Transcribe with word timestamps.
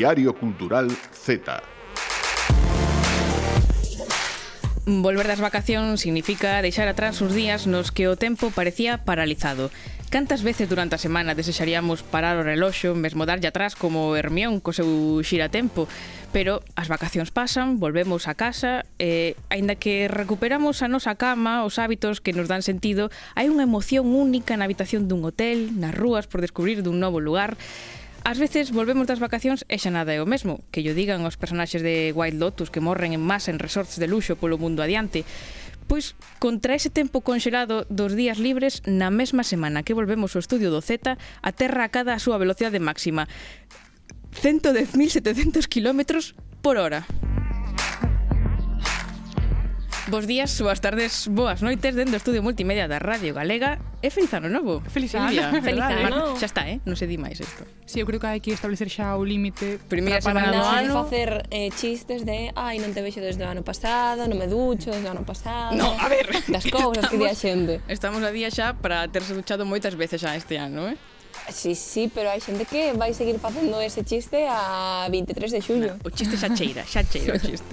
Diario 0.00 0.32
Cultural 0.34 0.88
Z. 1.12 1.60
Volver 4.86 5.28
das 5.28 5.44
vacacións 5.44 6.00
significa 6.00 6.64
deixar 6.64 6.88
atrás 6.88 7.20
os 7.20 7.36
días 7.36 7.68
nos 7.68 7.92
que 7.92 8.08
o 8.08 8.16
tempo 8.16 8.48
parecía 8.48 9.04
paralizado. 9.04 9.68
Cantas 10.08 10.40
veces 10.40 10.72
durante 10.72 10.96
a 10.96 11.04
semana 11.04 11.36
desexaríamos 11.36 12.00
parar 12.00 12.40
o 12.40 12.42
reloxo, 12.42 12.96
mesmo 12.96 13.28
darlle 13.28 13.52
atrás 13.52 13.76
como 13.76 14.16
Hermión 14.16 14.64
co 14.64 14.72
seu 14.72 15.20
xiratempo, 15.20 15.84
pero 16.32 16.64
as 16.80 16.88
vacacións 16.88 17.28
pasan, 17.28 17.76
volvemos 17.76 18.24
a 18.24 18.32
casa 18.32 18.88
e, 18.96 19.36
aínda 19.52 19.76
que 19.76 20.08
recuperamos 20.08 20.80
a 20.80 20.88
nosa 20.88 21.12
cama, 21.20 21.68
os 21.68 21.76
hábitos 21.76 22.24
que 22.24 22.32
nos 22.32 22.48
dan 22.48 22.64
sentido, 22.64 23.12
hai 23.36 23.52
unha 23.52 23.68
emoción 23.68 24.08
única 24.08 24.56
na 24.56 24.64
habitación 24.64 25.12
dun 25.12 25.28
hotel, 25.28 25.76
nas 25.76 25.92
rúas 25.92 26.24
por 26.24 26.40
descubrir 26.40 26.80
dun 26.80 26.98
novo 26.98 27.20
lugar, 27.20 27.60
Ás 28.22 28.38
veces 28.38 28.70
volvemos 28.70 29.08
das 29.08 29.18
vacacións 29.18 29.64
e 29.72 29.80
xa 29.80 29.88
nada 29.88 30.12
é 30.12 30.20
o 30.20 30.28
mesmo, 30.28 30.60
que 30.68 30.84
yo 30.84 30.92
digan 30.92 31.24
os 31.24 31.40
personaxes 31.40 31.80
de 31.80 32.12
Wild 32.12 32.36
Lotus 32.36 32.68
que 32.68 32.84
morren 32.84 33.16
en 33.16 33.24
masa 33.24 33.48
en 33.48 33.58
resorts 33.58 33.96
de 33.96 34.06
luxo 34.06 34.36
polo 34.36 34.60
mundo 34.60 34.84
adiante. 34.84 35.24
Pois, 35.88 36.14
contra 36.38 36.76
ese 36.76 36.92
tempo 36.92 37.24
conxelado 37.24 37.88
dos 37.88 38.14
días 38.14 38.38
libres, 38.38 38.84
na 38.86 39.08
mesma 39.10 39.42
semana 39.42 39.82
que 39.82 39.96
volvemos 39.96 40.36
ao 40.36 40.44
estudio 40.44 40.68
do 40.68 40.84
Z, 40.84 41.16
a 41.16 41.50
Terra 41.56 41.88
acada 41.88 42.12
a 42.12 42.22
súa 42.22 42.36
velocidade 42.36 42.78
máxima. 42.78 43.24
110.700 44.36 45.66
km 45.66 46.20
por 46.62 46.76
hora. 46.76 47.08
Bos 50.10 50.26
días, 50.26 50.60
boas 50.60 50.80
tardes, 50.80 51.30
boas 51.30 51.62
noites 51.62 51.94
dentro 51.94 52.10
do 52.10 52.16
Estudio 52.18 52.42
Multimedia 52.42 52.90
da 52.90 52.98
Radio 52.98 53.30
Galega 53.30 53.78
e 54.02 54.10
feliz 54.10 54.34
ano 54.34 54.50
novo. 54.50 54.82
Feliz 54.90 55.14
ano. 55.14 55.30
Feliz 55.62 55.86
ano. 55.86 56.34
Xa 56.34 56.50
está, 56.50 56.66
eh? 56.66 56.82
Non 56.82 56.98
se 56.98 57.06
di 57.06 57.14
máis 57.14 57.38
isto. 57.38 57.62
Si, 57.86 57.94
sí, 57.94 57.96
eu 58.02 58.10
creo 58.10 58.18
que 58.18 58.26
hai 58.26 58.42
que 58.42 58.50
establecer 58.50 58.90
xa 58.90 59.14
o 59.14 59.22
límite 59.22 59.78
Primeira 59.86 60.18
semana 60.18 60.50
do 60.50 60.66
ano. 60.66 61.06
Facer 61.06 61.46
eh, 61.54 61.70
chistes 61.70 62.26
de 62.26 62.50
ai, 62.58 62.82
non 62.82 62.90
te 62.90 63.06
vexo 63.06 63.22
desde 63.22 63.46
o 63.46 63.54
ano 63.54 63.62
pasado, 63.62 64.26
non 64.26 64.34
me 64.34 64.50
ducho 64.50 64.90
desde 64.90 65.06
o 65.06 65.14
ano 65.14 65.22
pasado. 65.22 65.78
No, 65.78 65.94
a 65.94 66.10
ver. 66.10 66.26
Das 66.50 66.66
cousas 66.66 67.06
que 67.06 67.14
di 67.14 67.30
a 67.30 67.36
xente. 67.38 67.78
Estamos 67.86 68.26
a 68.26 68.34
día 68.34 68.50
xa 68.50 68.74
para 68.74 69.06
terse 69.06 69.30
duchado 69.30 69.62
moitas 69.62 69.94
veces 69.94 70.18
xa 70.18 70.34
este 70.34 70.58
ano, 70.58 70.90
eh? 70.90 70.98
Sí, 71.54 71.78
sí, 71.78 72.10
pero 72.10 72.34
hai 72.34 72.42
xente 72.42 72.66
que 72.66 72.98
vai 72.98 73.14
seguir 73.14 73.38
facendo 73.38 73.78
ese 73.78 74.02
chiste 74.02 74.42
a 74.50 75.06
23 75.06 75.54
de 75.54 75.60
xullo. 75.62 75.92
No, 76.02 76.02
o 76.02 76.10
chiste 76.10 76.34
xa 76.34 76.50
cheira, 76.50 76.82
xa 76.82 77.06
cheira 77.06 77.38
o 77.38 77.42
chiste. 77.46 77.70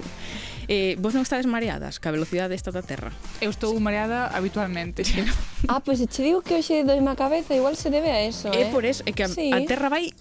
Eh, 0.68 1.00
vos 1.00 1.16
non 1.16 1.24
estades 1.24 1.48
mareadas 1.48 1.96
ca 1.96 2.12
velocidade 2.12 2.52
esta 2.52 2.68
da 2.68 2.84
Terra? 2.84 3.08
Eu 3.40 3.48
estou 3.48 3.72
mareada 3.80 4.28
habitualmente, 4.28 5.00
xe. 5.00 5.24
ah, 5.72 5.80
pois 5.80 5.96
pues, 5.96 6.12
te 6.12 6.20
digo 6.20 6.44
que 6.44 6.60
hoxe 6.60 6.84
doime 6.84 7.08
a 7.08 7.16
cabeza, 7.16 7.56
igual 7.56 7.72
se 7.72 7.88
debe 7.88 8.12
a 8.12 8.20
eso, 8.20 8.52
eh? 8.52 8.60
É 8.60 8.62
eh? 8.68 8.70
por 8.70 8.84
eso, 8.84 9.00
é 9.08 9.16
que 9.16 9.24
a, 9.24 9.32
sí. 9.32 9.48
a 9.48 9.64
Terra 9.64 9.88
vai 9.88 10.12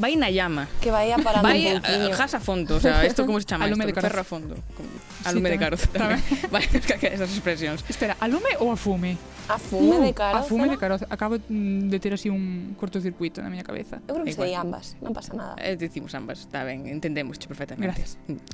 vai 0.00 0.16
na 0.16 0.32
llama. 0.32 0.72
Que 0.80 0.88
vai 0.88 1.12
aparando 1.12 1.44
vai, 1.44 1.68
un 1.68 1.84
pouquinho. 1.84 2.08
Vai 2.08 2.16
gas 2.16 2.32
a 2.32 2.40
fondo, 2.40 2.76
o 2.76 2.80
sea, 2.80 3.04
isto 3.04 3.28
como 3.28 3.36
se 3.36 3.44
chama? 3.44 3.68
Alume 3.68 3.84
esto? 3.84 4.00
de 4.00 4.00
ferro 4.00 4.20
a 4.20 4.24
fondo. 4.24 4.56
Como, 4.72 4.88
alume 5.28 5.48
sí, 5.48 5.52
de 5.52 5.58
carozo 5.60 5.86
tamén. 5.92 6.24
vai, 6.48 6.64
que 6.64 7.12
esas 7.12 7.28
expresións. 7.28 7.84
Espera, 7.92 8.16
alume 8.24 8.56
ou 8.64 8.72
afume? 8.72 9.20
A 9.48 9.58
fume 9.58 9.96
uh, 9.96 10.02
de 10.04 10.12
carozo. 10.12 10.44
A 10.44 10.48
fume 10.48 10.68
de 10.68 10.76
carozo. 10.76 11.06
Acabo 11.08 11.40
mm, 11.40 11.88
de 11.88 11.98
ter 11.98 12.12
así 12.12 12.28
un 12.28 12.76
cortocircuito 12.76 13.40
na 13.40 13.48
miña 13.48 13.64
cabeza. 13.64 14.00
Eu 14.04 14.20
creo 14.20 14.24
que 14.28 14.36
sei 14.36 14.52
ambas, 14.52 15.00
non 15.00 15.16
pasa 15.16 15.32
nada. 15.32 15.56
Eh, 15.56 15.80
dicimos 15.80 16.12
ambas, 16.12 16.44
está 16.44 16.68
ben, 16.68 16.84
entendemos 16.84 17.40
perfectamente. 17.40 17.88
Gracias. 17.88 18.20
Mm. 18.28 18.44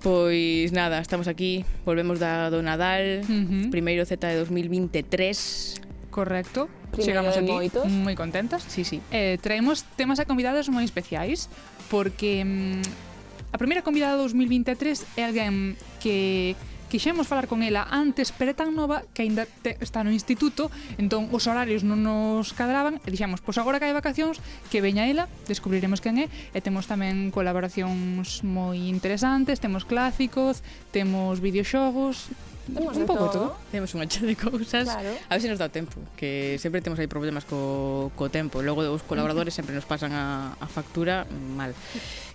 Pois 0.00 0.70
nada, 0.70 1.02
estamos 1.02 1.26
aquí, 1.26 1.66
volvemos 1.82 2.22
da, 2.22 2.46
do 2.46 2.62
Nadal, 2.62 3.26
uh 3.26 3.26
-huh. 3.26 3.70
primeiro 3.74 4.06
Z 4.06 4.22
de 4.22 4.38
2023. 4.38 5.82
Correcto. 6.14 6.70
Primeiro 6.94 7.04
Chegamos 7.04 7.34
de 7.34 7.42
aquí 7.42 7.52
moitos. 7.52 7.84
moi 7.90 8.14
contentas. 8.14 8.62
Sí, 8.70 8.86
sí. 8.86 9.02
Eh, 9.10 9.42
traemos 9.42 9.82
temas 9.98 10.22
a 10.22 10.24
convidados 10.24 10.70
moi 10.70 10.86
especiais, 10.86 11.50
porque 11.90 12.46
mm, 12.46 13.50
a 13.50 13.58
primeira 13.58 13.82
convidada 13.82 14.14
de 14.14 14.22
2023 14.22 15.18
é 15.18 15.26
alguén 15.26 15.74
que 15.98 16.54
quixemos 16.88 17.26
falar 17.26 17.46
con 17.46 17.62
ela 17.62 17.86
antes, 17.90 18.32
pero 18.32 18.52
é 18.52 18.56
tan 18.56 18.74
nova 18.74 19.02
que 19.14 19.26
aínda 19.26 19.46
te, 19.46 19.76
está 19.82 20.02
no 20.06 20.14
instituto, 20.14 20.70
entón 20.96 21.28
os 21.34 21.44
horarios 21.50 21.82
non 21.82 22.02
nos 22.02 22.54
cadraban 22.54 23.02
e 23.02 23.08
dixemos, 23.10 23.42
pois 23.42 23.58
agora 23.58 23.78
que 23.82 23.86
hai 23.90 23.94
vacacións, 23.94 24.38
que 24.70 24.82
veña 24.82 25.06
ela, 25.06 25.26
descubriremos 25.50 26.00
quen 26.00 26.22
é, 26.22 26.26
e 26.54 26.58
temos 26.62 26.86
tamén 26.86 27.34
colaboracións 27.34 28.46
moi 28.46 28.90
interesantes, 28.90 29.58
temos 29.58 29.84
clásicos, 29.84 30.62
temos 30.94 31.42
videoxogos, 31.42 32.30
Temos 32.66 32.96
un 32.96 33.06
pouco 33.06 33.30
todo. 33.30 33.54
todo. 33.54 33.70
Temos 33.70 33.90
unha 33.94 34.06
chea 34.10 34.26
de 34.26 34.34
cousas. 34.34 34.86
Claro. 34.90 35.12
A 35.30 35.32
ver 35.38 35.40
se 35.40 35.48
nos 35.50 35.62
dá 35.62 35.70
tempo, 35.70 36.02
que 36.18 36.58
sempre 36.58 36.82
temos 36.82 36.98
aí 36.98 37.06
problemas 37.06 37.46
co, 37.46 38.10
co 38.18 38.26
tempo. 38.26 38.62
Logo 38.62 38.82
os 38.82 39.06
colaboradores 39.06 39.54
sempre 39.54 39.74
nos 39.74 39.86
pasan 39.86 40.10
a, 40.12 40.58
a 40.58 40.66
factura 40.66 41.26
mal. 41.54 41.70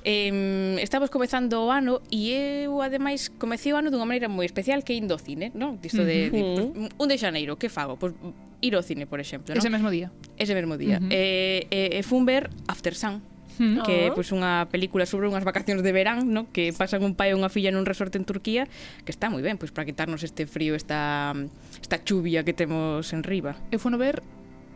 Eh, 0.03 0.79
estamos 0.81 1.11
comezando 1.13 1.61
o 1.61 1.69
ano 1.69 2.01
e 2.09 2.31
eu 2.65 2.81
ademais 2.81 3.29
comecei 3.29 3.69
o 3.69 3.77
ano 3.77 3.93
dunha 3.93 4.07
maneira 4.07 4.31
moi 4.31 4.47
especial 4.47 4.81
que 4.81 4.95
indo 4.97 5.13
ao 5.13 5.21
cine, 5.21 5.51
non? 5.53 5.77
Disto 5.77 6.01
de, 6.01 6.27
uh 6.27 6.33
-huh. 6.33 6.33
de 6.33 6.41
pues, 6.73 6.89
un 6.97 7.07
de 7.11 7.17
xaneiro, 7.19 7.59
que 7.59 7.69
fago? 7.69 7.99
Pois 7.99 8.15
pues, 8.17 8.33
ir 8.63 8.73
ao 8.73 8.81
cine, 8.81 9.05
por 9.05 9.19
exemplo, 9.21 9.53
non? 9.53 9.61
Ese 9.61 9.69
mesmo 9.69 9.91
día. 9.93 10.09
Ese 10.39 10.55
mesmo 10.57 10.79
día. 10.79 10.97
Uh 10.97 11.05
-huh. 11.05 11.13
eh, 11.13 11.99
eh, 11.99 12.03
fun 12.07 12.25
ver 12.25 12.49
After 12.65 12.95
Sun, 12.97 13.21
mm. 13.59 13.83
que 13.83 13.95
ah. 13.95 14.07
é 14.07 14.15
pois, 14.15 14.29
unha 14.31 14.67
película 14.69 15.03
sobre 15.03 15.27
unhas 15.27 15.43
vacacións 15.43 15.81
de 15.81 15.91
verán, 15.91 16.29
no? 16.29 16.47
que 16.51 16.71
pasan 16.71 17.03
un 17.03 17.17
pai 17.17 17.31
e 17.31 17.37
unha 17.37 17.49
filla 17.49 17.73
nun 17.73 17.83
resorte 17.87 18.19
en 18.19 18.25
Turquía, 18.27 18.69
que 19.03 19.11
está 19.11 19.27
moi 19.27 19.43
ben 19.43 19.59
pois, 19.59 19.73
para 19.73 19.87
quitarnos 19.87 20.21
este 20.21 20.47
frío, 20.47 20.77
esta, 20.77 21.33
esta 21.81 21.97
chuvia 22.03 22.45
que 22.45 22.53
temos 22.53 23.11
en 23.11 23.25
riba. 23.25 23.57
Eu 23.73 23.79
fono 23.81 23.97
ver 23.97 24.21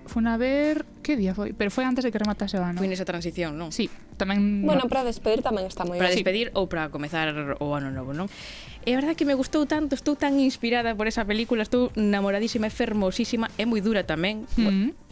Fun 0.06 0.28
a 0.28 0.38
ver... 0.38 0.86
Que 1.02 1.18
día 1.18 1.34
foi? 1.34 1.54
Pero 1.54 1.74
foi 1.74 1.86
antes 1.86 2.06
de 2.06 2.12
que 2.14 2.22
rematase 2.22 2.58
o 2.58 2.64
ano. 2.64 2.78
Foi 2.78 2.86
nesa 2.86 3.06
transición, 3.06 3.58
non? 3.58 3.74
Sí, 3.74 3.90
tamén... 4.22 4.62
Bueno, 4.62 4.86
no. 4.86 4.90
para 4.90 5.02
despedir 5.02 5.42
tamén 5.42 5.66
está 5.66 5.82
moi 5.82 5.98
ben. 5.98 6.06
Para 6.06 6.14
despedir 6.14 6.54
sí. 6.54 6.58
ou 6.58 6.70
para 6.70 6.94
comezar 6.94 7.34
o 7.34 7.68
ano 7.74 7.90
novo, 7.90 8.14
non? 8.14 8.30
É 8.86 8.94
verdade 8.94 9.18
que 9.18 9.26
me 9.26 9.34
gustou 9.34 9.66
tanto, 9.66 9.98
estou 9.98 10.14
tan 10.14 10.38
inspirada 10.38 10.94
por 10.94 11.10
esa 11.10 11.26
película, 11.26 11.66
estou 11.66 11.90
namoradísima, 11.98 12.70
é 12.70 12.74
fermosísima, 12.74 13.50
é 13.58 13.66
moi 13.66 13.82
dura 13.82 14.06
tamén. 14.06 14.46
Mm 14.54 14.70
-hmm 14.70 15.05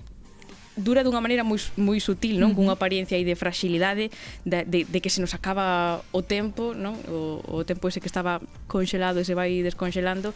dura 0.76 1.04
dunha 1.04 1.22
maneira 1.22 1.44
moi, 1.44 1.62
moi 1.78 2.00
sutil, 2.02 2.42
non? 2.42 2.58
Cunha 2.58 2.74
apariencia 2.74 3.16
aí 3.16 3.26
de 3.26 3.38
fragilidade, 3.38 4.10
de, 4.46 4.66
de, 4.66 4.80
de 4.86 5.00
que 5.02 5.10
se 5.10 5.22
nos 5.22 5.34
acaba 5.38 6.02
o 6.12 6.22
tempo, 6.26 6.74
non? 6.74 6.98
O, 7.08 7.42
o 7.46 7.58
tempo 7.68 7.90
ese 7.90 8.02
que 8.02 8.10
estaba 8.10 8.42
conxelado 8.66 9.22
e 9.22 9.26
se 9.26 9.38
vai 9.38 9.62
desconxelando. 9.62 10.34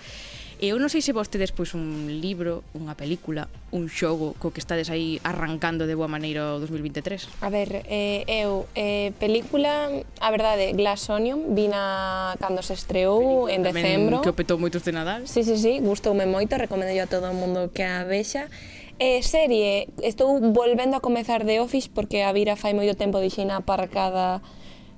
E 0.57 0.73
eu 0.73 0.81
non 0.81 0.89
sei 0.89 1.05
se 1.05 1.13
vostedes 1.13 1.53
pois 1.53 1.77
un 1.77 2.09
libro, 2.09 2.65
unha 2.73 2.97
película, 2.97 3.45
un 3.69 3.85
xogo 3.93 4.33
co 4.41 4.49
que 4.49 4.57
estades 4.57 4.89
aí 4.89 5.21
arrancando 5.21 5.85
de 5.85 5.93
boa 5.93 6.09
maneira 6.09 6.57
o 6.57 6.57
2023. 6.57 7.45
A 7.45 7.53
ver, 7.53 7.85
eh, 7.85 8.25
eu, 8.25 8.65
eh, 8.73 9.13
película, 9.21 9.85
a 10.17 10.29
verdade, 10.33 10.73
Glass 10.73 11.13
Onion, 11.13 11.53
vina 11.53 12.33
cando 12.41 12.65
se 12.65 12.73
estreou 12.73 13.45
película, 13.45 13.53
en 13.53 13.61
decembro. 13.69 14.15
Que 14.25 14.33
o 14.33 14.37
petou 14.37 14.57
moitos 14.57 14.81
de 14.81 14.97
Nadal. 14.97 15.29
Sí, 15.29 15.45
sí, 15.45 15.61
sí, 15.61 15.77
gustoume 15.77 16.25
moito, 16.25 16.57
recomendo 16.57 16.89
yo 16.89 17.05
a 17.05 17.09
todo 17.09 17.29
o 17.29 17.37
mundo 17.37 17.69
que 17.69 17.85
a 17.85 18.01
vexa. 18.01 18.49
Eh, 18.99 19.21
serie, 19.21 19.89
estou 20.01 20.41
volvendo 20.41 20.97
a 20.97 20.99
comezar 20.99 21.45
The 21.45 21.61
Office 21.61 21.85
porque 21.85 22.25
a 22.25 22.33
Vira 22.33 22.57
fai 22.57 22.73
moito 22.73 22.97
tempo 22.97 23.21
dixina 23.21 23.61
aparcada 23.61 24.41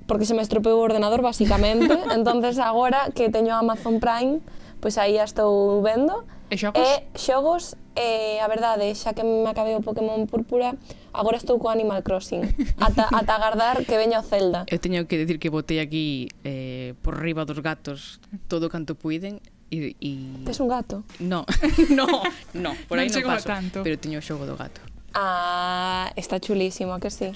porque 0.08 0.24
se 0.24 0.32
me 0.32 0.42
estropeou 0.42 0.80
o 0.80 0.88
ordenador 0.88 1.22
basicamente, 1.22 1.92
entonces 2.16 2.58
agora 2.64 3.12
que 3.12 3.28
teño 3.28 3.52
Amazon 3.54 4.00
Prime, 4.00 4.40
pois 4.80 4.98
aí 4.98 5.20
a 5.20 5.28
estou 5.28 5.84
vendo. 5.84 6.24
E 6.48 6.56
xogos? 6.56 6.80
E 6.80 7.04
xogos, 7.14 7.64
eh, 8.00 8.40
a 8.40 8.48
verdade, 8.48 8.88
xa 8.96 9.12
que 9.12 9.28
me 9.28 9.52
acabei 9.52 9.76
o 9.76 9.84
Pokémon 9.84 10.26
Púrpura, 10.32 10.80
agora 11.12 11.36
estou 11.36 11.60
co 11.60 11.68
Animal 11.68 12.00
Crossing, 12.00 12.48
ata, 12.80 13.12
ata 13.20 13.32
agardar 13.36 13.84
que 13.84 14.00
veña 14.00 14.24
o 14.24 14.26
Zelda. 14.26 14.64
Eu 14.72 14.80
teño 14.80 15.04
que 15.12 15.20
decir 15.20 15.44
que 15.44 15.52
botei 15.52 15.84
aquí 15.84 16.32
eh, 16.48 16.96
por 17.04 17.20
riba 17.20 17.44
dos 17.44 17.60
gatos 17.60 18.24
todo 18.48 18.72
canto 18.72 18.96
puiden, 18.96 19.44
E, 19.72 19.96
e... 20.02 20.12
Tes 20.46 20.60
un 20.60 20.68
gato? 20.68 21.04
No, 21.20 21.46
no, 21.94 22.24
no, 22.54 22.74
por 22.90 22.98
aí 22.98 23.10
non, 23.10 23.22
non 23.22 23.38
paso. 23.38 23.48
Tanto. 23.48 23.86
Pero 23.86 24.02
teño 24.02 24.18
o 24.18 24.26
xogo 24.26 24.50
do 24.50 24.58
gato. 24.58 24.82
Ah, 25.14 26.10
está 26.18 26.42
chulísimo, 26.42 26.98
que 27.00 27.10
sí. 27.10 27.30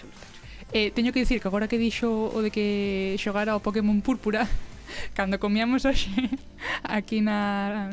Eh, 0.74 0.90
teño 0.90 1.14
que 1.14 1.22
dicir 1.22 1.38
que 1.38 1.48
agora 1.48 1.70
que 1.70 1.78
dixo 1.78 2.10
o 2.34 2.42
de 2.42 2.50
que 2.50 3.14
xogara 3.22 3.54
o 3.54 3.62
Pokémon 3.62 4.02
Púrpura, 4.02 4.50
cando 5.14 5.40
comíamos 5.40 5.86
hoxe 5.86 6.10
aquí 6.84 7.22
na, 7.22 7.92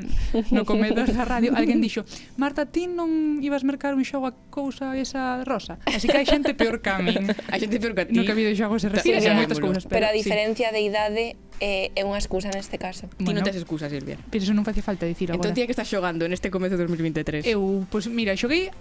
no 0.50 0.64
comedor 0.64 1.10
da 1.10 1.24
radio, 1.24 1.52
alguén 1.54 1.80
dixo 1.82 2.04
Marta, 2.36 2.66
ti 2.66 2.86
non 2.86 3.40
ibas 3.42 3.64
mercar 3.64 3.94
un 3.94 4.04
xogo 4.04 4.30
a 4.30 4.34
cousa 4.50 4.96
esa 4.96 5.42
rosa? 5.44 5.78
Así 5.86 6.06
que 6.08 6.16
hai 6.16 6.26
xente 6.26 6.54
peor 6.54 6.80
que 6.80 6.90
a 6.90 6.98
min. 6.98 7.30
Hai 7.52 7.58
xente 7.60 7.78
peor 7.82 7.92
que 7.94 8.02
a 8.02 8.06
ti. 8.06 8.14
No 8.16 8.24
que 8.24 8.34
xogos 8.56 8.84
e 8.84 8.88
refire 8.88 9.20
a 9.20 9.34
moitas 9.34 9.58
cousas. 9.60 9.84
Pero, 9.84 9.94
pero 10.00 10.06
a 10.08 10.14
diferencia 10.14 10.68
sí. 10.68 10.74
de 10.74 10.80
idade 10.80 11.24
eh, 11.60 11.92
é 11.94 12.02
unha 12.02 12.16
excusa 12.16 12.48
neste 12.48 12.80
caso. 12.80 13.06
Bueno, 13.20 13.40
ti 13.40 13.44
non 13.44 13.44
tes 13.44 13.58
excusa, 13.60 13.86
Silvia. 13.92 14.16
Pero 14.16 14.40
eso 14.42 14.54
non 14.56 14.64
facía 14.64 14.84
falta 14.84 15.04
dicir 15.04 15.30
agora. 15.30 15.52
Entón, 15.52 15.56
tía 15.56 15.68
que 15.68 15.74
estás 15.76 15.88
xogando 15.88 16.24
en 16.24 16.32
este 16.32 16.48
comezo 16.48 16.80
de 16.80 16.88
2023? 16.88 17.44
Eu, 17.44 17.84
pois 17.92 18.08
pues, 18.08 18.14
mira, 18.14 18.32
xoguei... 18.34 18.72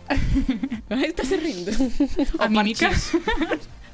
Estás 1.12 1.30
rindo. 1.36 1.72
A 2.40 2.48
mímicas. 2.48 3.14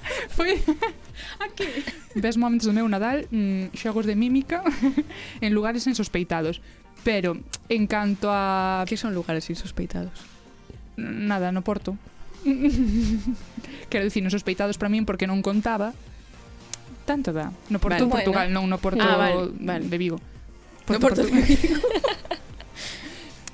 Foi 0.36 0.62
aquí. 1.46 1.68
Ves 2.16 2.38
momentos 2.38 2.68
do 2.68 2.74
meu 2.74 2.88
Nadal, 2.88 3.28
mmm, 3.32 3.74
xogos 3.76 4.06
de 4.06 4.16
mímica 4.16 4.64
en 5.44 5.52
lugares 5.54 5.88
insospeitados. 5.88 6.62
Pero, 7.06 7.38
en 7.70 7.86
canto 7.86 8.34
a... 8.34 8.84
Que 8.90 8.98
son 8.98 9.14
lugares 9.14 9.50
insospeitados? 9.50 10.26
Nada, 10.98 11.52
no 11.52 11.62
Porto. 11.62 11.98
Quero 13.90 14.04
dicir, 14.04 14.24
insospeitados 14.24 14.78
para 14.78 14.90
min 14.90 15.06
porque 15.06 15.30
non 15.30 15.46
contaba. 15.46 15.94
Tanto 17.06 17.30
da. 17.30 17.54
No 17.70 17.78
Porto 17.78 18.10
vale, 18.10 18.10
Portugal, 18.10 18.50
bueno. 18.50 18.66
non 18.66 18.74
no 18.74 18.78
Porto 18.82 19.06
ah, 19.06 19.18
vale, 19.18 19.54
vale. 19.62 19.86
de 19.86 19.98
Vigo. 20.02 20.18
Porto, 20.86 20.94
no 20.94 21.00
Porto, 21.02 21.22
Porto... 21.22 21.46
Vigo. 21.46 21.78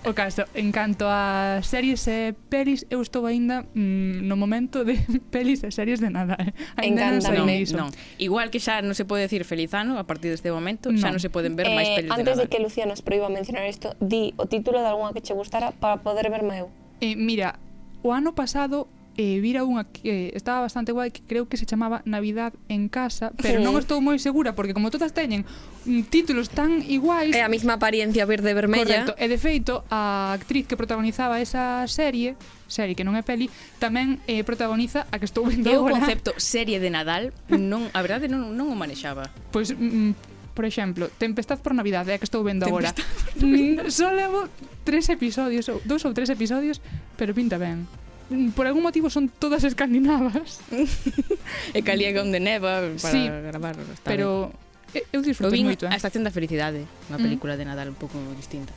O 0.01 0.17
caso, 0.17 0.49
en 0.57 0.73
canto 0.73 1.05
a 1.05 1.61
series 1.61 2.01
e 2.09 2.33
pelis, 2.49 2.89
eu 2.89 3.05
estou 3.05 3.29
aínda 3.29 3.69
mm, 3.77 4.25
no 4.25 4.33
momento 4.33 4.81
de 4.81 4.97
pelis 5.33 5.61
e 5.61 5.69
series 5.69 6.01
de 6.01 6.09
nada. 6.09 6.33
Eh? 6.41 6.49
Ainda 6.81 7.13
non 7.13 7.21
sei 7.21 7.37
iso. 7.61 7.77
No. 7.77 7.85
Igual 8.17 8.49
que 8.49 8.57
xa 8.57 8.81
non 8.81 8.97
se 8.97 9.05
pode 9.05 9.29
decir 9.29 9.45
feliz 9.45 9.69
ano 9.77 10.01
a 10.01 10.09
partir 10.09 10.33
deste 10.33 10.49
momento, 10.49 10.89
no. 10.89 10.97
xa 10.97 11.13
non 11.13 11.21
se 11.21 11.29
poden 11.29 11.53
ver 11.53 11.69
eh, 11.69 11.77
máis 11.77 11.93
pelis 11.93 12.09
antes 12.09 12.33
de, 12.33 12.45
de 12.45 12.49
que 12.49 12.57
Lucía 12.57 12.89
nos 12.89 13.05
proíba 13.05 13.29
mencionar 13.29 13.69
isto, 13.69 13.93
di 14.01 14.33
o 14.41 14.49
título 14.49 14.81
de 14.81 14.89
algunha 14.89 15.13
que 15.13 15.21
che 15.21 15.37
gustara 15.37 15.69
para 15.69 16.01
poder 16.01 16.33
verme 16.33 16.65
eu. 16.65 16.73
Eh, 16.97 17.13
mira, 17.13 17.61
o 18.01 18.09
ano 18.09 18.33
pasado 18.33 18.89
eh, 19.17 19.39
vira 19.43 19.67
unha 19.67 19.83
que 19.83 20.31
estaba 20.31 20.63
bastante 20.63 20.95
guai 20.95 21.11
que 21.11 21.19
creo 21.23 21.47
que 21.51 21.59
se 21.59 21.67
chamaba 21.67 21.99
Navidad 22.07 22.55
en 22.71 22.87
casa, 22.87 23.35
pero 23.35 23.59
sí. 23.59 23.65
non 23.65 23.75
estou 23.75 23.99
moi 23.99 24.15
segura 24.17 24.55
porque 24.55 24.71
como 24.71 24.87
todas 24.87 25.11
teñen 25.11 25.43
mm, 25.83 26.07
títulos 26.07 26.47
tan 26.47 26.79
iguais, 26.87 27.35
é 27.35 27.43
a 27.43 27.51
mesma 27.51 27.75
apariencia 27.75 28.23
verde 28.23 28.51
e 28.51 28.55
vermella. 28.55 29.03
Correcto. 29.03 29.13
E 29.19 29.25
de 29.27 29.37
feito, 29.39 29.83
a 29.91 30.31
actriz 30.31 30.63
que 30.63 30.79
protagonizaba 30.79 31.43
esa 31.43 31.83
serie, 31.91 32.39
serie 32.71 32.95
que 32.95 33.03
non 33.03 33.19
é 33.19 33.23
peli, 33.23 33.51
tamén 33.83 34.23
eh, 34.31 34.47
protagoniza 34.47 35.05
a 35.11 35.19
que 35.19 35.27
estou 35.27 35.43
vendo 35.43 35.67
eu 35.67 35.83
agora. 35.83 35.91
o 35.91 35.97
concepto 35.99 36.31
serie 36.39 36.79
de 36.79 36.87
Nadal, 36.87 37.35
non, 37.51 37.91
a 37.91 37.99
verdade 37.99 38.31
non 38.31 38.55
non 38.55 38.71
o 38.71 38.75
manexaba. 38.79 39.27
Pois 39.51 39.75
pues, 39.75 39.75
mm, 39.75 40.31
por 40.55 40.65
exemplo, 40.65 41.09
Tempestad 41.17 41.59
por 41.59 41.73
Navidad, 41.73 42.07
é 42.09 42.15
a 42.15 42.19
que 42.19 42.27
estou 42.27 42.43
vendo 42.43 42.67
agora. 42.67 42.95
Só 43.87 44.11
levo 44.11 44.47
tres 44.83 45.07
episodios, 45.07 45.67
ou, 45.71 45.79
dous 45.83 46.03
ou 46.03 46.13
tres 46.13 46.29
episodios, 46.29 46.83
pero 47.15 47.31
pinta 47.33 47.59
ben 47.59 47.87
por 48.55 48.67
algún 48.67 48.83
motivo 48.83 49.09
son 49.09 49.29
todas 49.29 49.63
escandinavas. 49.63 50.61
e 51.75 51.79
calía 51.83 52.15
con 52.15 52.31
de 52.31 52.39
neva 52.39 52.81
para 53.01 53.13
sí, 53.13 53.27
gravar. 53.27 53.75
Está 53.79 54.07
pero 54.07 54.51
bien. 54.91 55.03
eu 55.11 55.19
disfruto 55.21 55.55
moito. 55.55 55.87
Eh? 55.87 55.93
A 55.93 55.97
Estación 55.97 56.23
da 56.23 56.31
Felicidade, 56.31 56.87
unha 57.11 57.19
mm. 57.19 57.25
película 57.25 57.53
mm. 57.55 57.59
de 57.59 57.65
Nadal 57.65 57.87
un 57.91 57.99
pouco 57.99 58.17
distinta. 58.35 58.73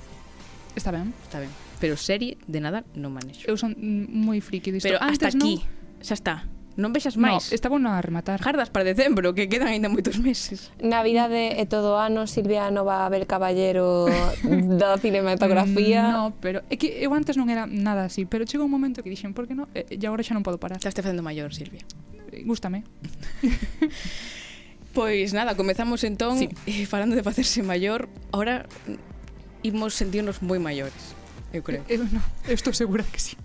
Está 0.75 0.91
ben. 0.91 1.15
Está 1.27 1.39
ben. 1.39 1.51
Pero 1.79 1.99
serie 1.99 2.39
de 2.47 2.59
Nadal 2.62 2.85
non 2.95 3.15
manexo. 3.15 3.47
Eu 3.47 3.59
son 3.59 3.75
moi 4.11 4.39
friki 4.43 4.71
disto. 4.71 4.91
Pero 4.91 5.03
hasta 5.03 5.31
Antes, 5.31 5.39
aquí, 5.39 5.55
non... 5.62 6.03
xa 6.03 6.15
está. 6.15 6.37
Non 6.75 6.91
vexas 6.91 7.15
máis. 7.15 7.50
No, 7.50 7.55
estaban 7.55 7.87
a 7.87 8.03
rematar. 8.03 8.43
Jardas 8.43 8.67
para 8.67 8.82
decembro, 8.82 9.31
que 9.31 9.47
quedan 9.47 9.71
aínda 9.71 9.87
moitos 9.87 10.19
meses. 10.19 10.75
Navidade 10.82 11.55
e 11.55 11.65
todo 11.71 11.94
o 11.94 11.99
ano, 12.03 12.26
Silvia 12.26 12.67
Nova 12.75 13.06
Abel 13.06 13.31
Caballero 13.31 14.11
da 14.81 14.99
cinematografía. 14.99 16.03
Mm, 16.03 16.15
no, 16.19 16.23
pero 16.43 16.67
é 16.67 16.75
que 16.75 16.99
eu 16.99 17.15
antes 17.15 17.38
non 17.38 17.47
era 17.47 17.71
nada 17.71 18.11
así, 18.11 18.26
pero 18.26 18.43
chegou 18.43 18.67
un 18.67 18.75
momento 18.75 19.06
que 19.06 19.11
dixen, 19.11 19.38
por 19.38 19.47
que 19.47 19.55
non? 19.55 19.71
E, 19.71 19.87
e 19.87 20.03
agora 20.03 20.26
xa 20.26 20.35
non 20.35 20.43
podo 20.43 20.59
parar. 20.59 20.82
Estás 20.82 20.99
te 20.99 21.03
facendo 21.06 21.23
maior, 21.23 21.55
Silvia. 21.55 21.87
Eh, 22.35 22.43
gústame. 22.43 22.82
pois 24.99 25.31
nada, 25.31 25.55
comezamos 25.55 26.03
entón 26.03 26.43
sí. 26.43 26.50
Eh, 26.67 26.91
falando 26.91 27.15
de 27.15 27.23
facerse 27.23 27.62
maior. 27.62 28.11
Ahora 28.35 28.67
imos 29.62 29.94
sentirnos 29.94 30.43
moi 30.43 30.59
maiores, 30.59 31.15
eu 31.55 31.62
creo. 31.62 31.87
Eh, 31.87 32.03
eu, 32.03 32.05
no, 32.11 32.19
estou 32.50 32.75
segura 32.75 33.06
que 33.06 33.23
sí. 33.23 33.38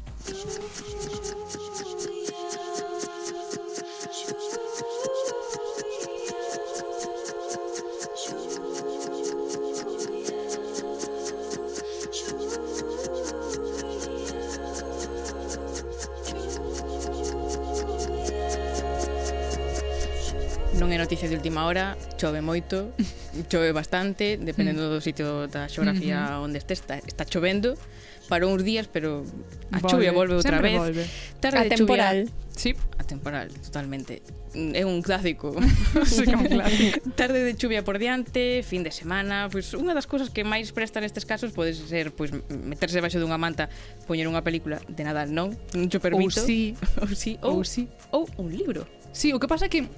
última 21.39 21.63
hora, 21.63 21.95
chove 22.19 22.43
moito, 22.43 22.91
chove 23.49 23.71
bastante, 23.71 24.35
dependendo 24.35 24.91
do 24.91 24.99
sitio 24.99 25.47
da 25.47 25.71
xeografía 25.71 26.19
uh 26.19 26.43
-huh. 26.43 26.45
onde 26.45 26.59
este 26.59 26.75
está, 26.75 26.99
está 26.99 27.23
chovendo, 27.23 27.79
parou 28.27 28.51
uns 28.51 28.67
días, 28.67 28.91
pero 28.91 29.23
a 29.71 29.79
chuvia 29.79 30.11
volve 30.11 30.35
outra 30.35 30.59
vez. 30.59 30.75
Volve. 30.75 31.07
Tarde 31.39 31.71
Atemporal. 31.71 32.27
De 32.27 32.29
chuvia, 32.29 32.51
sí. 32.59 32.69
Atemporal, 32.99 33.47
totalmente. 33.63 34.21
É 34.53 34.83
un 34.83 35.01
clásico. 35.01 35.55
sí, 36.05 36.27
un 36.27 36.45
clásico. 36.45 36.99
Tarde 37.19 37.39
de 37.47 37.55
chuvia 37.55 37.87
por 37.87 37.97
diante, 37.97 38.61
fin 38.67 38.83
de 38.83 38.91
semana, 38.91 39.47
pois 39.47 39.71
pues, 39.71 39.79
unha 39.79 39.95
das 39.95 40.11
cousas 40.11 40.27
que 40.27 40.43
máis 40.43 40.75
presta 40.75 40.99
nestes 40.99 41.23
casos 41.23 41.55
pode 41.55 41.71
ser 41.71 42.11
pois 42.11 42.35
pues, 42.35 42.43
meterse 42.51 42.99
baixo 42.99 43.17
dunha 43.17 43.39
manta, 43.39 43.71
poñer 44.11 44.27
unha 44.27 44.43
película 44.43 44.83
de 44.91 45.01
Nadal, 45.07 45.31
non? 45.31 45.55
Non 45.71 45.87
cho 45.87 46.03
permito. 46.03 46.43
Ou 46.43 46.45
si, 46.45 46.75
ou 46.99 47.09
si, 47.15 47.31
ou, 47.39 47.55
ou 47.57 47.63
si, 47.63 47.87
ou 48.11 48.27
un 48.35 48.51
libro. 48.51 48.83
Sí, 49.15 49.33
o 49.33 49.39
que 49.41 49.49
pasa 49.49 49.65
é 49.65 49.69
que 49.73 49.89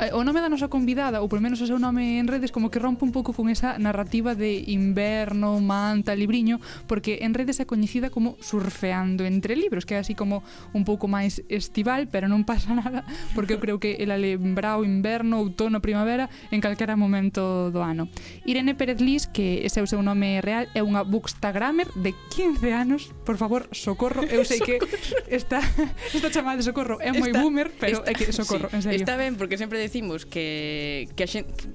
Eh, 0.00 0.10
o 0.10 0.26
nome 0.26 0.42
da 0.42 0.50
nosa 0.50 0.66
convidada, 0.66 1.22
ou 1.22 1.30
polo 1.30 1.38
menos 1.38 1.62
o 1.62 1.66
seu 1.70 1.78
nome 1.78 2.18
en 2.18 2.26
redes, 2.26 2.50
como 2.50 2.66
que 2.66 2.82
rompe 2.82 3.06
un 3.06 3.14
pouco 3.14 3.30
con 3.30 3.46
esa 3.46 3.78
narrativa 3.78 4.34
de 4.34 4.66
inverno, 4.66 5.62
manta, 5.62 6.18
libriño, 6.18 6.58
porque 6.90 7.22
en 7.22 7.30
redes 7.30 7.62
é 7.62 7.64
coñecida 7.64 8.10
como 8.10 8.34
surfeando 8.42 9.22
entre 9.22 9.54
libros, 9.54 9.86
que 9.86 9.94
é 9.94 10.02
así 10.02 10.18
como 10.18 10.42
un 10.74 10.82
pouco 10.82 11.06
máis 11.06 11.46
estival, 11.46 12.10
pero 12.10 12.26
non 12.26 12.42
pasa 12.42 12.74
nada, 12.82 13.06
porque 13.38 13.54
eu 13.54 13.62
creo 13.62 13.78
que 13.78 14.02
ela 14.02 14.18
lembra 14.18 14.74
o 14.74 14.82
inverno, 14.82 15.38
outono, 15.38 15.78
primavera, 15.78 16.26
en 16.50 16.58
calquera 16.58 16.98
momento 16.98 17.70
do 17.70 17.78
ano. 17.78 18.10
Irene 18.42 18.74
Pérez 18.74 18.98
Lís, 18.98 19.30
que 19.30 19.62
ese 19.62 19.78
é 19.78 19.82
o 19.82 19.86
seu 19.86 20.02
nome 20.02 20.42
real, 20.42 20.66
é 20.74 20.82
unha 20.82 21.06
bookstagrammer 21.06 21.86
de 21.94 22.10
15 22.34 22.66
anos, 22.74 23.14
por 23.22 23.38
favor, 23.38 23.70
socorro, 23.70 24.26
eu 24.26 24.42
sei 24.42 24.58
que 24.58 24.82
esta, 25.30 25.62
esta 26.10 26.34
chamada 26.34 26.58
de 26.58 26.66
socorro 26.66 26.98
é 26.98 27.14
moi 27.14 27.30
boomer, 27.30 27.70
pero 27.78 28.02
está, 28.02 28.10
é 28.10 28.12
que 28.12 28.34
socorro, 28.34 28.66
sí, 28.74 28.76
en 28.76 28.82
serio. 28.82 28.98
Está 28.98 29.14
ben, 29.14 29.38
porque 29.38 29.54
sempre 29.54 29.73
sempre 29.74 29.82
decimos 29.82 30.24
que, 30.26 31.08
que 31.16 31.24
a 31.24 31.26
xente 31.26 31.66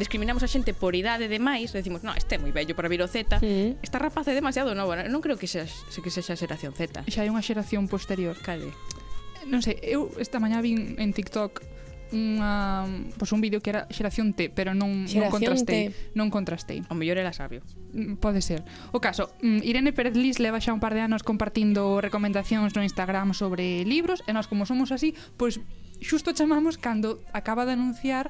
discriminamos 0.00 0.42
a 0.42 0.48
xente 0.48 0.72
por 0.74 0.96
idade 0.96 1.28
demais, 1.28 1.70
decimos, 1.70 2.02
"No, 2.02 2.10
este 2.16 2.34
é 2.34 2.38
moi 2.40 2.50
vello 2.50 2.74
para 2.74 2.88
vir 2.90 2.98
o 3.04 3.06
Z, 3.06 3.38
mm. 3.38 3.84
esta 3.84 4.02
rapaz 4.02 4.26
é 4.26 4.34
demasiado 4.34 4.74
nova". 4.74 5.06
Non 5.06 5.22
creo 5.22 5.38
que 5.38 5.46
sexa 5.46 5.70
que 6.02 6.10
sexa 6.10 6.34
a 6.34 6.40
xeración 6.40 6.74
Z. 6.74 7.06
Xa 7.06 7.22
hai 7.22 7.30
unha 7.30 7.44
xeración 7.44 7.86
posterior. 7.86 8.34
Cale. 8.42 8.74
Non 9.46 9.62
sei, 9.62 9.78
eu 9.84 10.10
esta 10.18 10.42
mañá 10.42 10.58
vin 10.64 10.98
en 10.98 11.14
TikTok 11.14 11.62
unha, 12.12 12.84
pois 13.16 13.30
un 13.32 13.40
vídeo 13.40 13.64
que 13.64 13.72
era 13.72 13.88
Xeración 13.88 14.36
T, 14.36 14.52
pero 14.52 14.76
non, 14.76 15.08
xeración 15.08 15.24
non 15.24 15.32
contrastei, 15.32 15.82
T. 15.88 16.16
non 16.18 16.28
contrastei. 16.28 16.78
O 16.90 16.94
mellor 16.98 17.16
era 17.16 17.32
sabio. 17.32 17.64
Mm, 17.94 18.20
pode 18.20 18.44
ser. 18.44 18.66
O 18.92 19.00
caso, 19.00 19.32
mm, 19.40 19.64
Irene 19.64 19.96
Pérez 19.96 20.18
Lis 20.18 20.42
leva 20.42 20.60
xa 20.60 20.74
un 20.74 20.82
par 20.82 20.92
de 20.92 21.00
anos 21.00 21.24
compartindo 21.24 22.02
recomendacións 22.04 22.76
no 22.76 22.84
Instagram 22.84 23.32
sobre 23.32 23.86
libros 23.88 24.20
e 24.28 24.36
nós 24.36 24.50
como 24.50 24.68
somos 24.68 24.92
así, 24.92 25.16
pois 25.40 25.62
xusto 26.02 26.34
chamamos 26.34 26.76
cando 26.76 27.22
acaba 27.32 27.64
de 27.64 27.78
anunciar 27.78 28.28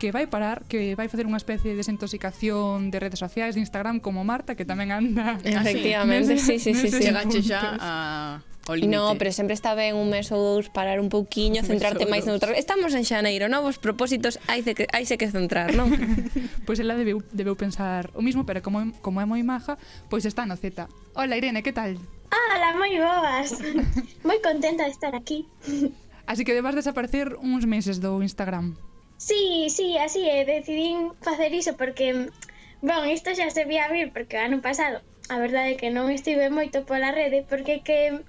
que 0.00 0.10
vai 0.12 0.26
parar, 0.26 0.64
que 0.64 0.96
vai 0.96 1.12
facer 1.12 1.28
unha 1.28 1.36
especie 1.36 1.76
de 1.76 1.76
desintoxicación 1.76 2.88
de 2.88 2.98
redes 2.98 3.20
sociais 3.20 3.52
de 3.52 3.60
Instagram 3.60 4.00
como 4.00 4.24
Marta, 4.24 4.56
que 4.56 4.64
tamén 4.64 4.96
anda... 4.96 5.36
Efectivamente, 5.44 6.40
sí, 6.40 6.56
sí, 6.56 6.72
sí, 6.72 6.88
nese 6.88 6.98
sí. 6.98 7.04
Chegache 7.04 7.40
sí. 7.44 7.52
xa 7.52 7.76
a 7.76 7.92
o 8.70 8.74
límite. 8.78 8.96
No, 8.96 9.18
pero 9.18 9.34
sempre 9.34 9.54
está 9.54 9.74
ben 9.74 9.98
un 9.98 10.06
mes 10.06 10.30
ou 10.30 10.38
dous 10.38 10.70
parar 10.70 11.02
un 11.02 11.10
pouquiño, 11.10 11.66
centrarte 11.66 12.06
máis 12.06 12.24
noutra. 12.24 12.54
Estamos 12.54 12.94
en 12.94 13.02
xaneiro, 13.02 13.50
novos 13.50 13.82
propósitos, 13.82 14.38
hai 14.46 14.62
que, 14.62 14.86
hai 14.94 15.04
se 15.04 15.18
que 15.18 15.26
centrar, 15.26 15.74
non? 15.74 15.90
pois 16.66 16.78
pues 16.78 16.78
ela 16.78 16.94
debeu, 16.94 17.18
debeu 17.34 17.58
pensar 17.58 18.14
o 18.14 18.22
mismo, 18.22 18.46
pero 18.46 18.62
como, 18.62 18.94
como 19.02 19.18
é 19.18 19.26
moi 19.26 19.42
maja, 19.42 19.74
pois 20.06 20.22
está 20.22 20.46
no 20.46 20.54
Z. 20.54 20.86
Hola 21.18 21.34
Irene, 21.34 21.66
que 21.66 21.74
tal? 21.74 21.98
Hola, 22.30 22.78
moi 22.78 22.94
boas. 22.94 23.58
moi 24.28 24.38
contenta 24.38 24.86
de 24.86 24.94
estar 24.94 25.18
aquí. 25.18 25.50
Así 26.30 26.46
que 26.46 26.54
debas 26.54 26.78
desaparecer 26.78 27.34
uns 27.42 27.66
meses 27.66 27.98
do 27.98 28.22
Instagram. 28.22 28.78
Sí, 29.18 29.66
sí, 29.68 29.98
así 29.98 30.24
é. 30.30 30.46
Decidín 30.46 31.12
facer 31.20 31.52
iso 31.52 31.76
porque, 31.76 32.30
bon, 32.80 33.02
isto 33.10 33.34
xa 33.34 33.50
se 33.50 33.66
vía 33.66 33.90
vir 33.90 34.14
porque 34.14 34.38
o 34.38 34.44
ano 34.46 34.62
pasado 34.62 35.02
a 35.30 35.38
verdade 35.38 35.74
é 35.74 35.78
que 35.78 35.94
non 35.94 36.10
estive 36.10 36.50
moito 36.50 36.82
pola 36.82 37.14
rede 37.14 37.46
porque 37.46 37.86
que 37.86 38.26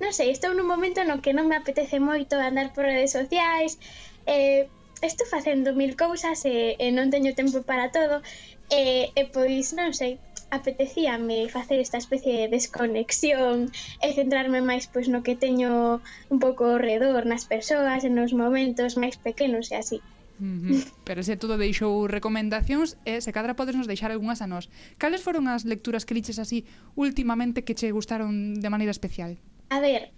non 0.00 0.12
sei, 0.12 0.30
estou 0.30 0.50
nun 0.54 0.66
momento 0.66 1.02
no 1.06 1.22
que 1.22 1.36
non 1.36 1.46
me 1.46 1.56
apetece 1.58 2.02
moito 2.02 2.34
andar 2.38 2.74
por 2.74 2.86
redes 2.86 3.14
sociais, 3.14 3.78
eh, 4.26 4.66
estou 5.02 5.26
facendo 5.26 5.74
mil 5.74 5.94
cousas 5.94 6.42
e, 6.48 6.76
e 6.80 6.86
non 6.90 7.12
teño 7.12 7.36
tempo 7.36 7.62
para 7.62 7.92
todo, 7.92 8.24
e, 8.70 9.12
e 9.14 9.22
pois 9.30 9.76
non 9.76 9.92
sei, 9.92 10.18
apetecíame 10.50 11.48
facer 11.48 11.80
esta 11.80 11.98
especie 11.98 12.32
de 12.46 12.48
desconexión 12.48 13.70
e 14.00 14.08
centrarme 14.14 14.60
máis 14.62 14.86
pois 14.86 15.10
no 15.10 15.22
que 15.26 15.34
teño 15.34 16.00
un 16.30 16.38
pouco 16.38 16.64
ao 16.64 16.78
redor, 16.78 17.26
nas 17.26 17.44
persoas, 17.44 18.06
e 18.06 18.10
nos 18.10 18.32
momentos 18.32 18.96
máis 18.96 19.16
pequenos 19.18 19.70
e 19.70 19.76
así. 19.76 19.98
Uh 20.34 20.42
-huh. 20.42 20.82
Pero 21.06 21.22
se 21.22 21.38
todo 21.38 21.54
deixou 21.58 22.10
recomendacións 22.10 22.98
e 23.06 23.22
se 23.22 23.30
cadra 23.30 23.54
podes 23.54 23.78
nos 23.78 23.86
deixar 23.86 24.10
algunhas 24.10 24.42
a 24.42 24.50
nós. 24.50 24.66
Cales 24.98 25.22
foron 25.22 25.46
as 25.46 25.62
lecturas 25.62 26.02
que 26.02 26.14
liches 26.14 26.42
así 26.42 26.66
últimamente 26.98 27.62
que 27.62 27.78
che 27.78 27.94
gustaron 27.94 28.58
de 28.58 28.68
maneira 28.70 28.90
especial? 28.90 29.38
A 29.68 29.80
ver, 29.80 30.12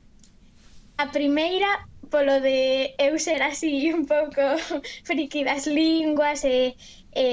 a 0.99 1.07
primeira 1.13 1.69
polo 2.11 2.41
de 2.41 2.95
eu 2.99 3.19
ser 3.19 3.43
así 3.43 3.91
un 3.99 4.07
pouco 4.07 4.43
friki 5.05 5.45
das 5.45 5.67
linguas 5.67 6.45
e, 6.45 6.77
e, 7.13 7.27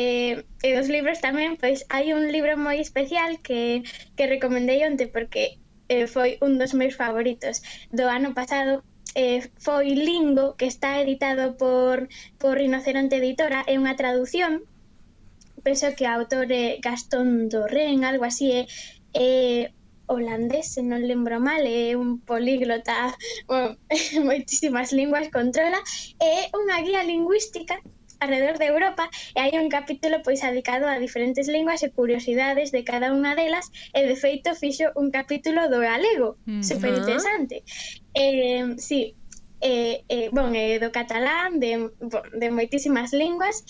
e 0.63 0.69
dos 0.75 0.89
libros 0.89 1.21
tamén, 1.21 1.57
pois 1.61 1.85
hai 1.93 2.13
un 2.13 2.31
libro 2.35 2.57
moi 2.57 2.77
especial 2.81 3.37
que, 3.45 3.83
que 4.15 4.31
recomendei 4.33 4.81
onte 4.89 5.05
porque 5.07 5.59
eh, 5.93 6.07
foi 6.07 6.29
un 6.41 6.57
dos 6.61 6.73
meus 6.73 6.95
favoritos 7.01 7.61
do 7.97 8.05
ano 8.17 8.33
pasado 8.33 8.81
eh, 9.15 9.41
foi 9.61 9.93
Lingo, 9.93 10.55
que 10.57 10.65
está 10.65 10.97
editado 10.99 11.53
por, 11.61 12.09
por 12.41 12.57
Rinoceronte 12.57 13.21
Editora, 13.21 13.61
é 13.69 13.77
unha 13.77 13.93
traducción 13.93 14.65
penso 15.63 15.95
que 15.95 16.05
o 16.05 16.11
autor 16.11 16.51
é 16.51 16.77
Gastón 16.83 17.47
Dorren, 17.47 18.03
algo 18.03 18.25
así, 18.27 18.51
é, 18.51 18.61
é 19.13 19.71
holandés, 20.07 20.73
se 20.73 20.81
non 20.83 21.01
lembro 21.03 21.39
mal, 21.39 21.63
é 21.65 21.95
un 21.95 22.19
políglota, 22.19 23.15
bueno, 23.47 23.77
moitísimas 24.27 24.91
linguas 24.91 25.29
controla, 25.31 25.79
é 26.19 26.49
unha 26.53 26.77
guía 26.83 27.03
lingüística 27.03 27.79
alrededor 28.23 28.57
de 28.57 28.67
Europa 28.71 29.09
e 29.35 29.39
hai 29.43 29.53
un 29.59 29.67
capítulo 29.67 30.23
pois 30.23 30.39
dedicado 30.39 30.87
a 30.87 30.95
diferentes 30.97 31.51
linguas 31.51 31.83
e 31.83 31.91
curiosidades 31.91 32.71
de 32.71 32.87
cada 32.87 33.11
unha 33.11 33.35
delas 33.35 33.67
e 33.91 34.07
de 34.07 34.15
feito 34.15 34.55
fixo 34.55 34.95
un 34.95 35.11
capítulo 35.11 35.67
do 35.67 35.83
galego, 35.83 36.39
mm 36.47 36.63
super 36.63 36.95
interesante. 36.95 37.67
Eh, 38.15 38.79
sí, 38.79 39.15
eh, 39.59 40.03
eh, 40.07 40.29
bon, 40.31 40.55
eh, 40.55 40.79
do 40.79 40.91
catalán, 40.91 41.59
de, 41.59 41.91
bon, 41.99 42.23
de 42.31 42.47
moitísimas 42.51 43.11
linguas, 43.11 43.63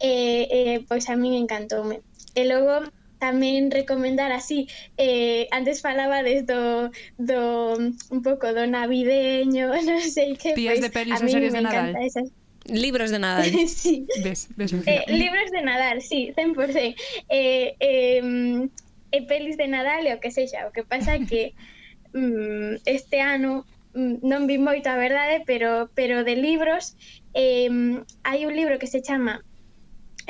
e 0.00 0.10
eh, 0.10 0.44
eh, 0.50 0.78
pois 0.88 1.06
a 1.10 1.14
min 1.14 1.34
encantoume. 1.34 2.02
E 2.34 2.42
logo 2.46 2.86
tamén 3.20 3.68
recomendar 3.68 4.32
así 4.32 4.66
eh, 4.96 5.46
antes 5.52 5.84
falabades 5.84 6.48
do, 6.48 6.88
do 7.20 7.76
un 8.08 8.20
pouco 8.24 8.50
do 8.56 8.64
navideño 8.64 9.70
non 9.86 10.00
sei 10.00 10.34
que 10.40 10.56
pois, 10.56 10.80
de 10.80 10.90
pelis 10.90 11.20
ou 11.20 11.28
series 11.28 11.52
de 11.52 11.60
Nadal 11.60 11.94
esas. 12.00 12.32
Libros 12.64 13.10
de 13.10 13.18
Nadal. 13.18 13.50
sí. 13.68 14.06
Ves, 14.22 14.48
ves 14.56 14.72
eh, 14.86 15.04
libros 15.08 15.50
de 15.50 15.62
Nadal, 15.62 16.02
sí, 16.02 16.32
100%. 16.36 16.94
Eh, 17.28 17.74
eh, 17.80 18.68
e 19.10 19.22
pelis 19.26 19.56
de 19.56 19.66
Nadal 19.66 20.06
e 20.06 20.14
o 20.14 20.20
que 20.20 20.30
sexa. 20.30 20.68
O 20.68 20.72
que 20.72 20.84
pasa 20.84 21.18
que 21.18 21.54
mm, 22.14 22.86
este 22.86 23.20
ano 23.20 23.66
mm, 23.94 24.22
non 24.22 24.46
vi 24.46 24.58
moito 24.58 24.86
a 24.86 25.00
verdade, 25.00 25.42
pero 25.46 25.90
pero 25.98 26.22
de 26.22 26.36
libros 26.36 26.94
eh, 27.34 27.70
hai 28.22 28.40
un 28.46 28.54
libro 28.54 28.78
que 28.78 28.86
se 28.86 29.02
chama 29.02 29.42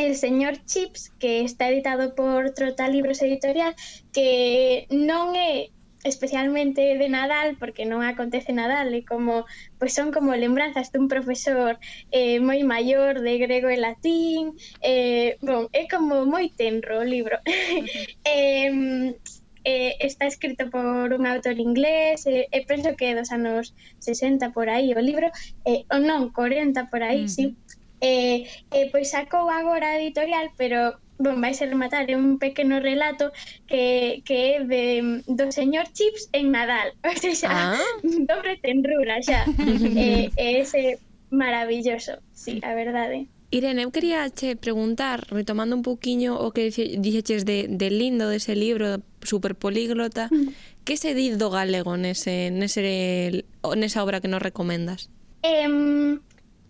El 0.00 0.16
señor 0.16 0.64
Chips, 0.64 1.12
que 1.18 1.42
está 1.42 1.68
editado 1.68 2.14
por 2.14 2.54
Trota 2.54 2.88
Libros 2.88 3.20
Editorial, 3.20 3.74
que 4.14 4.86
non 4.88 5.36
é 5.36 5.68
especialmente 6.08 6.80
de 6.96 7.08
Nadal, 7.12 7.60
porque 7.60 7.84
non 7.84 8.00
acontece 8.00 8.56
Nadal, 8.56 8.88
e 8.96 9.04
como 9.04 9.44
pois 9.76 9.92
son 9.92 10.08
como 10.08 10.32
lembranzas 10.32 10.88
dun 10.88 11.04
profesor 11.04 11.76
eh, 12.16 12.40
moi 12.40 12.64
maior 12.64 13.20
de 13.20 13.36
grego 13.44 13.68
e 13.68 13.76
latín, 13.76 14.56
eh, 14.80 15.36
bon, 15.44 15.68
é 15.76 15.84
como 15.84 16.24
moi 16.24 16.48
tenro 16.56 17.04
o 17.04 17.04
libro. 17.04 17.36
Eh, 18.24 19.20
eh, 19.64 19.96
está 20.00 20.24
escrito 20.24 20.70
por 20.70 21.12
un 21.12 21.28
autor 21.28 21.60
inglés, 21.60 22.24
e 22.24 22.48
eh, 22.48 22.56
eh, 22.56 22.64
penso 22.64 22.96
que 22.96 23.12
dos 23.12 23.28
anos 23.36 23.76
60 24.00 24.56
por 24.56 24.72
aí 24.72 24.96
o 24.96 25.00
libro, 25.04 25.28
eh, 25.68 25.84
ou 25.92 26.00
non, 26.00 26.32
40 26.32 26.88
por 26.88 27.04
aí, 27.04 27.28
uh 27.28 27.28
sí 27.28 27.52
eh, 28.00 28.48
eh, 28.72 28.88
pois 28.90 29.10
sacou 29.10 29.50
agora 29.50 29.92
a 29.92 29.98
editorial, 30.00 30.50
pero 30.56 30.98
bon, 31.20 31.40
vai 31.40 31.54
ser 31.54 31.74
matar 31.76 32.08
un 32.16 32.38
pequeno 32.38 32.80
relato 32.80 33.30
que, 33.68 34.22
que 34.24 34.56
é 34.56 34.64
de, 34.64 35.22
do 35.28 35.52
señor 35.52 35.86
Chips 35.92 36.28
en 36.32 36.50
Nadal. 36.50 36.96
O 37.04 37.12
sea, 37.12 37.34
xa, 37.34 37.50
ah. 37.52 37.78
dobre 38.02 38.56
tenrura 38.56 39.20
xa. 39.22 39.44
eh, 40.00 40.32
e 40.34 40.46
ese 40.64 40.98
maravilloso, 41.30 42.18
sí, 42.32 42.60
a 42.64 42.74
verdade. 42.74 43.28
Irene, 43.50 43.82
eu 43.82 43.90
quería 43.90 44.30
che 44.30 44.54
preguntar, 44.54 45.26
retomando 45.28 45.74
un 45.74 45.82
poquinho 45.82 46.38
o 46.38 46.54
que 46.54 46.70
dixeches 46.70 47.44
de, 47.44 47.66
de 47.66 47.88
lindo 47.90 48.30
dese 48.30 48.54
de 48.54 48.62
libro 48.62 48.86
super 49.26 49.58
políglota, 49.58 50.30
mm. 50.30 50.86
que 50.86 50.96
se 50.96 51.14
di 51.14 51.34
do 51.34 51.50
galego 51.50 51.98
nese, 51.98 52.54
nese, 52.54 53.44
nesa 53.74 54.02
obra 54.06 54.22
que 54.22 54.30
nos 54.30 54.38
recomendas? 54.38 55.10
Eh, 55.42 55.66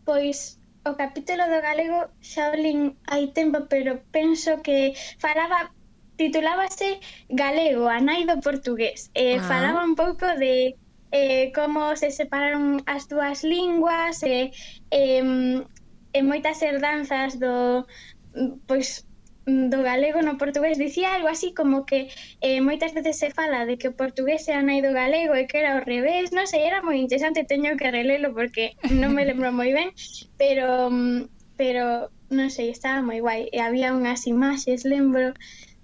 pois 0.09 0.60
o 0.85 0.97
capítulo 0.97 1.45
do 1.53 1.61
galego 1.61 2.09
xa 2.21 2.51
o 2.53 2.57
lin 2.57 2.97
hai 3.11 3.29
tempo, 3.39 3.69
pero 3.69 4.01
penso 4.17 4.63
que 4.65 4.95
falaba 5.19 5.71
titulábase 6.17 7.01
Galego, 7.29 7.89
a 7.89 7.99
nai 8.01 8.29
do 8.29 8.37
portugués. 8.41 9.11
Eh, 9.15 9.37
ah. 9.37 9.45
Falaba 9.51 9.81
un 9.85 9.95
pouco 9.97 10.27
de 10.37 10.77
eh, 11.13 11.53
como 11.57 11.97
se 11.97 12.11
separaron 12.11 12.85
as 12.87 13.09
dúas 13.09 13.43
linguas 13.43 14.23
e 14.23 14.53
eh, 14.93 15.21
eh, 15.21 15.65
e 16.13 16.21
moitas 16.23 16.59
herdanzas 16.63 17.39
do 17.39 17.87
mm, 18.35 18.67
pois 18.67 19.07
Mm, 19.51 19.71
do 19.71 19.83
galego 19.83 20.23
no 20.23 20.39
portugués 20.39 20.79
dicía 20.79 21.15
algo 21.15 21.29
así 21.29 21.49
como 21.53 21.85
que 21.89 22.09
eh, 22.41 22.61
moitas 22.61 22.95
veces 22.95 23.19
se 23.19 23.29
fala 23.39 23.67
de 23.67 23.79
que 23.79 23.89
o 23.91 23.97
portugués 24.01 24.47
era 24.47 24.63
nai 24.63 24.79
do 24.87 24.95
galego 24.95 25.35
e 25.35 25.49
que 25.51 25.59
era 25.63 25.71
ao 25.75 25.83
revés, 25.93 26.31
non 26.31 26.47
sei, 26.47 26.63
era 26.71 26.87
moi 26.87 26.97
interesante, 27.03 27.49
teño 27.53 27.75
que 27.79 27.91
relelo 27.91 28.29
porque 28.39 28.79
non 29.03 29.11
me 29.17 29.27
lembro 29.27 29.51
moi 29.51 29.71
ben, 29.75 29.91
pero 30.41 30.67
mm, 30.95 31.21
pero 31.59 31.85
non 32.31 32.49
sei, 32.55 32.71
estaba 32.71 33.03
moi 33.03 33.19
guai 33.19 33.51
e 33.51 33.59
había 33.59 33.91
unhas 33.99 34.23
imaxes, 34.31 34.87
lembro 34.87 35.35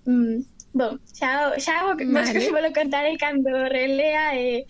mm, 0.07 0.37
bon, 0.79 1.03
xa, 1.19 1.59
xa 1.59 1.75
vos 1.91 1.99
vale. 1.99 2.39
vos 2.55 2.71
contarei 2.71 3.17
cando 3.19 3.51
relea 3.67 4.39
e 4.39 4.39
eh, 4.39 4.61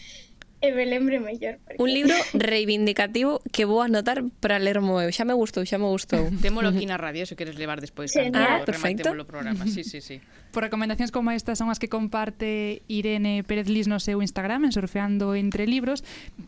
e 0.68 1.00
me 1.00 1.18
mellor. 1.20 1.58
Porque... 1.64 1.82
Un 1.82 1.90
libro 1.92 2.14
reivindicativo 2.34 3.40
que 3.52 3.64
vou 3.64 3.82
anotar 3.82 4.24
para 4.40 4.58
ler 4.58 4.80
moi. 4.80 5.10
Xa 5.12 5.24
me 5.24 5.34
gustou, 5.34 5.62
xa 5.62 5.78
me 5.78 5.86
gustou. 5.86 6.30
Témolo 6.44 6.70
aquí 6.70 6.84
na 6.86 6.98
radio 6.98 7.26
se 7.26 7.36
queres 7.36 7.54
levar 7.56 7.80
despois. 7.80 8.10
Ah, 8.34 8.62
perfecto. 8.64 9.12
o 9.12 9.26
programa, 9.26 9.66
sí, 9.66 9.84
sí, 9.84 10.00
sí. 10.00 10.20
Por 10.54 10.64
recomendacións 10.64 11.12
como 11.12 11.30
estas 11.30 11.60
son 11.60 11.68
as 11.68 11.78
que 11.78 11.90
comparte 11.90 12.82
Irene 12.88 13.44
Pérez 13.44 13.68
Lis 13.68 13.86
no 13.88 14.00
seu 14.00 14.24
Instagram, 14.24 14.64
en 14.64 14.72
Surfeando 14.72 15.36
entre 15.36 15.68
libros, 15.68 16.02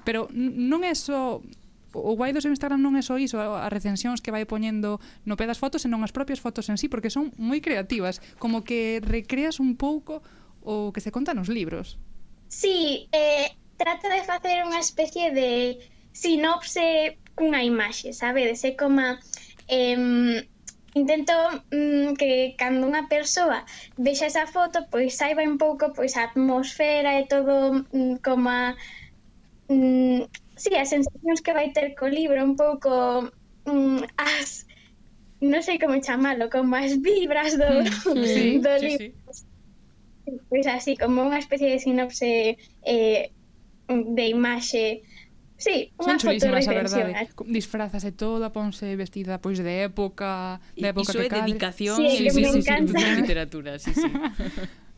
pero 0.04 0.32
non 0.32 0.80
é 0.80 0.96
só 0.96 1.44
o 1.92 2.12
guai 2.16 2.32
do 2.32 2.40
seu 2.40 2.52
Instagram 2.52 2.80
non 2.80 2.96
é 2.96 3.02
só 3.02 3.16
iso, 3.16 3.40
as 3.40 3.72
recensións 3.72 4.20
que 4.20 4.32
vai 4.32 4.44
poñendo 4.44 5.00
no 5.24 5.34
pé 5.36 5.48
das 5.48 5.56
fotos, 5.56 5.84
senón 5.84 6.04
as 6.04 6.12
propias 6.12 6.40
fotos 6.40 6.68
en 6.68 6.76
sí, 6.76 6.88
porque 6.88 7.08
son 7.08 7.32
moi 7.40 7.60
creativas, 7.64 8.20
como 8.36 8.62
que 8.64 9.00
recreas 9.00 9.60
un 9.60 9.76
pouco 9.76 10.20
o 10.60 10.92
que 10.92 11.00
se 11.00 11.12
conta 11.12 11.32
nos 11.32 11.48
libros. 11.48 11.96
Sí, 12.48 13.08
eh, 13.12 13.56
trata 13.78 14.06
de 14.10 14.26
facer 14.26 14.66
unha 14.66 14.82
especie 14.82 15.30
de 15.30 15.78
sinopse 16.12 17.16
cunha 17.38 17.62
imaxe, 17.62 18.12
sabedes? 18.12 18.66
É 18.66 18.74
como... 18.74 19.02
Eh, 19.68 20.42
intento 20.94 21.32
mm, 21.70 22.14
que 22.14 22.54
cando 22.58 22.86
unha 22.86 23.06
persoa 23.08 23.64
vexa 23.96 24.26
esa 24.26 24.46
foto, 24.46 24.86
pois 24.90 25.14
saiba 25.14 25.42
un 25.46 25.58
pouco 25.58 25.92
pois 25.94 26.16
a 26.16 26.26
atmosfera 26.28 27.20
e 27.20 27.28
todo 27.30 27.86
mm, 27.92 28.18
como 28.24 28.48
a, 28.50 28.74
mm, 29.68 30.26
sí, 30.56 30.70
as 30.74 30.90
sensacións 30.90 31.40
que 31.44 31.52
vai 31.52 31.70
ter 31.70 31.94
co 31.94 32.08
libro, 32.08 32.42
un 32.42 32.56
pouco 32.56 33.30
mm, 33.68 34.02
as 34.18 34.66
non 35.38 35.62
sei 35.62 35.78
como 35.78 36.02
chamalo, 36.02 36.50
como 36.50 36.74
as 36.74 36.98
vibras 36.98 37.54
do, 37.54 37.70
mm, 37.86 38.24
sí, 38.26 38.58
do 38.64 38.72
sí, 38.78 38.86
libro. 38.86 39.06
Sí, 39.30 39.38
sí. 39.38 39.46
Pois 40.50 40.66
así, 40.68 40.92
como 40.98 41.24
unha 41.24 41.40
especie 41.40 41.72
de 41.72 41.80
sinopse 41.80 42.58
eh, 42.84 43.32
de 43.88 44.24
imaxe 44.28 45.02
Sí, 45.58 45.90
unha 45.98 46.14
fotorrecensión. 46.22 47.10
Disfrazase 47.50 48.14
toda, 48.14 48.54
ponse 48.54 48.94
vestida 48.94 49.42
pois 49.42 49.58
de 49.58 49.90
época, 49.90 50.62
de 50.78 50.94
época 50.94 51.10
Iso 51.10 51.18
que 51.18 51.26
é 51.26 51.30
cadre. 51.34 51.50
dedicación, 51.50 51.98
sí, 51.98 52.30
sí, 52.30 52.46
sí, 52.46 52.62
sí, 52.62 52.62
sí, 52.62 53.06
literatura, 53.18 53.74
sí, 53.82 53.90
sí. 53.90 54.06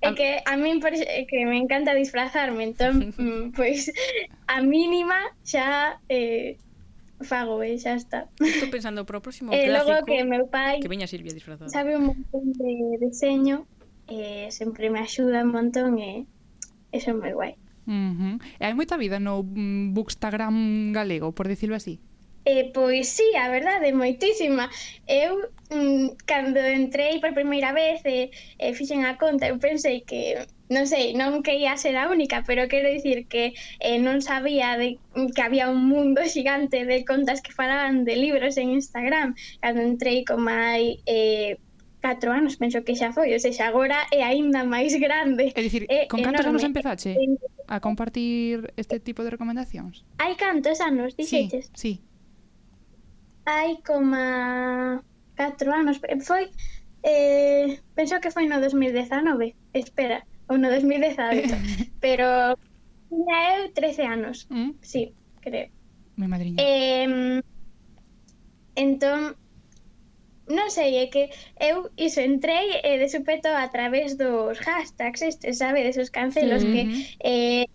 É 0.00 0.16
que 0.16 0.40
a 0.48 0.56
min 0.56 0.80
parece 0.80 1.04
que 1.28 1.44
me 1.44 1.60
encanta 1.60 1.92
disfrazarme, 1.92 2.64
entón, 2.64 3.12
mm, 3.20 3.52
pois, 3.52 3.92
a 4.48 4.64
mínima 4.64 5.20
xa 5.44 6.00
eh, 6.08 6.56
fago 7.20 7.60
e 7.60 7.76
eh, 7.76 7.78
xa 7.78 8.00
está. 8.00 8.32
Estou 8.40 8.72
pensando 8.72 9.04
para 9.04 9.20
o 9.20 9.22
próximo 9.22 9.52
eh, 9.54 9.68
clásico 9.68 9.92
logo 9.92 10.08
que 10.08 10.24
meu 10.24 10.48
pai 10.48 10.80
que 10.80 10.88
veña 10.88 11.04
Silvia 11.04 11.36
disfrazada. 11.36 11.68
Sabe 11.68 12.00
un 12.00 12.16
montón 12.16 12.56
de 12.56 12.96
deseño, 12.96 13.68
eh, 14.08 14.48
sempre 14.48 14.88
me 14.88 15.04
axuda 15.04 15.44
un 15.44 15.52
montón 15.52 16.00
e 16.00 16.24
eh, 16.24 16.96
eso 16.96 17.12
é 17.12 17.14
moi 17.14 17.36
guai. 17.36 17.60
Uh 17.90 18.14
-huh. 18.14 18.34
E 18.60 18.62
hai 18.62 18.74
moita 18.78 18.94
vida 18.94 19.18
no 19.18 19.42
mm, 19.42 19.90
Bookstagram 19.94 20.56
galego, 20.94 21.34
por 21.34 21.50
dicirlo 21.50 21.74
así? 21.74 21.98
Eh, 22.44 22.70
pois 22.72 23.08
sí, 23.08 23.28
a 23.36 23.50
verdade, 23.50 23.92
moitísima. 23.92 24.70
Eu, 25.06 25.50
mm, 25.70 26.16
cando 26.24 26.60
entrei 26.60 27.20
por 27.20 27.34
primeira 27.34 27.72
vez 27.72 28.00
eh, 28.04 28.30
e 28.58 28.68
eh, 28.70 28.70
eh, 28.70 28.74
fixen 28.78 29.04
a 29.04 29.18
conta, 29.18 29.44
eu 29.50 29.58
pensei 29.58 30.00
que, 30.08 30.20
non 30.70 30.86
sei, 30.86 31.12
non 31.18 31.42
que 31.42 31.58
ia 31.58 31.76
ser 31.76 31.98
a 31.98 32.08
única, 32.08 32.46
pero 32.46 32.70
quero 32.70 32.88
dicir 32.88 33.26
que 33.26 33.52
eh, 33.82 33.98
non 33.98 34.22
sabía 34.22 34.78
de, 34.80 34.96
mm, 35.18 35.34
que 35.34 35.42
había 35.42 35.68
un 35.68 35.82
mundo 35.90 36.22
xigante 36.34 36.86
de 36.86 37.04
contas 37.04 37.42
que 37.42 37.52
falaban 37.52 38.06
de 38.06 38.14
libros 38.16 38.54
en 38.56 38.70
Instagram. 38.70 39.34
Cando 39.60 39.82
entrei 39.82 40.22
como 40.24 40.46
hai... 40.48 41.02
Eh, 41.06 41.58
4 42.00 42.32
anos, 42.32 42.56
penso 42.56 42.82
que 42.82 42.96
xa 42.96 43.12
foi, 43.12 43.28
ou 43.36 43.40
seja, 43.40 43.68
agora 43.68 44.08
é 44.08 44.24
aínda 44.24 44.64
máis 44.64 44.96
grande. 44.96 45.52
É 45.52 45.60
dicir, 45.60 45.84
con 46.08 46.24
cantos 46.24 46.48
anos 46.48 46.64
empezache? 46.64 47.12
Eh, 47.12 47.36
a 47.70 47.78
compartir 47.78 48.74
este 48.76 48.98
tipo 48.98 49.22
de 49.22 49.30
recomendacións? 49.30 50.02
Hai 50.18 50.34
cantos 50.34 50.82
anos, 50.82 51.14
dixetes? 51.14 51.70
Sí, 51.70 52.02
sí. 52.02 52.10
Hai 53.46 53.78
como 53.86 54.18
4 55.38 55.70
anos. 55.70 56.02
Foi, 56.26 56.50
eh, 57.06 57.78
penso 57.94 58.18
que 58.18 58.34
foi 58.34 58.50
no 58.50 58.58
2019, 58.58 59.54
espera, 59.72 60.26
ou 60.50 60.58
no 60.58 60.66
2018, 60.66 61.46
pero 62.04 62.58
tiña 63.06 63.38
eu 63.62 63.70
13 63.70 64.02
anos, 64.02 64.50
mm? 64.50 64.82
sí, 64.82 65.14
creo. 65.38 65.70
Mi 66.18 66.26
madriña. 66.26 66.58
Eh, 66.58 67.38
entón, 68.74 69.38
non 70.50 70.68
sei, 70.68 70.98
é 70.98 71.06
que 71.06 71.30
eu 71.62 71.88
iso 71.96 72.20
entrei 72.20 72.82
e 72.82 72.98
de 72.98 73.08
supeto 73.08 73.48
a 73.48 73.70
través 73.70 74.18
dos 74.18 74.58
hashtags 74.58 75.22
este, 75.22 75.54
sabe, 75.54 75.86
esos 75.86 76.10
cancelos 76.10 76.62
sí. 76.62 76.70
que 76.74 76.82
eh, 77.22 77.66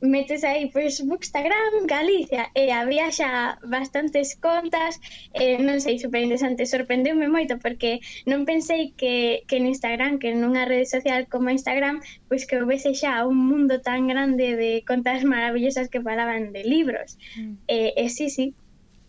metes 0.00 0.44
aí 0.44 0.70
pois 0.72 1.00
Bookstagram 1.00 1.86
Galicia 1.86 2.50
e 2.54 2.70
había 2.70 3.10
xa 3.10 3.58
bastantes 3.64 4.36
contas 4.36 5.00
eh, 5.34 5.58
non 5.58 5.78
sei, 5.80 5.98
super 5.98 6.20
interesante 6.22 6.66
sorprendeume 6.66 7.28
moito 7.28 7.58
porque 7.58 8.00
non 8.26 8.44
pensei 8.44 8.92
que, 8.98 9.44
que 9.48 9.56
en 9.58 9.66
Instagram 9.70 10.18
que 10.18 10.34
nunha 10.34 10.66
rede 10.66 10.86
social 10.86 11.26
como 11.30 11.50
Instagram 11.50 12.02
pois 12.28 12.44
que 12.44 12.58
houvese 12.58 12.94
xa 12.94 13.24
un 13.26 13.38
mundo 13.38 13.80
tan 13.80 14.06
grande 14.10 14.56
de 14.58 14.82
contas 14.84 15.24
maravillosas 15.24 15.88
que 15.88 16.02
falaban 16.02 16.52
de 16.52 16.62
libros 16.66 17.16
mm. 17.38 17.54
eh, 17.68 17.94
e 17.96 18.04
sí, 18.10 18.28
sí 18.28 18.54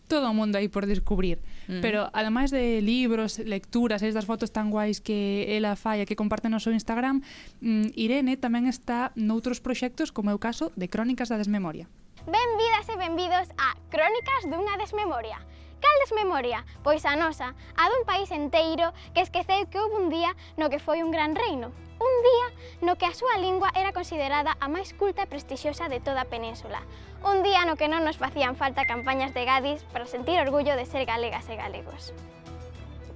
todo 0.07 0.29
o 0.29 0.33
mundo 0.37 0.57
aí 0.57 0.69
por 0.69 0.85
descubrir 0.85 1.41
Mm. 1.67 1.81
Pero 1.81 2.09
ademais 2.11 2.51
de 2.51 2.81
libros, 2.81 3.39
lecturas, 3.39 4.03
estas 4.03 4.25
fotos 4.25 4.51
tan 4.51 4.71
guais 4.71 4.99
que 4.99 5.47
ela 5.55 5.75
fai 5.75 6.03
e 6.03 6.07
que 6.07 6.17
comparte 6.17 6.51
no 6.51 6.59
seu 6.59 6.75
Instagram, 6.75 7.23
mm, 7.61 7.95
Irene 7.95 8.35
tamén 8.35 8.67
está 8.67 9.15
noutros 9.15 9.63
proxectos, 9.63 10.11
como 10.11 10.31
é 10.31 10.35
o 10.35 10.41
caso 10.41 10.75
de 10.75 10.91
Crónicas 10.91 11.31
da 11.31 11.39
Desmemoria. 11.39 11.87
Benvidas 12.23 12.87
e 12.87 12.95
benvidos 12.95 13.47
a 13.59 13.75
Crónicas 13.91 14.47
dunha 14.47 14.79
Desmemoria 14.79 15.39
Caldes 15.83 16.15
memoria? 16.15 16.63
Pois 16.79 17.03
a 17.03 17.19
nosa, 17.19 17.51
a 17.75 17.83
dun 17.91 18.07
país 18.07 18.31
enteiro 18.31 18.95
que 19.11 19.19
esqueceu 19.19 19.67
que 19.67 19.83
houve 19.83 19.99
un 19.99 20.07
día 20.07 20.31
no 20.55 20.71
que 20.71 20.79
foi 20.79 21.03
un 21.03 21.11
gran 21.11 21.35
reino. 21.35 21.75
Un 21.99 22.15
día 22.23 22.47
no 22.79 22.95
que 22.95 23.03
a 23.03 23.11
súa 23.11 23.35
lingua 23.35 23.67
era 23.75 23.91
considerada 23.91 24.55
a 24.63 24.71
máis 24.71 24.95
culta 24.95 25.27
e 25.27 25.31
prestixiosa 25.31 25.91
de 25.91 25.99
toda 25.99 26.23
a 26.23 26.31
península. 26.31 26.79
Un 27.27 27.43
día 27.43 27.67
no 27.67 27.75
que 27.75 27.91
non 27.91 28.07
nos 28.07 28.15
facían 28.15 28.55
falta 28.55 28.87
campañas 28.87 29.35
de 29.35 29.43
gadis 29.43 29.83
para 29.91 30.07
sentir 30.07 30.39
orgullo 30.39 30.79
de 30.79 30.87
ser 30.87 31.03
galegas 31.03 31.51
e 31.51 31.59
galegos. 31.59 32.15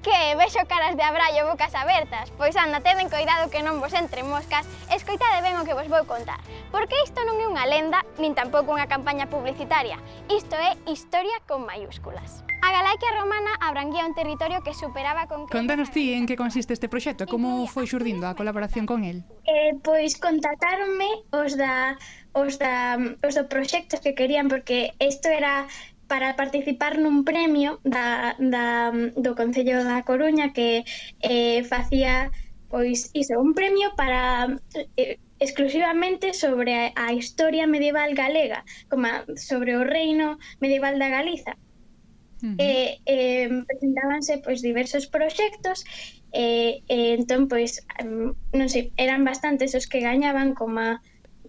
Que 0.04 0.36
vexo 0.36 0.60
caras 0.68 1.00
de 1.00 1.04
abrallo 1.08 1.48
bocas 1.48 1.72
abertas, 1.72 2.36
pois 2.36 2.60
anda, 2.60 2.84
teden 2.84 3.08
coidado 3.08 3.48
que 3.48 3.64
non 3.64 3.80
vos 3.80 3.96
entre 3.96 4.28
moscas, 4.28 4.68
escoitade 4.92 5.40
ben 5.40 5.56
o 5.56 5.64
que 5.64 5.76
vos 5.76 5.88
vou 5.88 6.04
contar, 6.04 6.40
porque 6.72 7.00
isto 7.04 7.24
non 7.24 7.40
é 7.40 7.48
unha 7.48 7.68
lenda, 7.68 8.04
nin 8.20 8.36
tampouco 8.36 8.76
unha 8.76 8.92
campaña 8.92 9.32
publicitaria, 9.32 10.00
isto 10.28 10.56
é 10.60 10.76
historia 10.88 11.40
con 11.48 11.64
mayúsculas. 11.64 12.47
A 12.62 12.72
Galaica 12.72 13.08
romana 13.20 13.52
abranguía 13.62 14.06
un 14.06 14.16
territorio 14.16 14.64
que 14.64 14.74
superaba 14.74 15.28
con... 15.28 15.48
Contanos 15.48 15.92
ti 15.92 16.14
en 16.14 16.26
que 16.26 16.36
consiste 16.36 16.74
este 16.74 16.90
proxecto, 16.90 17.24
e 17.24 17.28
como 17.28 17.68
foi 17.70 17.86
xurdindo 17.86 18.26
a 18.26 18.34
colaboración 18.34 18.86
con 18.90 19.06
el? 19.06 19.24
Eh, 19.46 19.78
pois 19.86 20.18
contactaronme 20.18 21.28
os, 21.32 21.56
da, 21.56 21.98
os, 22.34 22.58
da, 22.58 22.98
os 23.22 23.34
do 23.38 23.46
proxecto 23.46 24.02
que 24.02 24.18
querían, 24.18 24.50
porque 24.50 24.98
isto 24.98 25.30
era 25.30 25.70
para 26.08 26.36
participar 26.40 26.98
nun 26.98 27.28
premio 27.28 27.78
da, 27.84 28.34
da, 28.40 28.90
do 28.96 29.32
Concello 29.36 29.84
da 29.84 30.02
Coruña 30.08 30.56
que 30.56 30.88
eh, 31.22 31.62
facía 31.68 32.32
pois 32.70 33.12
iso, 33.14 33.40
un 33.40 33.54
premio 33.54 33.96
para 33.96 34.48
eh, 34.98 35.20
exclusivamente 35.40 36.34
sobre 36.34 36.74
a, 36.74 36.92
a 36.96 37.14
historia 37.14 37.68
medieval 37.68 38.16
galega, 38.16 38.66
como 38.90 39.08
a, 39.08 39.24
sobre 39.36 39.76
o 39.78 39.84
reino 39.84 40.40
medieval 40.60 41.00
da 41.00 41.10
Galiza. 41.10 41.56
Eh, 42.44 43.02
eh, 43.06 43.50
presentábanse 43.66 44.38
pois 44.46 44.62
diversos 44.62 45.10
proxectos 45.10 45.82
eh, 46.30 46.86
eh, 46.86 47.18
entón 47.18 47.50
pois 47.50 47.82
non 48.54 48.70
sei, 48.70 48.94
eran 48.94 49.26
bastantes 49.26 49.74
os 49.74 49.90
que 49.90 50.06
gañaban 50.06 50.54
como 50.54 50.78
a, 50.78 50.90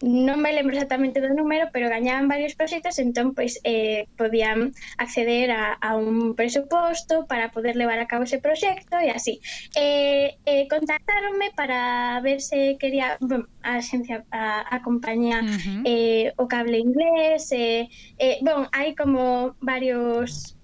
non 0.01 0.38
me 0.38 0.55
lembro 0.55 0.79
exactamente 0.79 1.20
do 1.20 1.35
número 1.35 1.68
pero 1.74 1.90
gañaban 1.90 2.31
varios 2.31 2.55
proxectos 2.55 2.96
entón 3.03 3.35
pois 3.35 3.59
eh, 3.68 4.07
podían 4.16 4.72
acceder 4.96 5.51
a, 5.51 5.74
a 5.74 5.98
un 5.98 6.33
presuposto 6.38 7.27
para 7.27 7.51
poder 7.51 7.74
levar 7.77 7.98
a 7.98 8.07
cabo 8.07 8.24
ese 8.24 8.38
proxecto 8.38 8.96
e 8.96 9.11
así 9.11 9.42
eh, 9.74 10.38
eh, 10.46 10.64
contactaronme 10.70 11.51
para 11.53 12.20
ver 12.22 12.40
se 12.40 12.79
quería 12.79 13.18
bueno, 13.20 13.44
a 13.61 13.83
xencia 13.83 14.24
a, 14.31 14.64
a 14.64 14.77
compañía 14.81 15.42
uh 15.42 15.51
-huh. 15.53 15.83
eh, 15.85 16.33
o 16.38 16.46
cable 16.46 16.79
inglés 16.79 17.51
eh, 17.53 17.90
eh, 18.16 18.38
bon, 18.40 18.70
hai 18.72 18.94
como 18.94 19.53
varios 19.61 20.57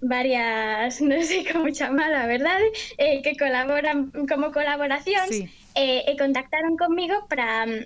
varias, 0.00 1.00
non 1.04 1.20
sei 1.22 1.44
como 1.44 1.68
chamar 1.70 2.12
a 2.16 2.26
verdade, 2.26 2.66
eh, 2.96 3.20
que 3.20 3.36
colaboran 3.36 4.10
como 4.26 4.50
colaboracións 4.50 5.30
sí. 5.30 5.44
eh, 5.76 6.08
e 6.08 6.12
contactaron 6.16 6.80
comigo 6.80 7.28
para 7.28 7.68
mm, 7.68 7.84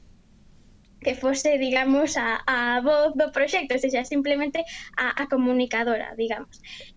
que 1.05 1.15
fose, 1.15 1.59
digamos, 1.61 2.17
a, 2.17 2.41
a 2.49 2.81
voz 2.81 3.13
do 3.13 3.29
proxecto, 3.29 3.77
ou 3.77 3.83
seja, 3.83 4.09
simplemente 4.09 4.65
a, 4.97 5.13
a 5.23 5.29
comunicadora, 5.29 6.17
digamos. 6.17 6.57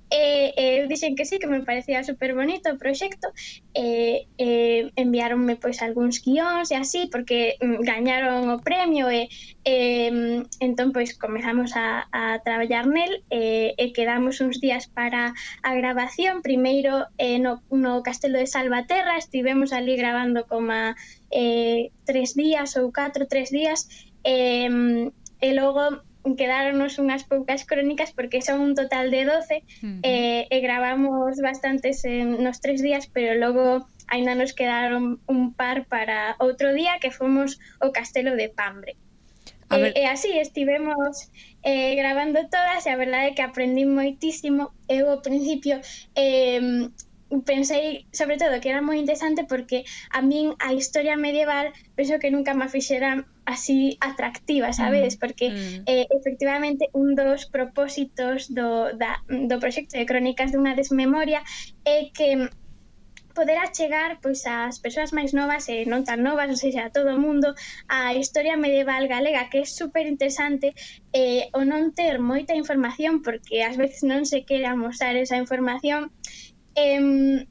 Eh, 0.09 0.53
eh, 0.55 0.55
e, 0.55 0.77
e 0.77 0.79
eu 0.81 0.87
dixen 0.87 1.15
que 1.15 1.25
sí, 1.25 1.39
que 1.39 1.47
me 1.47 1.63
parecía 1.63 2.03
super 2.03 2.33
bonito 2.33 2.71
o 2.71 2.77
proxecto 2.77 3.27
e, 3.73 4.27
e 4.37 4.91
enviáronme 4.95 5.59
pois 5.59 5.83
algúns 5.83 6.23
guións 6.23 6.71
e 6.71 6.75
así 6.79 7.11
porque 7.11 7.59
mm, 7.59 7.83
gañaron 7.83 8.47
o 8.47 8.57
premio 8.63 9.11
e, 9.11 9.27
e 9.67 9.75
entón 10.63 10.95
pois 10.95 11.11
comezamos 11.19 11.75
a, 11.75 12.07
a 12.11 12.39
traballar 12.39 12.87
nel 12.87 13.19
e, 13.27 13.75
e 13.75 13.85
quedamos 13.91 14.39
uns 14.39 14.63
días 14.63 14.87
para 14.87 15.35
a 15.63 15.71
grabación. 15.75 16.39
Primeiro 16.39 17.11
eh, 17.19 17.39
no, 17.39 17.59
no 17.67 17.99
Castelo 17.99 18.39
de 18.39 18.47
Salvaterra 18.47 19.19
estivemos 19.19 19.75
ali 19.75 19.99
grabando 19.99 20.47
como 20.47 20.95
eh, 21.31 21.91
tres 22.07 22.31
días 22.31 22.79
ou 22.79 22.95
catro, 22.95 23.27
tres 23.27 23.51
días 23.51 23.91
e, 24.23 24.71
e 25.43 25.49
logo 25.51 26.06
quedáronos 26.35 26.99
unhas 26.99 27.23
poucas 27.23 27.63
crónicas 27.63 28.11
porque 28.11 28.41
son 28.41 28.59
un 28.59 28.73
total 28.75 29.13
de 29.13 29.23
12 29.23 29.31
uh 29.31 29.39
-huh. 29.39 29.99
eh, 30.03 30.49
eh 30.49 30.55
e 30.57 30.57
gravamos 30.59 31.39
bastantes 31.39 32.03
en, 32.03 32.43
nos 32.43 32.59
tres 32.59 32.81
días, 32.81 33.07
pero 33.07 33.37
logo 33.37 33.87
ainda 34.07 34.35
nos 34.35 34.53
quedaron 34.53 35.19
un 35.27 35.53
par 35.53 35.85
para 35.85 36.35
outro 36.39 36.73
día 36.73 36.99
que 36.99 37.11
fomos 37.11 37.59
ao 37.79 37.93
Castelo 37.93 38.35
de 38.35 38.49
Pambre. 38.49 38.95
A 39.69 39.77
eh, 39.77 39.81
ver... 39.81 39.91
e, 39.95 40.01
e 40.01 40.05
así 40.07 40.31
estivemos 40.39 41.29
eh, 41.63 41.95
gravando 41.95 42.39
todas 42.49 42.85
e 42.85 42.89
a 42.89 42.97
verdade 42.97 43.31
é 43.31 43.35
que 43.35 43.43
aprendí 43.43 43.85
moitísimo. 43.85 44.71
Eu 44.87 45.11
ao 45.11 45.21
principio 45.21 45.79
eh, 46.15 46.89
pensei 47.43 48.07
sobre 48.11 48.37
todo 48.37 48.59
que 48.61 48.69
era 48.71 48.81
moi 48.81 48.97
interesante 48.97 49.43
porque 49.43 49.83
a 50.11 50.23
min 50.23 50.55
a 50.59 50.71
historia 50.71 51.19
medieval 51.19 51.75
penso 51.95 52.19
que 52.19 52.31
nunca 52.31 52.55
me 52.55 52.71
fixera 52.71 53.27
así 53.47 53.97
atractiva, 54.01 54.69
mm, 54.69 54.73
sabes? 54.73 55.15
Porque 55.15 55.49
mm. 55.49 55.83
eh, 55.87 56.05
efectivamente 56.11 56.89
un 56.91 57.15
dos 57.15 57.47
propósitos 57.47 58.53
do, 58.53 58.91
da, 58.93 59.23
do 59.27 59.55
proxecto 59.63 59.97
de 59.97 60.05
Crónicas 60.05 60.51
dunha 60.51 60.75
desmemoria 60.75 61.39
é 61.87 62.11
que 62.11 62.51
poder 63.37 63.57
achegar 63.61 64.17
pois 64.19 64.43
ás 64.49 64.81
persoas 64.83 65.13
máis 65.13 65.31
novas 65.31 65.69
e 65.71 65.85
non 65.87 66.03
tan 66.03 66.19
novas, 66.25 66.49
ou 66.51 66.59
seja, 66.59 66.81
a 66.83 66.93
todo 66.93 67.15
o 67.15 67.21
mundo, 67.21 67.55
a 67.87 68.17
historia 68.17 68.59
medieval 68.59 69.07
galega, 69.07 69.47
que 69.47 69.63
é 69.63 69.65
super 69.65 70.03
interesante 70.09 70.73
eh, 71.13 71.47
o 71.55 71.61
non 71.63 71.95
ter 71.95 72.19
moita 72.19 72.51
información, 72.51 73.23
porque 73.23 73.63
ás 73.63 73.79
veces 73.79 74.01
non 74.03 74.27
se 74.27 74.43
quere 74.43 74.67
amosar 74.67 75.15
esa 75.15 75.39
información, 75.39 76.11
eh, 76.77 77.01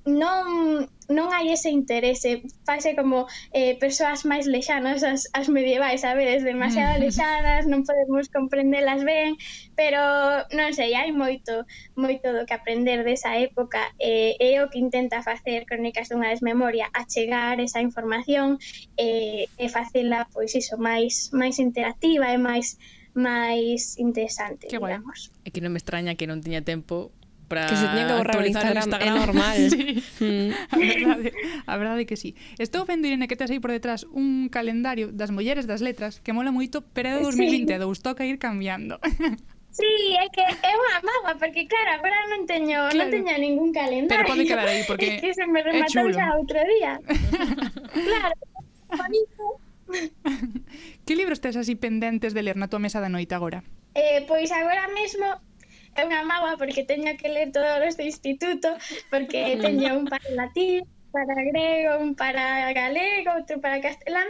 non 0.07 0.87
non 1.09 1.31
hai 1.31 1.55
ese 1.55 1.71
interese 1.71 2.43
fase 2.67 2.99
como 2.99 3.31
eh, 3.55 3.79
persoas 3.79 4.27
máis 4.27 4.51
lexanas 4.51 5.07
as, 5.07 5.31
as 5.39 5.47
medievais, 5.47 6.03
sabedes, 6.03 6.43
demasiado 6.43 6.99
mm. 6.99 7.03
lexanas, 7.03 7.62
non 7.71 7.87
podemos 7.87 8.27
comprendelas 8.31 9.07
ben 9.07 9.39
pero 9.79 10.03
non 10.51 10.75
sei 10.75 10.99
hai 10.99 11.15
moito, 11.15 11.62
moito 11.95 12.35
do 12.35 12.43
que 12.43 12.55
aprender 12.55 13.07
desa 13.07 13.39
época 13.39 13.95
eh, 14.03 14.35
é 14.43 14.59
o 14.62 14.71
que 14.71 14.83
intenta 14.83 15.23
facer 15.23 15.67
Crónicas 15.67 16.11
dunha 16.11 16.31
desmemoria 16.35 16.91
achegar 16.91 17.62
esa 17.62 17.79
información 17.79 18.59
eh, 18.99 19.47
e 19.59 19.67
facela 19.71 20.27
pois 20.35 20.55
iso 20.59 20.75
máis 20.79 21.31
máis 21.31 21.62
interactiva 21.62 22.35
e 22.35 22.39
máis 22.39 22.79
máis 23.17 23.97
interesante, 23.97 24.69
que 24.69 24.77
digamos. 24.77 25.33
Guay. 25.33 25.51
Que 25.55 25.65
non 25.65 25.73
me 25.73 25.81
extraña 25.81 26.19
que 26.19 26.29
non 26.29 26.45
tiña 26.45 26.61
tempo 26.61 27.15
para 27.49 27.67
Que 27.67 27.77
se 27.77 27.87
tiña 27.89 28.07
que 28.07 28.15
borrar 28.15 28.37
o 28.39 28.47
Instagram, 28.47 28.83
Instagram. 28.83 29.07
é 29.07 29.19
normal. 29.19 29.57
sí. 29.71 30.03
mm. 30.21 30.51
a, 30.71 30.77
verdade, 30.77 31.33
a 31.67 31.75
verdade 31.77 32.03
que 32.07 32.17
sí. 32.17 32.35
Estou 32.59 32.85
vendo, 32.85 33.07
Irene, 33.07 33.29
que 33.29 33.37
tes 33.37 33.51
aí 33.51 33.61
por 33.61 33.71
detrás 33.71 34.05
un 34.11 34.49
calendario 34.51 35.13
das 35.13 35.31
mulleres 35.31 35.67
das 35.67 35.81
letras 35.81 36.21
que 36.21 36.33
mola 36.35 36.51
moito, 36.51 36.83
pero 36.95 37.09
é 37.09 37.15
2022, 37.23 37.71
sí. 37.79 38.03
toca 38.03 38.27
ir 38.27 38.39
cambiando. 38.39 38.99
Sí, 39.77 40.17
é 40.17 40.25
que 40.33 40.41
é 40.41 40.73
unha 40.73 41.05
mágoa, 41.05 41.37
porque 41.37 41.69
claro, 41.69 42.01
agora 42.01 42.17
non 42.33 42.49
teño 42.49 42.89
claro. 42.89 42.97
non 42.97 43.13
teño 43.13 43.37
ningún 43.37 43.77
calendario. 43.77 44.09
Pero 44.09 44.25
pode 44.25 44.49
quedar 44.49 44.65
aí, 44.65 44.89
porque 44.89 45.05
é 45.05 45.13
que 45.21 45.37
se 45.37 45.45
me 45.45 45.61
rematou 45.61 46.09
xa 46.17 46.33
outro 46.33 46.65
día. 46.65 46.97
claro, 47.93 48.37
bonito. 48.89 49.61
que 51.05 51.13
libros 51.13 51.45
tes 51.45 51.61
así 51.61 51.77
pendentes 51.77 52.33
de 52.33 52.41
ler 52.41 52.57
na 52.57 52.73
tua 52.73 52.81
mesa 52.81 53.05
da 53.05 53.13
noite 53.13 53.37
agora? 53.37 53.69
Eh, 53.93 54.25
pois 54.25 54.49
agora 54.49 54.89
mesmo 54.97 55.29
é 55.97 56.03
unha 56.05 56.23
mágoa 56.23 56.61
porque 56.61 56.85
teño 56.85 57.17
que 57.17 57.33
ler 57.33 57.51
todos 57.51 57.81
os 57.83 57.97
do 57.97 58.05
instituto 58.05 58.77
porque 59.09 59.57
teño 59.65 59.97
un 59.97 60.07
para 60.07 60.29
latín, 60.37 60.85
para 61.13 61.35
grego, 61.49 61.99
un 62.05 62.15
para 62.15 62.73
galego, 62.77 63.41
outro 63.41 63.61
para 63.65 63.81
castelán. 63.81 64.29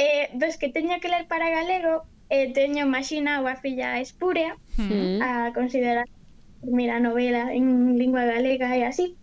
Eh, 0.00 0.32
dos 0.34 0.56
que 0.56 0.72
teño 0.72 0.96
que 0.98 1.12
ler 1.12 1.28
para 1.28 1.52
galego, 1.52 2.08
eh, 2.32 2.48
teño 2.56 2.88
Maxina 2.88 3.44
ou 3.44 3.46
a 3.46 3.60
filla 3.60 4.00
espúrea, 4.00 4.56
mm. 4.80 5.20
a 5.20 5.52
considerar 5.52 6.08
primeira 6.64 6.96
novela 6.98 7.52
en 7.52 7.98
lingua 8.00 8.24
galega 8.24 8.72
e 8.72 8.88
así. 8.88 9.20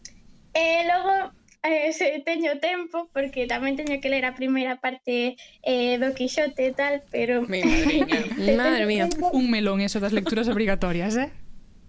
Eh, 0.53 0.85
e 0.85 0.87
logo 0.87 1.33
eh, 1.63 1.91
se 1.91 2.21
teño 2.21 2.61
tempo, 2.61 3.09
porque 3.11 3.49
tamén 3.49 3.75
teño 3.75 3.97
que 3.97 4.13
ler 4.13 4.29
a 4.29 4.37
primeira 4.37 4.77
parte 4.77 5.35
eh, 5.65 5.97
do 5.97 6.13
Quixote 6.13 6.69
e 6.69 6.73
tal, 6.77 7.01
pero... 7.09 7.41
Mi 7.49 7.65
madriña. 7.65 8.21
Madre 8.55 8.85
mía. 8.85 9.05
Un 9.33 9.49
melón 9.49 9.81
eso 9.81 9.97
das 9.97 10.13
lecturas 10.13 10.47
obrigatorias, 10.47 11.17
eh? 11.17 11.33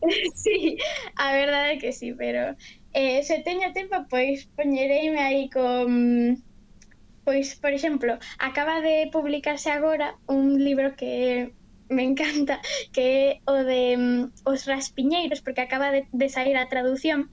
sí, 0.35 0.79
a 1.17 1.33
verdade 1.33 1.75
é 1.75 1.79
que 1.79 1.93
sí, 1.93 2.13
pero 2.13 2.57
eh, 2.93 3.23
se 3.23 3.43
teño 3.43 3.73
tempo, 3.73 3.97
pois 4.09 4.47
poñereime 4.57 5.21
aí 5.21 5.49
con... 5.51 6.43
Pois, 7.25 7.55
por 7.55 7.73
exemplo, 7.73 8.19
acaba 8.39 8.81
de 8.81 9.09
publicarse 9.13 9.71
agora 9.71 10.17
un 10.27 10.59
libro 10.59 10.97
que 10.97 11.53
me 11.91 12.03
encanta, 12.03 12.61
que 12.95 13.07
é 13.07 13.51
o 13.51 13.57
de 13.71 13.97
mm, 13.97 14.21
um, 14.23 14.31
Os 14.51 14.65
Raspiñeiros, 14.67 15.41
porque 15.45 15.61
acaba 15.61 15.91
de, 15.95 16.07
de 16.11 16.29
sair 16.29 16.57
a 16.57 16.69
traducción. 16.73 17.31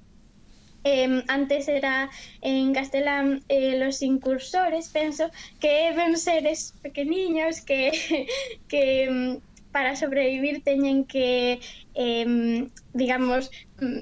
Eh, 0.84 1.24
antes 1.28 1.68
era 1.68 2.10
en 2.42 2.74
castelán 2.74 3.44
eh, 3.50 3.78
Los 3.78 4.02
Incursores, 4.02 4.90
penso, 4.90 5.30
que 5.60 5.94
ven 5.96 6.18
seres 6.18 6.74
pequeniños 6.82 7.62
que, 7.62 7.92
que 8.72 9.10
mm, 9.10 9.57
para 9.78 9.96
sobrevivir 9.96 10.64
teñen 10.64 11.06
que, 11.06 11.60
eh, 11.94 12.68
digamos, 12.94 13.52
mm, 13.80 14.00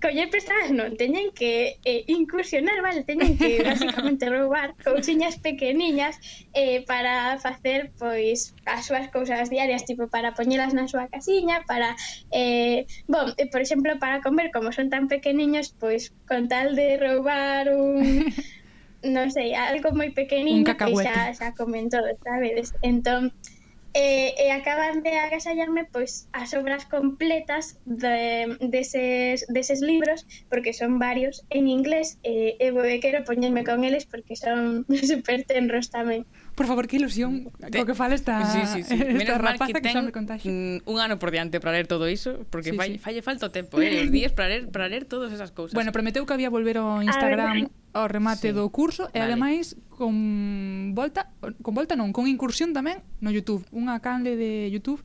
coller 0.00 0.32
prestadas 0.32 0.72
non, 0.72 0.96
teñen 0.96 1.28
que 1.36 1.76
eh, 1.84 2.08
incursionar, 2.08 2.80
vale, 2.80 3.04
teñen 3.04 3.36
que 3.36 3.60
basicamente 3.68 4.32
roubar 4.32 4.72
cousiñas 4.80 5.36
pequeniñas 5.36 6.16
eh, 6.56 6.80
para 6.88 7.36
facer 7.36 7.92
pois 8.00 8.56
as 8.64 8.88
súas 8.88 9.12
cousas 9.12 9.52
diarias, 9.52 9.84
tipo 9.84 10.08
para 10.08 10.32
poñelas 10.32 10.72
na 10.72 10.88
súa 10.88 11.12
casiña, 11.12 11.68
para 11.68 12.00
eh, 12.32 12.88
bon, 13.04 13.36
eh, 13.36 13.44
por 13.52 13.60
exemplo, 13.60 14.00
para 14.00 14.24
comer, 14.24 14.48
como 14.56 14.72
son 14.72 14.88
tan 14.88 15.04
pequeniños, 15.04 15.76
pois 15.76 16.16
con 16.24 16.48
tal 16.48 16.72
de 16.72 16.96
roubar 16.96 17.68
un 17.76 18.24
non 19.04 19.28
sei, 19.28 19.52
algo 19.52 19.92
moi 19.92 20.16
pequeniño 20.16 20.64
que 20.64 20.96
xa, 21.04 21.36
xa 21.36 21.52
comen 21.52 21.92
todo, 21.92 22.08
sabedes? 22.24 22.72
Entón, 22.80 23.36
e, 23.94 24.34
e 24.38 24.50
acaban 24.50 25.02
de 25.02 25.10
agasallarme 25.18 25.82
pois 25.90 26.28
as 26.32 26.54
obras 26.54 26.84
completas 26.86 27.78
de, 27.84 28.56
deses, 28.60 29.46
deses 29.48 29.80
libros 29.80 30.26
porque 30.48 30.72
son 30.72 30.98
varios 30.98 31.42
en 31.50 31.66
inglés 31.66 32.18
eh, 32.22 32.56
e, 32.60 32.68
e 32.70 33.00
quero 33.00 33.24
poñerme 33.24 33.64
con 33.64 33.82
eles 33.82 34.06
porque 34.06 34.36
son 34.36 34.86
super 35.10 35.42
tenros 35.44 35.90
tamén. 35.90 36.22
Por 36.60 36.66
favor, 36.66 36.86
que 36.86 36.96
ilusión 37.00 37.48
Te... 37.56 37.78
co 37.80 37.86
que 37.88 37.96
fala 37.96 38.14
esta, 38.14 38.44
sí, 38.52 38.60
sí, 38.68 38.80
sí. 38.84 38.94
Menos 39.00 39.40
mal 39.40 39.56
rapaza 39.56 39.72
que, 39.72 39.80
ten 39.80 40.12
que 40.12 40.12
ten 40.12 40.82
un 40.84 41.00
ano 41.00 41.16
por 41.16 41.32
diante 41.32 41.56
para 41.56 41.72
ler 41.72 41.88
todo 41.88 42.04
iso, 42.04 42.44
porque 42.52 42.72
sí, 42.72 42.76
falle, 42.76 42.92
sí. 42.92 42.98
falle 43.00 43.22
falta 43.24 43.48
o 43.48 43.50
tempo, 43.50 43.80
eh, 43.80 44.04
os 44.04 44.12
días 44.12 44.36
para 44.36 44.52
ler, 44.52 44.68
para 44.68 44.84
ler 44.84 45.08
todas 45.08 45.32
esas 45.32 45.56
cousas. 45.56 45.72
Bueno, 45.72 45.88
prometeu 45.88 46.28
que 46.28 46.36
había 46.36 46.52
volver 46.52 46.76
ao 46.76 47.00
Instagram 47.00 47.64
eh, 47.64 47.96
ao 47.96 48.12
remate 48.12 48.52
sí. 48.52 48.52
do 48.52 48.68
curso 48.68 49.08
e 49.16 49.24
vale. 49.24 49.32
ademais 49.32 49.72
con 49.88 50.92
volta, 50.92 51.32
con 51.64 51.72
volta 51.72 51.96
non, 51.96 52.12
con 52.12 52.28
incursión 52.28 52.76
tamén 52.76 53.00
no 53.24 53.32
YouTube, 53.32 53.64
unha 53.72 53.96
canle 54.04 54.36
de 54.36 54.68
YouTube 54.68 55.00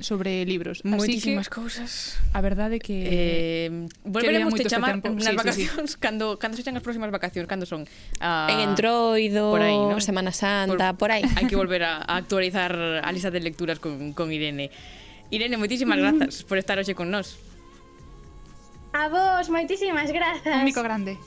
sobre 0.00 0.44
libros. 0.46 0.82
Moitísimas 0.82 1.46
que 1.48 1.54
cousas. 1.60 2.18
a 2.32 2.40
verdade 2.40 2.78
que 2.80 3.06
Eh, 3.06 3.86
volveremos 4.02 4.54
te 4.54 4.64
chamar 4.66 4.98
nas 4.98 5.22
Sí, 5.22 5.22
sí, 5.22 5.30
sí. 5.30 5.36
vacacións 5.36 5.90
cando 6.04 6.38
cando 6.40 6.56
sexan 6.58 6.74
as 6.78 6.84
próximas 6.84 7.10
vacacións, 7.14 7.46
cando 7.46 7.66
son? 7.68 7.86
Ah, 8.18 8.48
En 8.50 8.64
Entroido, 8.64 9.52
por 9.54 9.62
aí, 9.62 9.76
¿no? 9.76 10.00
Semana 10.02 10.32
Santa, 10.34 10.94
por, 10.98 11.10
aí. 11.14 11.22
Hai 11.38 11.46
que 11.46 11.54
volver 11.58 11.84
a, 11.84 12.02
a 12.10 12.18
actualizar 12.18 12.74
a 12.74 13.08
lista 13.12 13.30
de 13.30 13.40
lecturas 13.44 13.78
con, 13.78 14.14
con 14.16 14.32
Irene. 14.32 14.70
Irene, 15.30 15.56
moitísimas 15.56 15.98
grazas 15.98 16.42
por 16.44 16.58
estar 16.58 16.76
hoxe 16.78 16.94
con 16.94 17.10
nós. 17.10 17.38
A 18.94 19.10
vos, 19.10 19.50
moitísimas 19.50 20.10
grazas 20.14 20.54
un 20.54 20.62
mico 20.62 20.82
grande. 20.82 21.18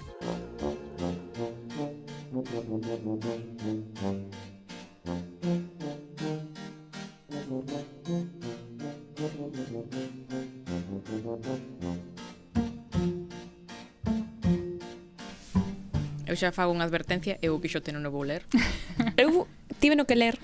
Eu 16.28 16.36
xa 16.38 16.54
fago 16.54 16.70
unha 16.70 16.86
advertencia, 16.86 17.42
eu 17.42 17.58
o 17.58 17.62
Quixote 17.64 17.90
non 17.90 18.06
o 18.06 18.12
vou 18.14 18.22
ler. 18.22 18.46
eu 19.18 19.50
tive 19.82 19.98
no 19.98 20.06
que 20.06 20.14
ler 20.14 20.38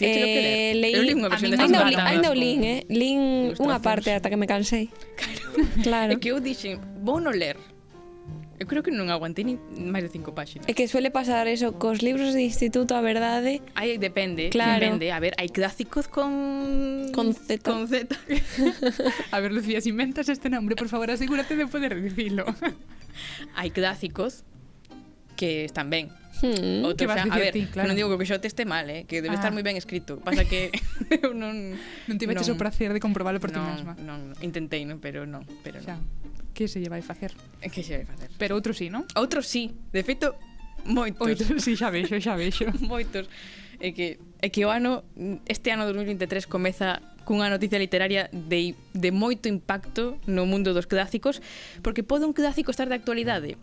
Eh, 0.00 0.78
leí, 0.78 0.94
eu 0.94 1.02
li 1.02 1.14
unha 1.14 1.26
versión 1.26 1.50
destas 1.50 1.74
baratas. 1.74 2.06
Ainda 2.06 2.30
o 2.30 2.36
lin, 2.36 2.62
eh? 2.62 2.86
Lin 2.86 3.50
unha 3.58 3.82
parte 3.82 4.14
ata 4.14 4.30
que 4.30 4.38
me 4.38 4.46
cansei. 4.46 4.86
Claro. 5.18 5.66
claro. 5.82 6.10
É 6.14 6.16
que 6.22 6.30
eu 6.30 6.38
dixen, 6.38 6.78
vou 7.02 7.18
no 7.18 7.34
ler, 7.34 7.58
Eu 8.58 8.66
creo 8.66 8.82
que 8.82 8.90
non 8.90 9.06
aguantei 9.06 9.46
ni 9.46 9.54
máis 9.78 10.02
de 10.02 10.10
cinco 10.10 10.34
páxinas. 10.34 10.66
É 10.66 10.74
que 10.74 10.90
suele 10.90 11.14
pasar 11.14 11.46
eso 11.46 11.78
cos 11.78 12.02
libros 12.02 12.34
de 12.34 12.42
instituto, 12.42 12.98
a 12.98 13.02
verdade. 13.02 13.62
Aí 13.78 14.02
depende, 14.02 14.50
claro. 14.50 14.82
depende. 14.82 15.14
A 15.14 15.22
ver, 15.22 15.38
hai 15.38 15.46
clásicos 15.46 16.10
con... 16.10 17.06
Con 17.14 17.30
Z. 17.30 17.62
Con 17.62 17.86
Z. 17.86 18.10
a 19.34 19.38
ver, 19.38 19.54
Lucía, 19.54 19.78
si 19.78 19.94
inventas 19.94 20.26
este 20.26 20.50
nombre, 20.50 20.74
por 20.74 20.90
favor, 20.90 21.06
asegúrate 21.14 21.54
de 21.54 21.70
poder 21.70 21.94
dicilo. 22.02 22.50
hai 23.58 23.70
clásicos 23.70 24.42
que 25.38 25.64
están 25.64 25.86
ben. 25.88 26.10
Hmm, 26.42 26.82
Outro, 26.86 27.06
que 27.06 27.06
vas 27.06 27.22
xa, 27.22 27.30
a 27.30 27.38
ver, 27.38 27.54
ti, 27.54 27.66
claro. 27.70 27.86
non 27.86 27.94
digo 27.94 28.10
que 28.10 28.18
o 28.18 28.20
Quixote 28.20 28.46
este 28.50 28.66
mal, 28.66 28.86
eh, 28.90 29.06
que 29.06 29.22
debe 29.22 29.34
ah. 29.34 29.40
estar 29.40 29.54
moi 29.54 29.62
ben 29.62 29.78
escrito. 29.78 30.18
Pasa 30.18 30.42
que 30.42 30.74
eu 31.22 31.30
non 31.38 31.78
non 31.78 32.16
tiveches 32.18 32.50
o 32.50 32.58
prazer 32.58 32.90
de 32.90 32.98
comprobalo 32.98 33.38
por 33.38 33.54
non, 33.54 33.62
ti 33.62 33.62
mesma. 33.70 33.94
Non, 34.02 34.34
intentei, 34.42 34.82
non, 34.82 34.98
pero 34.98 35.26
non, 35.26 35.46
pero 35.62 35.78
xa. 35.78 35.98
non. 35.98 36.02
Que 36.54 36.66
se 36.66 36.82
lle 36.82 36.90
vai 36.90 37.02
facer? 37.06 37.34
Eh, 37.62 37.70
que 37.70 37.86
se 37.86 38.02
vai 38.02 38.06
facer? 38.06 38.34
Pero 38.34 38.58
outro 38.58 38.74
sí, 38.74 38.90
non? 38.90 39.06
Outros 39.14 39.46
sí. 39.46 39.70
De 39.94 40.02
feito, 40.02 40.34
moitos. 40.86 41.22
Moitos, 41.22 41.46
sí, 41.62 41.78
xa 41.78 41.90
vexo, 41.94 42.18
xa 42.18 42.34
vexo. 42.34 42.66
moitos. 42.82 43.30
É 43.78 43.94
que 43.94 44.18
é 44.42 44.50
que 44.50 44.66
o 44.66 44.70
ano 44.70 45.06
este 45.46 45.70
ano 45.70 45.86
2023 45.86 46.46
comeza 46.46 47.02
cunha 47.26 47.50
noticia 47.50 47.76
literaria 47.76 48.30
de, 48.32 48.72
de 48.94 49.10
moito 49.12 49.52
impacto 49.52 50.16
no 50.24 50.48
mundo 50.48 50.72
dos 50.72 50.86
clásicos, 50.86 51.42
porque 51.82 52.06
pode 52.06 52.24
un 52.24 52.32
clásico 52.32 52.72
estar 52.72 52.88
de 52.88 52.96
actualidade, 52.96 53.60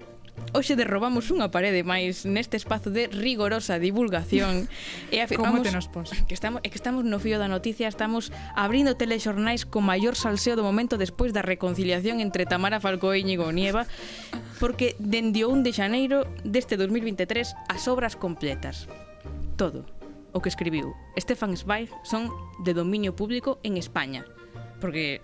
Hoxe 0.55 0.79
derrobamos 0.79 1.27
unha 1.35 1.51
parede 1.51 1.83
máis 1.83 2.23
neste 2.23 2.55
espazo 2.55 2.87
de 2.87 3.11
rigorosa 3.11 3.75
divulgación 3.75 4.71
e 5.13 5.19
afirmamos 5.19 5.67
nos 5.67 5.91
pos? 5.91 6.15
que 6.27 6.35
estamos 6.35 6.63
é 6.63 6.71
que 6.71 6.79
estamos 6.79 7.03
no 7.03 7.19
fío 7.19 7.35
da 7.35 7.51
noticia, 7.51 7.91
estamos 7.91 8.31
abrindo 8.55 8.95
telexornais 8.95 9.67
con 9.67 9.83
maior 9.83 10.15
salseo 10.15 10.55
do 10.55 10.63
momento 10.63 10.95
despois 10.95 11.35
da 11.35 11.43
reconciliación 11.43 12.23
entre 12.23 12.47
Tamara 12.47 12.79
Falcó 12.79 13.11
e 13.11 13.19
Íñigo 13.19 13.51
Nieva, 13.51 13.83
porque 14.63 14.95
dende 14.95 15.43
o 15.43 15.51
1 15.51 15.67
de 15.67 15.71
xaneiro 15.75 16.17
deste 16.47 16.79
2023 16.79 17.51
as 17.67 17.83
obras 17.91 18.15
completas. 18.15 18.87
Todo 19.59 19.83
o 20.31 20.39
que 20.39 20.51
escribiu 20.51 20.95
Stefan 21.19 21.55
Zweig 21.59 21.91
son 22.07 22.31
de 22.63 22.71
dominio 22.71 23.15
público 23.15 23.59
en 23.63 23.75
España, 23.75 24.23
porque 24.79 25.19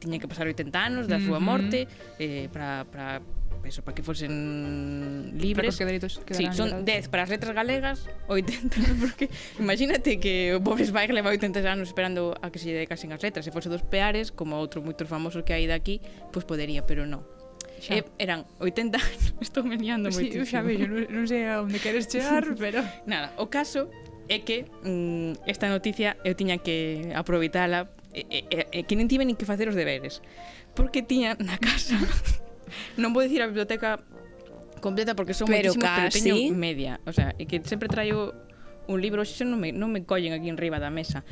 tiña 0.00 0.20
que 0.20 0.28
pasar 0.28 0.48
80 0.48 0.72
anos 0.76 1.04
da 1.08 1.20
súa 1.20 1.40
morte 1.40 1.88
eh, 2.20 2.48
para 2.52 3.20
peso 3.60 3.84
para 3.84 3.94
que 3.94 4.02
fosen 4.02 5.36
libres. 5.36 5.76
Para 5.76 5.78
que 5.78 5.84
dereitos 5.84 6.20
sí, 6.32 6.48
son 6.52 6.84
10 6.84 7.08
para 7.08 7.22
as 7.24 7.30
letras 7.30 7.54
galegas, 7.54 8.08
80 8.26 8.76
porque 9.00 9.30
imagínate 9.60 10.18
que 10.18 10.56
o 10.56 10.60
pobre 10.64 10.88
Zweig 10.88 11.12
leva 11.12 11.30
80 11.30 11.60
anos 11.68 11.92
esperando 11.92 12.34
a 12.40 12.50
que 12.50 12.58
se 12.58 12.72
dedicasen 12.72 13.12
as 13.12 13.22
letras, 13.22 13.44
se 13.44 13.52
fose 13.52 13.68
dos 13.68 13.84
peares, 13.84 14.32
como 14.32 14.58
outro 14.58 14.82
moitos 14.82 15.06
famosos 15.06 15.44
que 15.44 15.52
hai 15.52 15.68
daqui, 15.68 16.00
pois 16.32 16.42
pues 16.42 16.56
podería, 16.56 16.82
pero 16.88 17.04
non. 17.04 17.22
Xa. 17.80 17.96
Eh, 17.96 18.04
eran 18.20 18.44
80 18.60 18.96
anos, 18.96 19.24
estou 19.46 19.62
meneando 19.62 20.08
liando 20.08 20.16
sí, 20.16 20.32
moitísimo. 20.32 20.48
Xa 20.48 20.60
bello, 20.64 20.88
non, 20.88 21.04
non 21.08 21.24
sei 21.28 21.46
a 21.46 21.60
onde 21.60 21.78
queres 21.80 22.08
chegar, 22.08 22.44
pero... 22.62 22.80
Nada, 23.04 23.32
o 23.40 23.48
caso 23.48 23.88
é 24.30 24.46
que 24.46 24.68
mm, 24.86 25.42
esta 25.50 25.66
noticia 25.66 26.16
eu 26.22 26.38
tiña 26.38 26.62
que 26.62 27.10
aproveitala 27.18 27.90
e, 28.14 28.22
e, 28.30 28.66
e 28.70 28.78
que 28.86 28.94
non 28.94 29.10
tive 29.10 29.26
nin 29.26 29.34
que 29.34 29.46
facer 29.46 29.66
os 29.66 29.74
deberes 29.74 30.22
porque 30.74 31.02
tiña 31.02 31.34
na 31.38 31.58
casa 31.58 31.98
non 32.96 33.12
vou 33.12 33.22
dicir 33.22 33.42
a 33.42 33.48
biblioteca 33.48 34.02
completa 34.80 35.14
porque 35.14 35.34
son 35.36 35.46
pero 35.46 35.70
moitísimos, 35.70 35.84
casi. 35.84 36.22
pero 36.24 36.36
teño 36.36 36.56
media, 36.56 37.00
o 37.04 37.12
sea, 37.12 37.36
e 37.36 37.44
que 37.44 37.60
sempre 37.62 37.86
traio 37.86 38.32
un 38.90 38.98
libro, 38.98 39.22
xe 39.22 39.46
non 39.46 39.60
me, 39.60 39.70
non 39.70 39.92
me 39.92 40.02
collen 40.02 40.34
aquí 40.34 40.50
en 40.50 40.58
riba 40.58 40.82
da 40.82 40.90
mesa. 40.90 41.22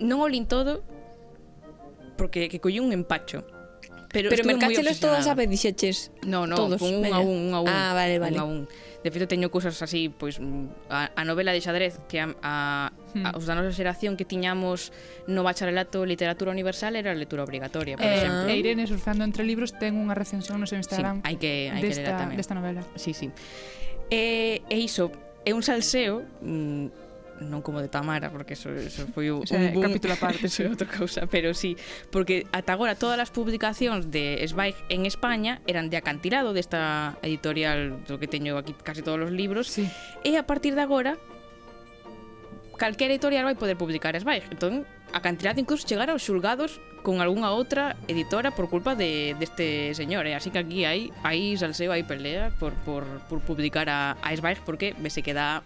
Non 0.00 0.22
o 0.22 0.26
lin 0.30 0.48
todo 0.48 0.80
porque 2.16 2.48
que 2.48 2.58
collí 2.60 2.80
un 2.80 2.92
empacho. 2.92 3.44
Pero, 4.08 4.30
pero 4.30 4.44
mercáchelos 4.48 4.96
todos 4.96 5.26
a 5.26 5.34
pedixeches. 5.36 6.10
No, 6.24 6.46
no, 6.46 6.56
todos, 6.56 6.80
con 6.80 6.94
un 6.94 7.04
a 7.12 7.20
un, 7.20 7.52
un 7.52 7.54
a 7.54 7.60
un. 7.60 7.68
Ah, 7.68 7.92
vale, 7.92 8.18
vale. 8.18 8.36
Un 8.36 8.40
a 8.40 8.44
un. 8.44 8.68
De 9.04 9.10
feito 9.12 9.28
teño 9.28 9.52
cousas 9.52 9.76
así, 9.82 10.08
pois 10.08 10.40
pues, 10.40 10.48
a, 10.88 11.12
a 11.12 11.22
novela 11.28 11.52
de 11.52 11.60
xadrez 11.60 12.00
que 12.08 12.24
a, 12.24 12.32
a 12.40 12.92
a 13.24 13.32
os 13.38 13.46
da 13.48 13.54
nosa 13.54 13.72
xeración 13.72 14.18
que 14.18 14.26
tiñamos 14.26 14.92
no 15.30 15.46
bacharelato 15.46 16.04
literatura 16.04 16.50
universal 16.50 16.96
era 16.98 17.12
a 17.12 17.16
lectura 17.16 17.46
obrigatoria, 17.46 17.96
por 17.96 18.04
eh, 18.04 18.16
exemplo. 18.20 18.50
E 18.50 18.54
Irene, 18.58 18.84
surfando 18.84 19.22
entre 19.24 19.46
libros, 19.46 19.72
ten 19.76 19.96
unha 19.96 20.12
recensión 20.12 20.60
no 20.60 20.66
seu 20.68 20.76
Instagram 20.76 21.22
sí, 21.22 21.26
hai 21.26 21.36
que, 21.40 21.70
hai 21.72 21.80
desta, 21.80 22.02
que 22.02 22.10
ler 22.10 22.16
tamén. 22.18 22.36
desta 22.36 22.54
novela. 22.58 22.82
Sí, 22.98 23.16
sí. 23.16 23.32
E, 24.10 24.62
e 24.68 24.76
iso, 24.78 25.10
é 25.46 25.54
un 25.54 25.62
salseo 25.62 26.26
mm, 26.42 27.06
non 27.44 27.60
como 27.60 27.84
de 27.84 27.92
Tamara, 27.92 28.32
porque 28.32 28.56
eso, 28.56 28.72
eso 28.72 29.04
foi 29.12 29.28
un, 29.28 29.44
o 29.44 29.46
sea, 29.46 29.60
un 29.60 29.76
boom, 29.76 29.84
capítulo 29.84 30.16
aparte, 30.16 30.48
sí. 30.52 30.64
outra 30.64 30.88
cousa, 30.88 31.28
pero 31.28 31.52
sí, 31.52 31.76
porque 32.08 32.48
ata 32.52 32.72
agora 32.72 32.96
todas 32.96 33.20
as 33.20 33.28
publicacións 33.28 34.08
de 34.08 34.40
Zweig 34.48 34.76
en 34.88 35.04
España 35.04 35.60
eran 35.68 35.92
de 35.92 36.00
acantilado 36.00 36.56
desta 36.56 37.20
editorial 37.20 38.00
do 38.08 38.16
que 38.16 38.28
teño 38.30 38.56
aquí 38.56 38.72
casi 38.80 39.04
todos 39.04 39.20
os 39.28 39.32
libros, 39.32 39.68
sí. 39.68 39.84
e 40.24 40.40
a 40.40 40.48
partir 40.48 40.72
de 40.72 40.82
agora 40.82 41.20
calquera 42.76 43.12
editorial 43.12 43.44
vai 43.44 43.56
poder 43.56 43.76
publicar 43.76 44.14
Esbaig. 44.14 44.44
Entón, 44.52 44.86
a 45.12 45.20
cantidad 45.20 45.56
incluso 45.56 45.86
chegar 45.86 46.10
aos 46.10 46.22
xulgados 46.22 46.80
con 47.06 47.22
algunha 47.22 47.54
outra 47.54 47.94
editora 48.10 48.50
por 48.50 48.66
culpa 48.66 48.98
de, 48.98 49.38
deste 49.38 49.94
señor, 49.94 50.26
eh? 50.26 50.34
así 50.34 50.50
que 50.50 50.58
aquí 50.58 50.82
hai, 50.82 51.14
hai 51.22 51.54
salseo, 51.54 51.94
hai 51.94 52.02
pelea 52.02 52.50
por, 52.58 52.74
por, 52.82 53.06
por 53.30 53.38
publicar 53.46 53.86
a, 53.86 54.18
a 54.20 54.34
Esbaig 54.34 54.58
porque 54.66 54.92
me 54.98 55.08
se 55.08 55.22
queda 55.22 55.62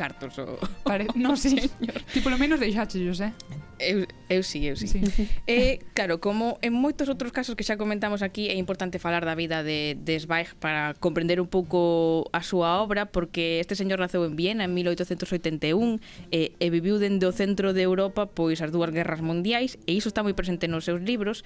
cartos 0.00 0.40
o... 0.40 0.56
Pare... 0.82 1.12
No, 1.14 1.36
sí. 1.36 1.68
Ti 2.12 2.24
polo 2.24 2.40
menos 2.40 2.56
deixáchelles, 2.56 3.20
eh? 3.20 3.36
Eu, 3.80 4.06
eu 4.28 4.42
sí, 4.42 4.64
eu 4.64 4.76
sí. 4.76 4.88
sí. 4.88 5.00
E, 5.46 5.80
claro, 5.92 6.20
como 6.20 6.56
en 6.64 6.72
moitos 6.72 7.08
outros 7.12 7.32
casos 7.32 7.52
que 7.52 7.64
xa 7.64 7.76
comentamos 7.76 8.24
aquí, 8.24 8.48
é 8.48 8.56
importante 8.56 8.96
falar 8.96 9.28
da 9.28 9.36
vida 9.36 9.60
de, 9.60 10.00
de 10.00 10.16
Zweig 10.16 10.56
para 10.56 10.96
comprender 10.96 11.40
un 11.40 11.48
pouco 11.48 12.24
a 12.32 12.40
súa 12.40 12.80
obra, 12.80 13.12
porque 13.12 13.60
este 13.60 13.76
señor 13.76 14.00
naceu 14.00 14.24
en 14.24 14.36
Viena 14.36 14.64
en 14.64 14.72
1881 14.72 16.00
e, 16.32 16.56
e 16.56 16.66
viviu 16.72 16.96
dende 16.96 17.28
o 17.28 17.32
centro 17.36 17.76
de 17.76 17.84
Europa 17.84 18.28
pois 18.28 18.64
as 18.64 18.72
dúas 18.72 18.88
guerras 18.92 19.20
mundiais, 19.20 19.76
e 19.84 19.92
iso 19.92 20.08
está 20.08 20.24
moi 20.24 20.32
presente 20.32 20.64
nos 20.68 20.88
seus 20.88 21.04
libros. 21.04 21.44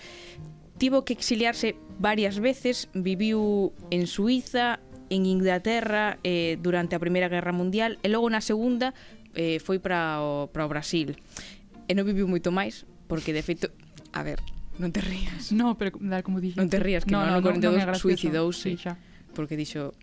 Tivo 0.79 1.07
que 1.07 1.15
exiliarse 1.15 1.79
varias 2.03 2.43
veces, 2.43 2.91
viviu 2.95 3.71
en 3.95 4.11
Suiza, 4.11 4.83
en 5.15 5.31
Inglaterra 5.31 6.19
eh, 6.27 6.59
durante 6.59 6.99
a 6.99 7.01
Primeira 7.01 7.31
Guerra 7.31 7.55
Mundial 7.55 8.03
e 8.03 8.11
logo 8.11 8.27
na 8.27 8.43
Segunda 8.43 8.91
eh, 9.39 9.63
foi 9.63 9.79
para 9.79 10.19
o, 10.19 10.51
para 10.51 10.67
o 10.67 10.69
Brasil. 10.69 11.15
E 11.87 11.95
non 11.95 12.03
viviu 12.03 12.27
moito 12.27 12.51
máis, 12.51 12.83
porque 13.07 13.31
de 13.31 13.47
feito, 13.47 13.71
a 14.11 14.27
ver, 14.27 14.43
non 14.83 14.91
te 14.91 14.99
rías. 14.99 15.55
No, 15.55 15.79
pero 15.79 15.95
dar 16.03 16.27
como 16.27 16.43
dixo. 16.43 16.59
Non 16.59 16.67
te 16.67 16.83
rías, 16.83 17.07
que 17.07 17.15
no, 17.15 17.23
no, 17.23 17.39
no, 17.39 17.43
no 17.43 17.47
42 17.47 17.87
no, 17.87 17.95
no 17.95 17.95
suicidouse. 17.95 18.75
Sí, 18.75 18.75
xa. 18.75 18.99
porque 19.39 19.55
dixo, 19.55 19.95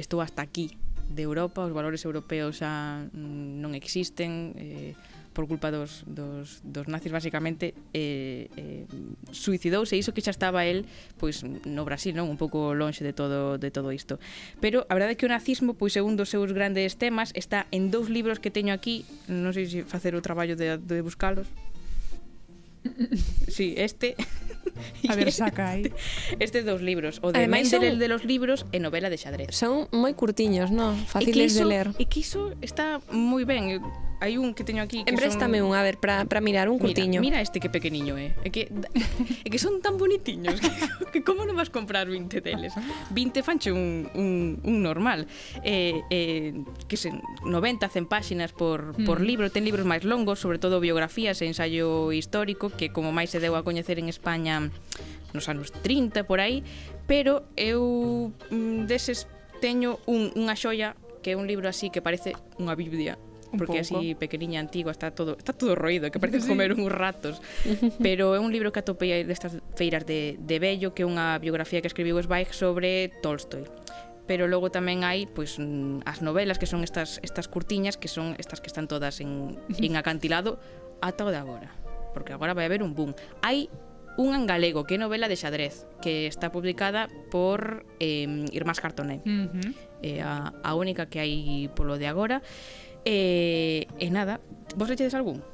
estou 0.00 0.24
hasta 0.24 0.40
aquí 0.40 0.72
de 1.12 1.22
Europa, 1.22 1.68
os 1.68 1.72
valores 1.76 2.00
europeos 2.08 2.64
xa 2.64 3.04
mm, 3.12 3.60
non 3.60 3.76
existen, 3.76 4.56
eh, 4.56 4.96
por 5.36 5.44
culpa 5.44 5.68
dos, 5.68 6.00
dos, 6.08 6.64
dos 6.64 6.88
nazis 6.88 7.12
basicamente 7.12 7.76
eh, 7.92 8.48
eh, 8.56 8.88
suicidouse 9.36 9.92
e 9.92 10.00
iso 10.00 10.16
que 10.16 10.24
xa 10.24 10.32
estaba 10.32 10.64
el 10.64 10.88
pois 11.20 11.44
no 11.44 11.84
Brasil, 11.84 12.16
non, 12.16 12.32
un 12.32 12.40
pouco 12.40 12.72
lonxe 12.72 13.04
de 13.04 13.12
todo 13.12 13.60
de 13.60 13.68
todo 13.68 13.92
isto. 13.92 14.16
Pero 14.64 14.88
a 14.88 14.96
verdade 14.96 15.12
é 15.12 15.18
que 15.20 15.28
o 15.28 15.30
nazismo 15.30 15.76
pois 15.76 15.92
é 15.92 16.00
un 16.00 16.16
dos 16.16 16.32
seus 16.32 16.56
grandes 16.56 16.96
temas, 16.96 17.36
está 17.36 17.68
en 17.68 17.92
dous 17.92 18.08
libros 18.08 18.40
que 18.40 18.48
teño 18.48 18.72
aquí, 18.72 19.04
non 19.28 19.52
sei 19.52 19.68
se 19.68 19.84
facer 19.84 20.16
o 20.16 20.24
traballo 20.24 20.56
de, 20.56 20.80
de 20.80 21.04
buscalos. 21.04 21.44
Sí, 23.52 23.76
este. 23.76 24.16
A 25.08 25.14
ver, 25.14 25.32
saca 25.36 25.70
aí. 25.70 25.92
Estes 26.38 26.64
dous 26.64 26.82
libros, 26.82 27.20
o 27.22 27.32
de 27.32 27.38
Ademais, 27.44 27.70
Mendel 27.72 27.96
son... 27.96 27.98
de 28.00 28.08
los 28.08 28.22
libros 28.24 28.66
e 28.72 28.78
novela 28.78 29.10
de 29.10 29.18
Xadrez. 29.18 29.54
Son 29.54 29.88
moi 29.92 30.12
curtiños, 30.14 30.70
non? 30.72 30.96
Fáciles 31.06 31.54
iso, 31.54 31.64
de 31.64 31.70
ler. 31.70 31.86
E 31.96 32.06
que 32.06 32.20
iso 32.20 32.54
está 32.60 33.00
moi 33.10 33.44
ben. 33.44 33.80
Hai 34.16 34.40
un 34.40 34.56
que 34.56 34.64
teño 34.64 34.80
aquí 34.80 35.04
que 35.04 35.12
Empréstame 35.12 35.60
son... 35.60 35.68
un, 35.68 35.72
a 35.76 35.84
ver, 35.84 36.00
para 36.00 36.40
mirar 36.40 36.72
un 36.72 36.80
curtiño. 36.80 37.20
Mira, 37.20 37.36
mira 37.36 37.44
este 37.44 37.60
que 37.60 37.68
pequeniño 37.68 38.16
é. 38.16 38.32
Eh? 38.32 38.48
É 38.48 38.50
que, 38.50 38.72
é 39.44 39.48
que 39.52 39.60
son 39.60 39.84
tan 39.84 40.00
bonitiños 40.00 40.56
que, 40.56 40.72
que 41.12 41.20
como 41.20 41.44
non 41.44 41.52
vas 41.52 41.68
comprar 41.68 42.08
20 42.08 42.40
deles? 42.40 42.72
20 43.12 43.44
fanche 43.44 43.68
un, 43.76 44.08
un, 44.16 44.56
un 44.64 44.76
normal. 44.80 45.28
Eh, 45.60 46.00
eh, 46.08 46.56
que 46.88 46.96
sen 46.96 47.20
90, 47.44 47.92
100 47.92 48.08
páxinas 48.08 48.56
por, 48.56 48.96
mm. 48.96 49.04
por 49.04 49.20
libro. 49.20 49.52
Ten 49.52 49.68
libros 49.68 49.84
máis 49.84 50.00
longos, 50.08 50.40
sobre 50.40 50.56
todo 50.56 50.80
biografías 50.80 51.44
e 51.44 51.46
ensayo 51.52 52.08
histórico, 52.16 52.72
que 52.72 52.88
como 52.88 53.12
máis 53.12 53.28
se 53.28 53.38
deu 53.38 53.52
a 53.52 53.68
coñecer 53.68 54.00
en 54.00 54.08
España 54.08 54.55
Mm, 54.60 54.70
nos 55.36 55.48
anos 55.48 55.72
30 55.72 56.24
por 56.24 56.40
aí, 56.40 56.64
pero 57.06 57.44
eu 57.56 58.32
mm, 58.50 58.88
deses 58.88 59.28
teño 59.60 60.00
un, 60.08 60.32
unha 60.32 60.56
xoia 60.56 60.96
que 61.20 61.34
é 61.34 61.36
un 61.36 61.44
libro 61.44 61.68
así 61.68 61.92
que 61.92 62.00
parece 62.00 62.32
unha 62.56 62.72
biblia 62.72 63.20
un 63.52 63.58
porque 63.62 63.82
pouco. 63.82 64.00
así 64.00 64.14
pequeniña, 64.14 64.58
antigo, 64.58 64.90
está 64.90 65.12
todo 65.12 65.36
está 65.38 65.52
todo 65.52 65.74
roído, 65.74 66.10
que 66.10 66.18
parece 66.18 66.40
sí. 66.40 66.48
comer 66.48 66.74
uns 66.74 66.90
ratos. 66.90 67.38
Pero 68.02 68.34
é 68.34 68.40
un 68.42 68.50
libro 68.50 68.72
que 68.72 68.80
atopei 68.82 69.22
destas 69.22 69.60
feiras 69.78 70.02
de, 70.04 70.36
de 70.40 70.56
Bello, 70.58 70.94
que 70.96 71.02
é 71.02 71.06
unha 71.06 71.38
biografía 71.38 71.78
que 71.78 71.88
escribiu 71.88 72.18
Zweig 72.18 72.50
sobre 72.52 73.12
Tolstoi 73.22 73.68
pero 74.26 74.50
logo 74.50 74.74
tamén 74.74 75.06
hai 75.06 75.30
pois 75.30 75.54
mm, 75.62 76.02
as 76.02 76.18
novelas 76.18 76.58
que 76.58 76.66
son 76.66 76.82
estas 76.82 77.22
estas 77.22 77.46
curtiñas 77.46 77.94
que 77.94 78.10
son 78.10 78.34
estas 78.42 78.58
que 78.58 78.66
están 78.66 78.90
todas 78.90 79.22
en, 79.22 79.54
en 79.78 79.94
acantilado 79.94 80.58
ata 80.98 81.22
o 81.22 81.30
de 81.30 81.38
agora 81.38 81.70
porque 82.10 82.34
agora 82.34 82.56
vai 82.56 82.64
haber 82.64 82.82
un 82.82 82.96
boom. 82.96 83.12
Hai 83.44 83.68
Unha 84.16 84.40
en 84.40 84.48
galego, 84.48 84.88
que 84.88 84.96
é 84.96 84.98
novela 85.00 85.28
de 85.28 85.36
xadrez, 85.36 85.84
que 86.00 86.24
está 86.24 86.48
publicada 86.48 87.12
por 87.28 87.84
eh, 88.00 88.48
Irmás 88.52 88.80
Cartoné. 88.80 89.20
Uh 89.28 89.52
-huh. 89.52 89.70
eh, 90.00 90.20
a, 90.24 90.56
a 90.64 90.72
única 90.72 91.06
que 91.12 91.20
hai 91.20 91.68
polo 91.76 92.00
de 92.00 92.08
agora. 92.08 92.40
E 93.04 93.86
eh, 93.92 94.08
eh, 94.08 94.10
nada, 94.10 94.40
vos 94.74 94.88
lechedes 94.88 95.12
algún? 95.12 95.44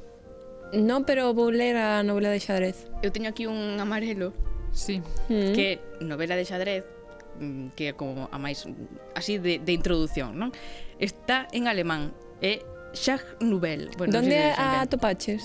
Non, 0.72 1.05
pero 1.05 1.37
vou 1.37 1.53
ler 1.53 1.77
a 1.77 2.01
novela 2.01 2.33
de 2.33 2.40
xadrez. 2.40 2.88
Eu 3.05 3.12
teño 3.12 3.29
aquí 3.29 3.44
un 3.44 3.77
amarelo. 3.77 4.33
Sí. 4.72 5.05
Mm. 5.29 5.53
Que 5.53 5.83
novela 6.01 6.33
de 6.33 6.48
xadrez 6.48 6.87
mm, 7.37 7.77
que 7.77 7.90
é 7.90 7.92
como 7.92 8.33
a 8.33 8.38
máis 8.40 8.64
así 9.12 9.37
de, 9.37 9.61
de 9.61 9.72
introdución, 9.77 10.38
non? 10.40 10.48
Está 10.96 11.44
en 11.53 11.68
alemán, 11.68 12.16
é 12.40 12.64
Schach 12.96 13.25
Nouvelle. 13.40 13.90
Bueno, 13.98 14.12
Donde 14.12 14.37
no 14.37 14.48
sé 14.48 14.55
si 14.55 14.61
a 14.61 14.87
topaches? 14.87 15.42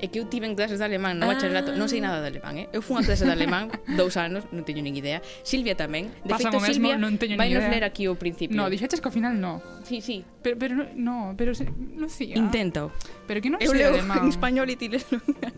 é 0.00 0.08
que 0.08 0.18
eu 0.18 0.24
tive 0.26 0.48
en 0.48 0.56
clases 0.56 0.80
de 0.80 0.84
alemán 0.84 1.20
no 1.20 1.28
ah. 1.28 1.36
bacharelato, 1.36 1.76
non 1.76 1.86
sei 1.86 2.00
ah. 2.00 2.08
nada 2.08 2.18
de 2.24 2.32
alemán, 2.32 2.56
eh? 2.56 2.66
Eu 2.72 2.80
fui 2.80 2.96
a 2.96 3.04
clases 3.04 3.28
de 3.28 3.32
alemán 3.32 3.68
dous 4.00 4.16
anos, 4.16 4.48
non 4.50 4.64
teño 4.64 4.80
nin 4.80 4.96
idea. 4.96 5.20
Silvia 5.44 5.76
tamén. 5.76 6.08
De 6.24 6.32
Pasa 6.32 6.48
feito, 6.48 6.58
mesmo, 6.58 6.88
Silvia 6.88 6.96
non 6.96 7.20
teño 7.20 7.36
vai 7.36 7.52
nos 7.52 7.68
ler 7.68 7.84
aquí 7.84 8.08
o 8.08 8.16
principio. 8.16 8.56
No, 8.56 8.72
dixeches 8.72 8.98
que 8.98 9.08
ao 9.08 9.14
final 9.14 9.36
no. 9.36 9.60
Sí, 9.84 10.00
sí. 10.00 10.24
Pero, 10.40 10.56
pero 10.56 10.72
no, 10.96 11.36
pero 11.36 11.52
se, 11.52 11.68
Lucía. 12.00 12.34
Intento. 12.34 12.88
Pero 13.28 13.44
que 13.44 13.52
non 13.52 13.60
eu 13.60 13.76
leo 13.76 13.92
alemán. 13.92 14.24
en 14.24 14.32
español 14.32 14.66
e 14.72 14.76
ti 14.80 14.88
les 14.88 15.04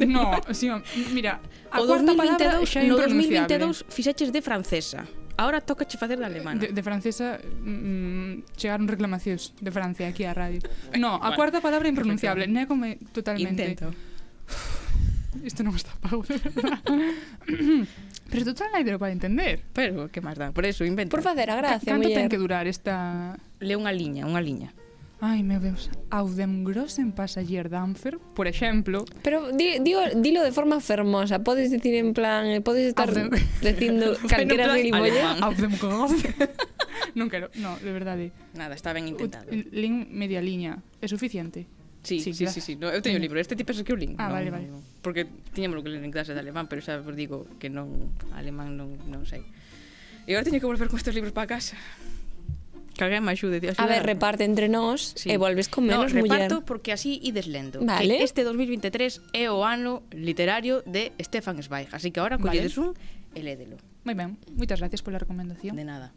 No, 0.02 0.34
sí, 0.50 0.66
mira, 1.14 1.38
a 1.70 1.78
o 1.78 1.86
cuarta 1.86 2.10
2022, 2.10 2.66
xa 2.66 2.82
é 2.82 2.90
no 2.90 2.98
2022 2.98 3.86
fixeches 3.86 4.34
de 4.34 4.42
francesa. 4.42 5.06
Ahora 5.36 5.60
toca 5.60 5.86
che 5.86 5.96
facer 5.96 6.18
de 6.18 6.24
alemana. 6.24 6.60
De, 6.60 6.68
de 6.72 6.82
francesa 6.82 7.40
mm, 7.40 8.56
chegaron 8.56 8.86
reclamacións 8.86 9.54
de 9.58 9.70
Francia 9.72 10.06
aquí 10.06 10.28
á 10.28 10.34
radio. 10.36 10.60
Eh, 10.92 10.98
no, 11.00 11.16
a 11.16 11.32
bueno, 11.32 11.36
cuarta 11.36 11.58
palabra 11.64 11.88
impronunciable, 11.88 12.46
nego 12.46 12.76
totalmente. 13.12 13.64
Intento 13.64 14.11
isto 15.42 15.62
non 15.66 15.74
está 15.74 15.92
pago, 15.98 16.22
de 16.22 16.38
verdad. 16.38 16.80
pero 18.30 18.42
total 18.48 18.70
tan 18.72 18.84
pero 18.86 18.98
para 18.98 19.12
entender. 19.12 19.62
Pero, 19.74 20.08
que 20.08 20.22
máis 20.22 20.38
dá? 20.38 20.54
Por 20.54 20.64
eso, 20.64 20.86
inventa. 20.86 21.10
Por 21.10 21.22
facer 21.22 21.50
a 21.50 21.56
gracia, 21.58 21.92
Canto 21.92 22.08
muller. 22.08 22.16
ten 22.16 22.30
que 22.30 22.38
durar 22.38 22.66
esta... 22.70 23.36
Le 23.58 23.74
unha 23.74 23.90
liña, 23.90 24.24
unha 24.24 24.40
liña. 24.40 24.70
Ai, 25.22 25.46
meu 25.46 25.62
Deus, 25.62 25.86
Audem 26.10 26.66
grossen 26.66 27.14
grosen 27.14 27.14
passagier 27.14 27.70
d'Anfer, 27.70 28.18
por 28.34 28.50
exemplo. 28.50 29.06
Pero 29.22 29.54
di, 29.54 29.78
digo, 29.78 30.02
dilo 30.18 30.42
de 30.42 30.50
forma 30.50 30.82
fermosa, 30.82 31.46
podes 31.46 31.70
dicir 31.70 31.94
en 31.94 32.10
plan, 32.10 32.50
eh, 32.50 32.58
podes 32.58 32.90
estar 32.90 33.06
dem... 33.14 33.30
dicindo 33.62 34.18
calquera 34.26 34.74
de 34.74 34.90
Au 34.90 35.46
Audem 35.46 35.78
grossen. 35.78 36.34
non 37.14 37.30
quero, 37.30 37.54
no, 37.54 37.78
de 37.78 37.92
verdade. 37.94 38.34
Nada, 38.58 38.74
está 38.74 38.90
ben 38.90 39.06
intentado. 39.06 39.46
Lin 39.50 40.10
media 40.10 40.42
liña, 40.42 40.82
é 40.98 41.06
suficiente. 41.06 41.70
Sí, 42.02 42.18
sí, 42.20 42.34
sí, 42.34 42.46
sí, 42.46 42.60
sí. 42.60 42.74
No, 42.76 42.90
eu 42.90 42.98
teño 42.98 43.16
o 43.18 43.22
libro, 43.22 43.38
este 43.38 43.54
tipo 43.54 43.70
pensas 43.70 43.86
que 43.86 43.94
o 43.94 43.98
link. 43.98 44.18
Ah, 44.18 44.26
non, 44.26 44.34
vale, 44.34 44.50
vale. 44.50 44.66
Porque 45.06 45.26
tiñamos 45.54 45.78
o 45.78 45.82
que 45.86 45.90
ler 45.94 46.02
en 46.02 46.10
clase 46.10 46.34
de 46.34 46.40
alemán, 46.42 46.66
pero 46.66 46.82
xa 46.82 46.98
vos 46.98 47.14
digo 47.14 47.46
que 47.62 47.70
non, 47.70 48.10
alemán 48.34 48.74
non, 48.74 48.98
non 49.06 49.22
sei. 49.22 49.46
E 50.26 50.34
agora 50.34 50.42
teño 50.46 50.58
que 50.58 50.66
volver 50.66 50.90
con 50.90 50.98
estes 50.98 51.14
libros 51.14 51.30
para 51.30 51.46
casa. 51.46 51.78
Que 52.92 53.08
alguén 53.08 53.24
me 53.24 53.32
axude, 53.32 53.56
tío, 53.62 53.72
A 53.78 53.86
ver, 53.86 54.04
reparte 54.04 54.44
entre 54.44 54.68
nós 54.68 55.16
sí. 55.16 55.32
e 55.32 55.38
volves 55.40 55.70
con 55.70 55.88
menos 55.88 56.12
no, 56.12 56.20
muller. 56.20 56.50
reparto 56.50 56.66
porque 56.66 56.92
así 56.92 57.22
ides 57.24 57.46
lendo. 57.48 57.80
Vale. 57.80 58.18
Que 58.18 58.26
este 58.26 58.44
2023 58.44 59.22
é 59.32 59.48
o 59.48 59.64
ano 59.64 60.04
literario 60.12 60.82
de 60.84 61.14
Stefan 61.22 61.62
Zweig, 61.62 61.88
así 61.94 62.10
que 62.12 62.20
agora 62.20 62.36
colledes 62.36 62.76
vale. 62.76 62.92
un 62.92 63.38
e 63.38 63.40
lédelo. 63.40 63.80
Moi 64.04 64.12
ben, 64.18 64.36
moitas 64.58 64.82
gracias 64.82 65.00
pola 65.00 65.16
recomendación. 65.16 65.72
De 65.78 65.86
nada. 65.88 66.12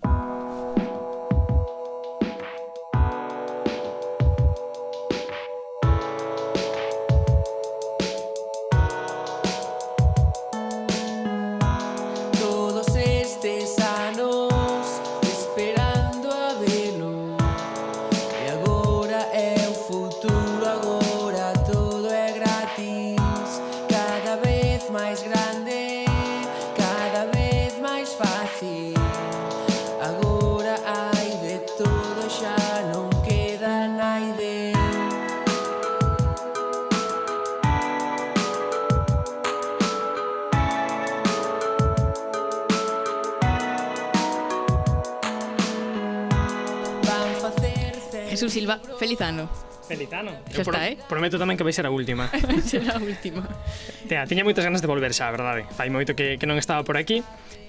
Feliz 49.06 49.22
ano. 49.22 49.46
Feliz 49.86 50.12
ano. 50.14 50.32
Xa 50.50 50.66
está, 50.66 50.82
eh? 50.90 50.98
Prometo 51.06 51.38
tamén 51.38 51.54
que 51.54 51.62
vai 51.62 51.70
ser 51.70 51.86
a 51.86 51.94
última. 51.94 52.26
Será 52.66 52.98
a 52.98 53.02
última. 53.06 53.46
Tea, 54.10 54.26
tiña 54.26 54.42
moitas 54.42 54.66
ganas 54.66 54.82
de 54.82 54.90
volver 54.90 55.14
xa, 55.14 55.30
verdade? 55.30 55.70
Fai 55.78 55.94
moito 55.94 56.18
que, 56.18 56.42
que 56.42 56.50
non 56.50 56.58
estaba 56.58 56.82
por 56.82 56.98
aquí. 56.98 57.22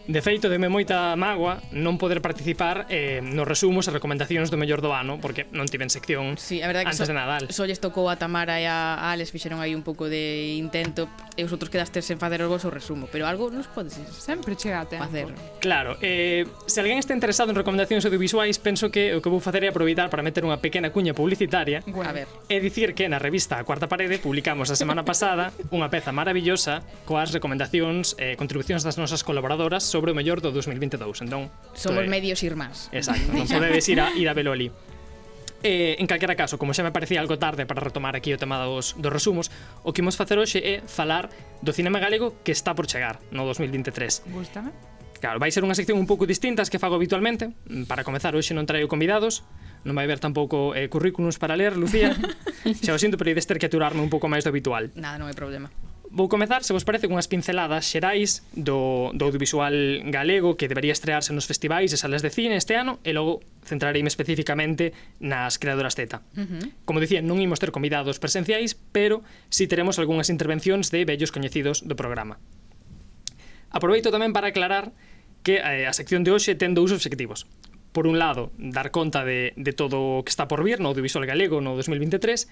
De 0.06 0.22
feito, 0.22 0.46
deme 0.46 0.70
moita 0.70 1.18
mágoa 1.18 1.58
non 1.74 1.98
poder 1.98 2.22
participar 2.22 2.86
eh, 2.86 3.18
nos 3.18 3.42
resumos 3.42 3.90
e 3.90 3.90
recomendacións 3.90 4.54
do 4.54 4.56
mellor 4.58 4.78
do 4.78 4.94
ano, 4.94 5.18
porque 5.18 5.50
non 5.50 5.66
tiven 5.66 5.90
sección 5.90 6.38
sí, 6.38 6.62
a 6.62 6.70
antes 6.70 7.02
que 7.02 7.02
so, 7.02 7.10
de 7.10 7.18
Nadal. 7.18 7.50
Só 7.50 7.66
lles 7.66 7.82
tocou 7.82 8.06
a 8.06 8.14
Tamara 8.14 8.62
e 8.62 8.70
a 8.70 9.10
Alex 9.10 9.34
fixeron 9.34 9.58
aí 9.58 9.74
un 9.74 9.82
pouco 9.82 10.06
de 10.06 10.54
intento 10.54 11.10
e 11.34 11.42
os 11.42 11.50
outros 11.50 11.74
quedaste 11.74 12.06
sen 12.06 12.22
facer 12.22 12.38
o 12.38 12.46
vosso 12.46 12.70
resumo, 12.70 13.10
pero 13.10 13.26
algo 13.26 13.50
nos 13.50 13.66
podes 13.66 13.98
sempre 14.14 14.54
chega 14.54 14.78
a 14.78 14.86
tempo. 14.86 15.10
Facer. 15.10 15.26
Claro, 15.58 15.98
eh, 15.98 16.46
se 16.70 16.78
alguén 16.78 17.02
está 17.02 17.10
interesado 17.10 17.50
en 17.50 17.58
recomendacións 17.58 18.06
audiovisuais, 18.06 18.62
penso 18.62 18.94
que 18.94 19.10
o 19.10 19.18
que 19.18 19.26
vou 19.26 19.42
facer 19.42 19.66
é 19.66 19.74
aproveitar 19.74 20.06
para 20.06 20.22
meter 20.22 20.46
unha 20.46 20.62
pequena 20.62 20.94
cuña 20.94 21.18
publicitaria 21.18 21.82
bueno. 21.82 22.06
a 22.06 22.14
ver. 22.14 22.30
e 22.46 22.62
dicir 22.62 22.94
que 22.94 23.10
na 23.10 23.18
revista 23.18 23.58
A 23.58 23.66
Cuarta 23.66 23.90
Parede 23.90 24.22
publicamos 24.22 24.70
a 24.70 24.78
semana 24.78 25.02
pasada 25.02 25.50
unha 25.74 25.90
peza 25.90 26.14
maravillosa 26.14 26.86
coas 27.02 27.34
recomendacións 27.34 28.14
e 28.22 28.32
eh, 28.32 28.34
contribucións 28.38 28.86
das 28.86 29.02
nosas 29.02 29.26
colaboradoras 29.26 29.95
sobre 29.96 30.12
o 30.12 30.14
mellor 30.14 30.44
do 30.44 30.52
2022. 30.52 31.24
Entón, 31.24 31.48
somos 31.72 32.04
é... 32.04 32.12
medios 32.12 32.44
irmáns. 32.44 32.92
Exacto, 32.92 33.32
non 33.32 33.48
podedes 33.48 33.88
ir 33.88 34.04
a, 34.04 34.12
ir 34.12 34.28
a 34.28 34.36
velo 34.36 34.52
ali. 34.52 34.68
Eh, 35.64 35.96
en 35.98 36.06
calquera 36.06 36.36
caso, 36.36 36.60
como 36.60 36.76
xa 36.76 36.84
me 36.84 36.92
parecía 36.92 37.16
algo 37.18 37.40
tarde 37.40 37.64
para 37.64 37.80
retomar 37.80 38.12
aquí 38.12 38.28
o 38.30 38.38
tema 38.38 38.60
dos, 38.60 38.92
dos 39.00 39.08
resumos, 39.08 39.48
o 39.80 39.96
que 39.96 40.04
imos 40.04 40.20
facer 40.20 40.36
hoxe 40.36 40.60
é 40.60 40.74
falar 40.84 41.32
do 41.64 41.72
cinema 41.72 41.96
galego 41.96 42.36
que 42.44 42.52
está 42.52 42.76
por 42.76 42.84
chegar 42.84 43.24
no 43.32 43.48
2023. 43.48 44.28
Gústame? 44.28 44.76
Claro, 45.16 45.40
vai 45.40 45.48
ser 45.48 45.64
unha 45.64 45.72
sección 45.72 45.96
un 45.96 46.04
pouco 46.04 46.28
distinta 46.28 46.60
as 46.60 46.68
que 46.68 46.76
fago 46.76 47.00
habitualmente. 47.00 47.56
Para 47.88 48.04
comezar, 48.04 48.36
hoxe 48.36 48.52
non 48.52 48.68
traio 48.68 48.84
convidados, 48.84 49.48
non 49.82 49.96
vai 49.96 50.04
haber 50.04 50.20
tampouco 50.20 50.76
eh, 50.76 50.92
currículums 50.92 51.40
para 51.40 51.56
ler, 51.56 51.74
Lucía. 51.80 52.12
xa 52.84 52.92
o 52.92 53.00
sinto, 53.00 53.16
pero 53.16 53.32
ides 53.32 53.48
ter 53.48 53.56
que 53.56 53.66
aturarme 53.66 54.04
un 54.04 54.12
pouco 54.12 54.28
máis 54.28 54.44
do 54.44 54.52
habitual. 54.52 54.92
Nada, 54.92 55.16
non 55.16 55.32
hai 55.32 55.34
problema. 55.34 55.72
Vou 56.16 56.30
comezar, 56.30 56.64
se 56.64 56.72
vos 56.72 56.88
parece, 56.88 57.12
cunhas 57.12 57.28
pinceladas 57.28 57.84
xerais 57.92 58.40
do, 58.56 59.12
do 59.12 59.28
audiovisual 59.28 60.00
galego 60.08 60.56
que 60.56 60.64
debería 60.64 60.96
estrearse 60.96 61.36
nos 61.36 61.44
festivais 61.44 61.92
e 61.92 62.00
salas 62.00 62.24
de 62.24 62.32
cine 62.32 62.56
este 62.56 62.72
ano 62.72 62.96
e 63.04 63.12
logo 63.12 63.44
centrareime 63.60 64.08
especificamente 64.08 64.96
nas 65.20 65.60
creadoras 65.60 65.92
Z. 65.92 66.24
Uh 66.32 66.40
-huh. 66.40 66.64
Como 66.88 67.04
dicía, 67.04 67.20
non 67.20 67.36
imos 67.44 67.60
ter 67.60 67.68
convidados 67.68 68.16
presenciais, 68.16 68.80
pero 68.96 69.20
si 69.52 69.68
sí 69.68 69.68
teremos 69.68 70.00
algunhas 70.00 70.32
intervencións 70.32 70.88
de 70.88 71.04
vellos 71.04 71.28
coñecidos 71.36 71.84
do 71.84 72.00
programa. 72.00 72.40
Aproveito 73.68 74.08
tamén 74.08 74.32
para 74.32 74.56
aclarar 74.56 74.96
que 75.44 75.60
eh, 75.60 75.84
a 75.84 75.92
sección 75.92 76.24
de 76.24 76.32
hoxe 76.32 76.56
ten 76.56 76.72
dous 76.72 76.96
obxectivos. 76.96 77.44
Por 77.92 78.08
un 78.08 78.16
lado, 78.16 78.56
dar 78.56 78.88
conta 78.88 79.20
de, 79.20 79.52
de 79.60 79.76
todo 79.76 80.00
o 80.00 80.24
que 80.24 80.32
está 80.32 80.48
por 80.48 80.64
vir 80.64 80.80
no 80.80 80.96
audiovisual 80.96 81.28
galego 81.28 81.60
no 81.60 81.76
2023 81.76 82.48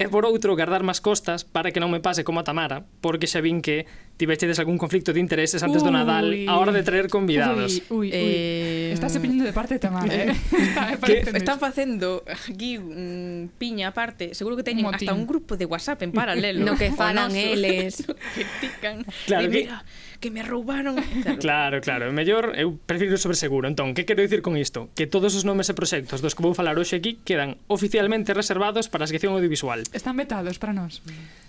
E 0.00 0.08
por 0.08 0.24
outro, 0.24 0.56
guardar 0.56 0.80
máis 0.80 0.96
costas 0.96 1.44
para 1.44 1.76
que 1.76 1.76
non 1.76 1.92
me 1.92 2.00
pase 2.00 2.24
como 2.24 2.40
a 2.40 2.44
Tamara, 2.48 2.88
porque 3.04 3.28
xa 3.28 3.44
vin 3.44 3.60
que 3.60 3.84
tivechedes 4.16 4.56
algún 4.56 4.80
conflicto 4.80 5.12
de 5.12 5.20
intereses 5.20 5.60
antes 5.60 5.84
do 5.84 5.92
Nadal 5.92 6.48
a 6.48 6.56
hora 6.56 6.72
de 6.72 6.80
traer 6.80 7.12
convidados. 7.12 7.84
Ui, 7.92 8.08
ui, 8.08 8.08
ui. 8.08 8.08
Eh... 8.08 8.96
Estás 8.96 9.12
opinando 9.20 9.44
de 9.44 9.52
parte 9.52 9.76
de 9.76 9.80
Tamara, 9.84 10.08
eh? 10.08 10.32
está, 10.96 11.04
que 11.04 11.36
están 11.36 11.60
facendo 11.60 12.24
aquí 12.24 12.80
un 12.80 13.52
mm, 13.52 13.60
piña 13.60 13.92
aparte, 13.92 14.32
seguro 14.32 14.56
que 14.56 14.64
teñen 14.64 14.88
Motín. 14.88 15.04
hasta 15.04 15.12
un 15.12 15.28
grupo 15.28 15.60
de 15.60 15.68
WhatsApp 15.68 16.00
en 16.00 16.16
paralelo. 16.16 16.64
No 16.70 16.80
que 16.80 16.96
falan 16.96 17.36
eles. 17.36 18.00
que 18.32 18.48
tican. 18.56 19.04
Claro, 19.28 19.44
y 19.44 19.48
mira, 19.52 19.84
que 19.84 20.09
que 20.20 20.30
me 20.30 20.42
roubaron. 20.44 20.96
Claro, 21.40 21.80
claro, 21.80 22.04
é 22.06 22.12
mellor 22.12 22.52
eu 22.54 22.76
prefiro 22.84 23.16
sobre 23.16 23.36
seguro. 23.36 23.64
Entón, 23.64 23.96
que 23.96 24.04
quero 24.04 24.20
dicir 24.20 24.44
con 24.44 24.60
isto? 24.60 24.92
Que 24.92 25.08
todos 25.08 25.32
os 25.32 25.48
nomes 25.48 25.72
e 25.72 25.74
proxectos 25.74 26.20
dos 26.20 26.36
que 26.36 26.44
vou 26.44 26.52
falar 26.52 26.76
hoxe 26.76 27.00
aquí 27.00 27.16
quedan 27.24 27.56
oficialmente 27.66 28.36
reservados 28.36 28.92
para 28.92 29.08
a 29.08 29.10
sección 29.10 29.32
audiovisual. 29.32 29.80
Están 29.96 30.20
vetados 30.20 30.60
para 30.60 30.76
nós. 30.76 31.00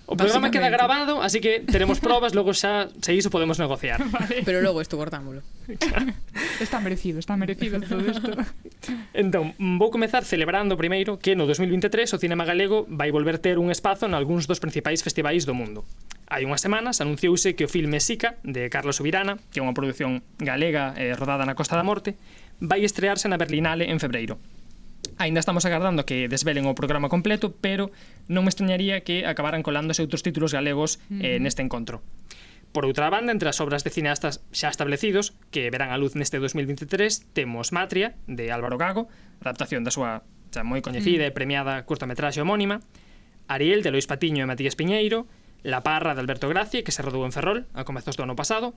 O 0.07 0.15
programa 0.15 0.51
queda 0.51 0.67
grabado, 0.71 1.21
así 1.21 1.39
que 1.39 1.59
teremos 1.59 1.99
probas, 2.05 2.31
logo 2.31 2.55
xa 2.55 2.87
se 3.03 3.11
iso 3.11 3.27
podemos 3.27 3.59
negociar. 3.59 3.99
Vale. 4.15 4.43
Pero 4.47 4.63
logo 4.63 4.79
isto 4.79 4.95
cortámolo. 4.95 5.43
está 6.63 6.79
merecido, 6.79 7.19
está 7.19 7.35
merecido 7.35 7.83
todo 7.83 8.03
isto. 8.07 8.31
Entón, 9.11 9.55
vou 9.59 9.91
comezar 9.91 10.23
celebrando 10.23 10.79
primeiro 10.79 11.19
que 11.19 11.35
no 11.35 11.43
2023 11.43 12.15
o 12.15 12.17
cinema 12.17 12.47
galego 12.47 12.87
vai 12.87 13.11
volver 13.11 13.43
ter 13.43 13.59
un 13.59 13.67
espazo 13.67 14.07
en 14.07 14.15
algúns 14.15 14.47
dos 14.47 14.63
principais 14.63 15.03
festivais 15.03 15.43
do 15.43 15.55
mundo 15.55 15.83
hai 16.31 16.47
unhas 16.47 16.63
semanas 16.63 17.03
anunciouse 17.03 17.59
que 17.59 17.67
o 17.67 17.69
filme 17.69 17.99
Sica 17.99 18.39
de 18.47 18.71
Carlos 18.71 19.03
Subirana, 19.03 19.35
que 19.51 19.59
é 19.59 19.63
unha 19.63 19.75
produción 19.75 20.23
galega 20.39 20.95
eh, 20.95 21.11
rodada 21.11 21.43
na 21.43 21.59
Costa 21.59 21.75
da 21.75 21.83
Morte, 21.83 22.15
vai 22.63 22.87
estrearse 22.87 23.27
na 23.27 23.35
Berlinale 23.35 23.91
en 23.91 23.99
febreiro. 23.99 24.39
Ainda 25.19 25.43
estamos 25.43 25.67
agardando 25.67 26.07
que 26.07 26.31
desvelen 26.31 26.71
o 26.71 26.73
programa 26.73 27.11
completo, 27.11 27.51
pero 27.59 27.91
non 28.31 28.47
me 28.47 28.51
extrañaría 28.55 29.03
que 29.03 29.27
acabaran 29.27 29.59
colándose 29.59 29.99
outros 29.99 30.23
títulos 30.23 30.55
galegos 30.55 31.03
eh, 31.19 31.35
neste 31.43 31.59
encontro. 31.67 31.99
Por 32.71 32.87
outra 32.87 33.11
banda, 33.11 33.35
entre 33.35 33.51
as 33.51 33.59
obras 33.59 33.83
de 33.83 33.91
cineastas 33.91 34.39
xa 34.55 34.71
establecidos, 34.71 35.35
que 35.51 35.67
verán 35.67 35.91
a 35.91 35.99
luz 35.99 36.15
neste 36.15 36.39
2023, 36.39 37.35
temos 37.35 37.75
Matria, 37.75 38.15
de 38.31 38.55
Álvaro 38.55 38.79
Gago, 38.79 39.11
adaptación 39.43 39.83
da 39.83 39.91
súa 39.91 40.23
xa 40.47 40.63
moi 40.63 40.79
coñecida 40.79 41.27
mm. 41.27 41.29
e 41.29 41.35
premiada 41.35 41.83
curtametraxe 41.83 42.39
homónima, 42.39 42.79
Ariel, 43.51 43.83
de 43.83 43.91
Lois 43.91 44.07
Patiño 44.07 44.47
e 44.47 44.47
Matías 44.47 44.79
Piñeiro, 44.79 45.27
La 45.63 45.81
Parra 45.81 46.13
de 46.15 46.21
Alberto 46.21 46.49
Gracie, 46.49 46.83
que 46.83 46.91
se 46.91 47.01
rodou 47.01 47.25
en 47.25 47.31
Ferrol 47.31 47.69
a 47.73 47.85
comezos 47.85 48.17
do 48.17 48.23
ano 48.25 48.35
pasado, 48.35 48.73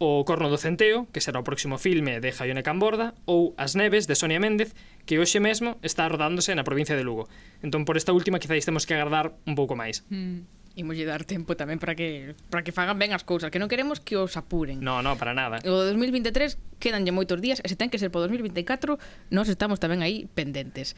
O 0.00 0.24
Corno 0.24 0.48
do 0.48 0.56
Centeo, 0.56 1.12
que 1.12 1.20
será 1.20 1.36
o 1.36 1.44
próximo 1.44 1.76
filme 1.76 2.24
de 2.24 2.32
Jaione 2.32 2.64
Camborda, 2.64 3.12
ou 3.28 3.52
As 3.60 3.76
Neves, 3.76 4.08
de 4.08 4.16
Sonia 4.16 4.40
Méndez, 4.40 4.72
que 5.04 5.20
hoxe 5.20 5.44
mesmo 5.44 5.76
está 5.84 6.08
rodándose 6.08 6.56
na 6.56 6.64
provincia 6.64 6.96
de 6.96 7.04
Lugo. 7.04 7.28
Entón, 7.60 7.84
por 7.84 8.00
esta 8.00 8.16
última, 8.16 8.40
quizáis 8.40 8.64
temos 8.64 8.88
que 8.88 8.96
agardar 8.96 9.36
un 9.44 9.52
pouco 9.52 9.76
máis. 9.76 10.00
Mm. 10.08 10.48
Imoslle 10.80 11.04
dar 11.04 11.28
tempo 11.28 11.52
tamén 11.52 11.76
para 11.76 11.92
que 11.92 12.32
para 12.48 12.64
que 12.64 12.72
fagan 12.72 12.96
ben 12.96 13.12
as 13.12 13.28
cousas, 13.28 13.52
que 13.52 13.60
non 13.60 13.68
queremos 13.68 14.00
que 14.00 14.16
os 14.16 14.40
apuren. 14.40 14.80
No, 14.80 15.04
no, 15.04 15.20
para 15.20 15.36
nada. 15.36 15.60
O 15.68 15.84
2023 15.92 16.56
quedanlle 16.80 17.12
moitos 17.12 17.36
días 17.36 17.60
e 17.60 17.68
se 17.68 17.76
ten 17.76 17.92
que 17.92 18.00
ser 18.00 18.08
po 18.08 18.24
2024, 18.24 18.96
nós 19.28 19.52
estamos 19.52 19.84
tamén 19.84 20.00
aí 20.00 20.32
pendentes. 20.32 20.96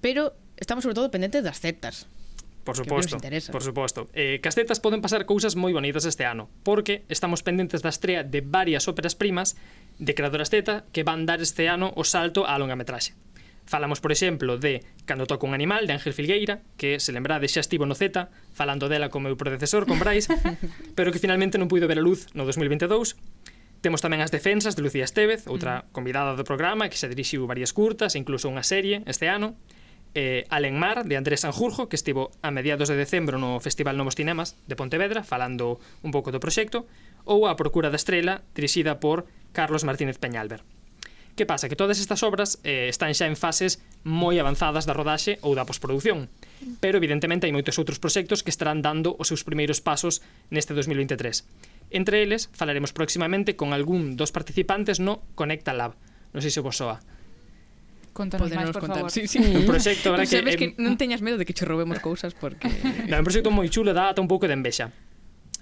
Pero 0.00 0.32
estamos 0.56 0.80
sobre 0.80 0.96
todo 0.96 1.12
pendentes 1.12 1.44
das 1.44 1.60
certas, 1.60 2.08
Por 2.64 2.76
suposto, 2.76 3.16
por 3.52 3.62
suposto. 3.62 4.08
Eh, 4.12 4.38
Castetas 4.42 4.80
poden 4.80 5.00
pasar 5.00 5.24
cousas 5.24 5.56
moi 5.56 5.72
bonitas 5.72 6.04
este 6.04 6.28
ano, 6.28 6.52
porque 6.60 7.08
estamos 7.08 7.40
pendentes 7.40 7.80
da 7.80 7.88
estrea 7.88 8.20
de 8.20 8.44
varias 8.44 8.84
óperas 8.84 9.16
primas 9.16 9.56
de 9.96 10.12
creadoras 10.12 10.52
teta 10.52 10.84
que 10.92 11.02
van 11.02 11.24
dar 11.24 11.40
este 11.40 11.72
ano 11.72 11.92
o 11.96 12.04
salto 12.04 12.44
á 12.44 12.56
longa 12.60 12.76
metraxe. 12.76 13.16
Falamos, 13.70 14.00
por 14.00 14.10
exemplo, 14.10 14.58
de 14.58 14.82
Cando 15.06 15.26
toca 15.26 15.46
un 15.46 15.54
animal, 15.54 15.86
de 15.86 15.92
Ángel 15.92 16.12
Filgueira, 16.12 16.60
que, 16.76 16.98
se 16.98 17.12
lembrade, 17.12 17.46
xa 17.46 17.62
estivo 17.62 17.86
no 17.86 17.94
Z, 17.94 18.28
falando 18.50 18.90
dela 18.90 19.14
como 19.14 19.30
meu 19.30 19.38
predecesor, 19.38 19.86
con 19.86 20.02
Brais, 20.02 20.26
pero 20.98 21.14
que 21.14 21.22
finalmente 21.22 21.54
non 21.54 21.70
puido 21.70 21.86
ver 21.86 22.02
a 22.02 22.04
luz 22.04 22.26
no 22.34 22.42
2022. 22.42 23.14
Temos 23.80 24.02
tamén 24.04 24.20
as 24.20 24.34
defensas 24.34 24.74
de 24.74 24.82
Lucía 24.82 25.06
Estevez, 25.06 25.46
outra 25.46 25.88
convidada 25.94 26.36
do 26.36 26.44
programa, 26.44 26.90
que 26.90 26.98
se 26.98 27.08
dirixiu 27.08 27.46
varias 27.46 27.72
curtas 27.72 28.12
e 28.12 28.20
incluso 28.20 28.50
unha 28.50 28.66
serie 28.66 29.06
este 29.06 29.30
ano, 29.30 29.56
eh, 30.14 30.46
Alenmar, 30.50 31.06
de 31.06 31.16
Andrés 31.16 31.40
Sanjurjo, 31.40 31.88
que 31.88 31.96
estivo 31.96 32.30
a 32.42 32.50
mediados 32.50 32.88
de 32.88 32.96
decembro 32.96 33.38
no 33.38 33.60
Festival 33.60 33.96
Novos 33.96 34.14
Cinemas 34.14 34.56
de 34.66 34.76
Pontevedra, 34.76 35.22
falando 35.22 35.78
un 36.02 36.10
pouco 36.10 36.34
do 36.34 36.42
proxecto, 36.42 36.86
ou 37.24 37.46
A 37.46 37.54
Procura 37.54 37.90
da 37.92 38.00
Estrela, 38.00 38.42
dirixida 38.54 38.98
por 38.98 39.26
Carlos 39.52 39.84
Martínez 39.84 40.18
Peñalver. 40.18 40.62
Que 41.36 41.46
pasa? 41.46 41.68
Que 41.68 41.76
todas 41.76 42.00
estas 42.00 42.22
obras 42.22 42.58
eh, 42.64 42.90
están 42.90 43.14
xa 43.14 43.30
en 43.30 43.38
fases 43.38 43.80
moi 44.02 44.36
avanzadas 44.36 44.84
da 44.84 44.92
rodaxe 44.92 45.38
ou 45.46 45.54
da 45.54 45.64
postproducción, 45.64 46.28
pero 46.82 46.98
evidentemente 46.98 47.46
hai 47.46 47.54
moitos 47.54 47.78
outros 47.78 48.02
proxectos 48.02 48.42
que 48.42 48.52
estarán 48.52 48.82
dando 48.82 49.14
os 49.16 49.30
seus 49.30 49.46
primeiros 49.46 49.78
pasos 49.80 50.20
neste 50.50 50.74
2023. 50.74 51.46
Entre 51.90 52.22
eles, 52.22 52.50
falaremos 52.52 52.92
próximamente 52.92 53.56
con 53.56 53.72
algún 53.72 54.18
dos 54.18 54.34
participantes 54.34 54.98
no 54.98 55.22
Conecta 55.38 55.72
Lab. 55.72 55.94
Non 56.34 56.42
sei 56.42 56.50
se 56.50 56.62
vos 56.62 56.76
soa. 56.76 57.00
Contanos 58.12 58.50
máis, 58.50 58.70
por 58.74 58.82
contar. 58.82 59.06
favor. 59.06 59.10
Sí, 59.10 59.26
sí. 59.30 59.38
Un 59.38 59.66
proxecto, 59.66 60.10
verdad, 60.14 60.26
que, 60.26 60.36
sabes 60.38 60.56
que, 60.56 60.64
eh, 60.64 60.74
que 60.74 60.82
non 60.82 60.98
teñas 60.98 61.22
medo 61.22 61.38
de 61.38 61.46
que 61.46 61.54
che 61.54 61.64
roubemos 61.64 62.02
cousas 62.02 62.34
porque... 62.34 62.66
É 63.10 63.14
un 63.14 63.26
proxecto 63.26 63.54
moi 63.54 63.70
chulo, 63.70 63.94
dá 63.94 64.14
un 64.18 64.28
pouco 64.30 64.50
de 64.50 64.54
envexa. 64.54 64.90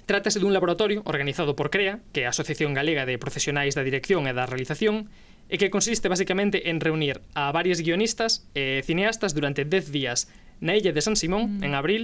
Trátase 0.09 0.41
dun 0.41 0.57
laboratorio 0.57 1.05
organizado 1.05 1.53
por 1.53 1.69
CREA, 1.69 2.01
que 2.17 2.25
é 2.25 2.27
a 2.27 2.33
Asociación 2.33 2.73
Galega 2.73 3.05
de 3.05 3.21
Profesionais 3.21 3.77
da 3.77 3.85
Dirección 3.85 4.25
e 4.25 4.33
da 4.33 4.49
Realización, 4.49 5.13
e 5.49 5.61
que 5.61 5.69
consiste 5.69 6.09
basicamente 6.09 6.73
en 6.73 6.81
reunir 6.81 7.21
a 7.37 7.53
varios 7.53 7.85
guionistas 7.85 8.49
e 8.57 8.81
cineastas 8.85 9.37
durante 9.37 9.69
10 9.69 9.93
días 9.93 10.33
na 10.61 10.77
illa 10.77 10.97
de 10.97 11.05
San 11.05 11.17
Simón, 11.17 11.61
mm. 11.61 11.65
en 11.65 11.73
abril, 11.77 12.03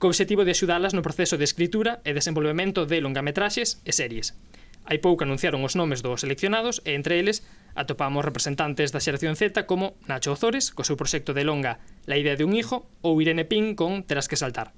co 0.00 0.08
obxectivo 0.12 0.44
de 0.44 0.52
axudalas 0.52 0.92
no 0.92 1.04
proceso 1.04 1.36
de 1.36 1.44
escritura 1.44 2.00
e 2.04 2.12
desenvolvemento 2.12 2.84
de 2.84 3.00
longametraxes 3.00 3.80
e 3.84 3.92
series. 3.92 4.36
Hai 4.84 5.00
pouco 5.00 5.24
anunciaron 5.24 5.64
os 5.64 5.76
nomes 5.76 6.04
dos 6.04 6.20
seleccionados 6.20 6.84
e 6.84 6.92
entre 6.92 7.16
eles 7.16 7.40
Atopamos 7.74 8.22
representantes 8.22 8.94
da 8.94 9.02
xeración 9.02 9.34
Z 9.34 9.66
como 9.66 9.98
Nacho 10.06 10.34
Ozores, 10.34 10.70
co 10.70 10.86
seu 10.86 10.94
proxecto 10.94 11.34
de 11.34 11.42
longa 11.42 11.82
La 12.06 12.14
idea 12.14 12.38
de 12.38 12.46
un 12.46 12.54
hijo, 12.54 12.86
ou 13.02 13.18
Irene 13.18 13.42
Pin 13.44 13.74
con 13.74 14.06
Terás 14.06 14.30
que 14.30 14.38
saltar. 14.38 14.70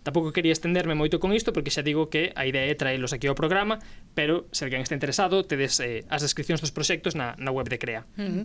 Tampouco 0.00 0.32
quería 0.32 0.56
estenderme 0.56 0.96
moito 0.96 1.20
con 1.20 1.36
isto 1.36 1.52
porque 1.52 1.68
xa 1.68 1.84
digo 1.84 2.08
que 2.08 2.32
a 2.32 2.48
idea 2.48 2.64
é 2.64 2.72
traelos 2.72 3.12
aquí 3.12 3.28
ao 3.28 3.36
programa, 3.36 3.84
pero 4.16 4.48
se 4.48 4.64
alguén 4.64 4.80
está 4.80 4.96
interesado, 4.96 5.44
tedes 5.44 5.76
eh, 5.84 6.08
as 6.08 6.24
descripcións 6.24 6.64
dos 6.64 6.72
proxectos 6.72 7.12
na, 7.12 7.36
na 7.36 7.52
web 7.52 7.68
de 7.68 7.76
CREA. 7.76 8.08
Mm 8.16 8.40
-hmm. 8.40 8.44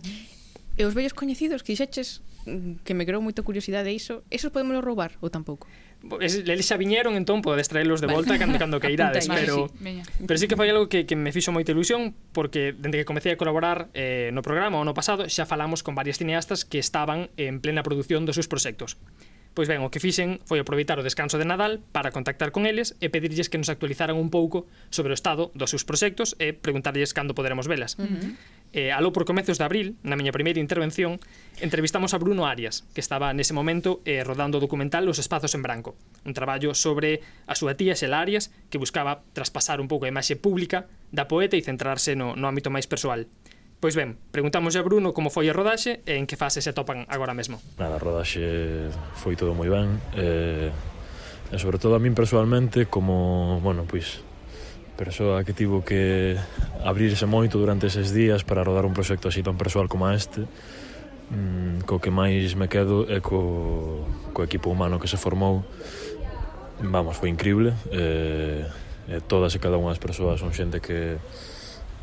E 0.76 0.84
os 0.84 0.92
vellos 0.92 1.16
coñecidos 1.16 1.64
que 1.64 1.72
dixeches 1.72 2.20
mm, 2.44 2.84
que 2.84 2.92
me 2.92 3.08
creou 3.08 3.24
moita 3.24 3.40
curiosidade 3.40 3.88
iso, 3.88 4.20
esos 4.28 4.52
podemos 4.52 4.76
roubar 4.84 5.16
ou 5.24 5.32
tampouco? 5.32 5.64
eles 6.20 6.66
xa 6.66 6.76
viñeron 6.76 7.14
entón 7.14 7.42
podes 7.42 7.68
traelos 7.68 8.00
de 8.00 8.08
volta 8.08 8.34
vale. 8.34 8.42
cando, 8.42 8.56
cando 8.58 8.76
que 8.82 8.90
irades 8.90 9.28
pero, 9.28 9.68
sí, 9.68 10.02
pero 10.26 10.36
sí 10.38 10.46
que 10.48 10.56
foi 10.56 10.68
algo 10.70 10.88
que, 10.88 11.06
que 11.06 11.16
me 11.16 11.32
fixo 11.32 11.50
moita 11.50 11.72
ilusión 11.72 12.14
porque 12.32 12.74
dende 12.74 12.98
que 13.00 13.06
comecei 13.08 13.32
a 13.32 13.38
colaborar 13.38 13.88
eh, 13.92 14.30
no 14.34 14.40
programa 14.42 14.78
o 14.78 14.84
no 14.84 14.94
pasado 14.94 15.26
xa 15.26 15.44
falamos 15.44 15.82
con 15.82 15.94
varias 15.94 16.18
cineastas 16.18 16.64
que 16.64 16.78
estaban 16.78 17.30
en 17.36 17.58
plena 17.60 17.82
produción 17.82 18.24
dos 18.24 18.38
seus 18.38 18.48
proxectos 18.48 18.98
Pois 19.56 19.72
ben, 19.72 19.80
o 19.80 19.88
que 19.88 20.04
fixen 20.04 20.44
foi 20.44 20.60
aproveitar 20.60 21.00
o 21.00 21.06
descanso 21.06 21.40
de 21.40 21.48
Nadal 21.48 21.80
para 21.88 22.12
contactar 22.12 22.52
con 22.52 22.68
eles 22.68 22.92
e 23.00 23.08
pedirlles 23.08 23.48
que 23.48 23.56
nos 23.56 23.72
actualizaran 23.72 24.20
un 24.20 24.28
pouco 24.28 24.68
sobre 24.92 25.10
o 25.12 25.16
estado 25.16 25.48
dos 25.56 25.72
seus 25.72 25.80
proxectos 25.80 26.36
e 26.36 26.52
preguntarlles 26.52 27.16
cando 27.16 27.32
poderemos 27.32 27.64
velas. 27.64 27.96
Uh 27.96 28.04
-huh. 28.04 28.36
Eh, 28.72 28.92
aló 28.92 29.12
por 29.12 29.24
comezos 29.24 29.58
de 29.58 29.64
abril, 29.64 29.96
na 30.02 30.18
miña 30.18 30.34
primeira 30.34 30.60
intervención, 30.60 31.16
entrevistamos 31.62 32.12
a 32.12 32.18
Bruno 32.18 32.44
Arias, 32.44 32.84
que 32.92 33.00
estaba 33.00 33.32
nese 33.32 33.56
momento 33.56 34.04
eh, 34.04 34.20
rodando 34.26 34.58
o 34.58 34.64
documental 34.64 35.08
Os 35.08 35.22
Espazos 35.22 35.54
en 35.56 35.64
Branco, 35.64 35.96
un 36.26 36.36
traballo 36.36 36.76
sobre 36.76 37.24
a 37.48 37.56
súa 37.56 37.78
tía 37.78 37.96
Xel 37.96 38.12
Arias, 38.12 38.52
que 38.68 38.76
buscaba 38.76 39.24
traspasar 39.32 39.80
un 39.80 39.88
pouco 39.88 40.04
a 40.04 40.12
imaxe 40.12 40.36
pública 40.36 40.90
da 41.08 41.24
poeta 41.24 41.56
e 41.56 41.64
centrarse 41.64 42.18
no, 42.18 42.36
no 42.36 42.44
ámbito 42.50 42.68
máis 42.68 42.84
persoal. 42.84 43.30
Pois 43.80 43.92
ben, 43.92 44.16
preguntamos 44.32 44.72
a 44.76 44.82
Bruno 44.82 45.12
como 45.12 45.28
foi 45.28 45.48
a 45.48 45.56
rodaxe 45.56 46.00
e 46.08 46.16
en 46.16 46.24
que 46.24 46.40
fase 46.40 46.64
se 46.64 46.72
topan 46.72 47.04
agora 47.12 47.36
mesmo. 47.36 47.60
Nada, 47.76 47.96
a 47.96 48.02
rodaxe 48.02 48.88
foi 49.20 49.36
todo 49.36 49.52
moi 49.52 49.68
ben, 49.68 50.00
eh, 50.16 50.72
e 51.52 51.56
sobre 51.60 51.76
todo 51.76 51.92
a 51.94 52.00
min 52.00 52.16
personalmente 52.16 52.88
como, 52.88 53.60
bueno, 53.60 53.84
pois, 53.84 54.24
persoa 54.96 55.44
que 55.44 55.52
tivo 55.52 55.84
que 55.84 56.34
abrirse 56.82 57.28
moito 57.28 57.60
durante 57.60 57.86
eses 57.86 58.10
días 58.16 58.42
para 58.42 58.64
rodar 58.64 58.88
un 58.88 58.96
proxecto 58.96 59.28
así 59.28 59.44
tan 59.44 59.60
persoal 59.60 59.86
como 59.92 60.08
este 60.08 60.48
mm, 61.30 61.84
co 61.84 62.00
que 62.00 62.10
máis 62.10 62.56
me 62.56 62.66
quedo 62.66 63.04
é 63.06 63.20
co, 63.20 64.08
co 64.32 64.40
equipo 64.42 64.72
humano 64.72 64.98
que 64.98 65.06
se 65.06 65.20
formou. 65.20 65.62
Vamos, 66.80 67.16
foi 67.16 67.28
increíble 67.28 67.72
eh, 67.92 68.64
eh, 69.08 69.20
todas 69.28 69.54
e 69.54 69.60
cada 69.60 69.76
unha 69.76 69.92
das 69.92 70.02
persoas 70.02 70.40
son 70.40 70.56
xente 70.56 70.80
que 70.80 71.20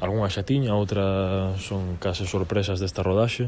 Algúnha 0.04 0.28
xa 0.28 0.44
tiña, 0.44 0.76
outra 0.76 1.56
son 1.56 1.96
case 1.96 2.28
sorpresas 2.28 2.84
desta 2.84 3.08
rodaxe 3.08 3.48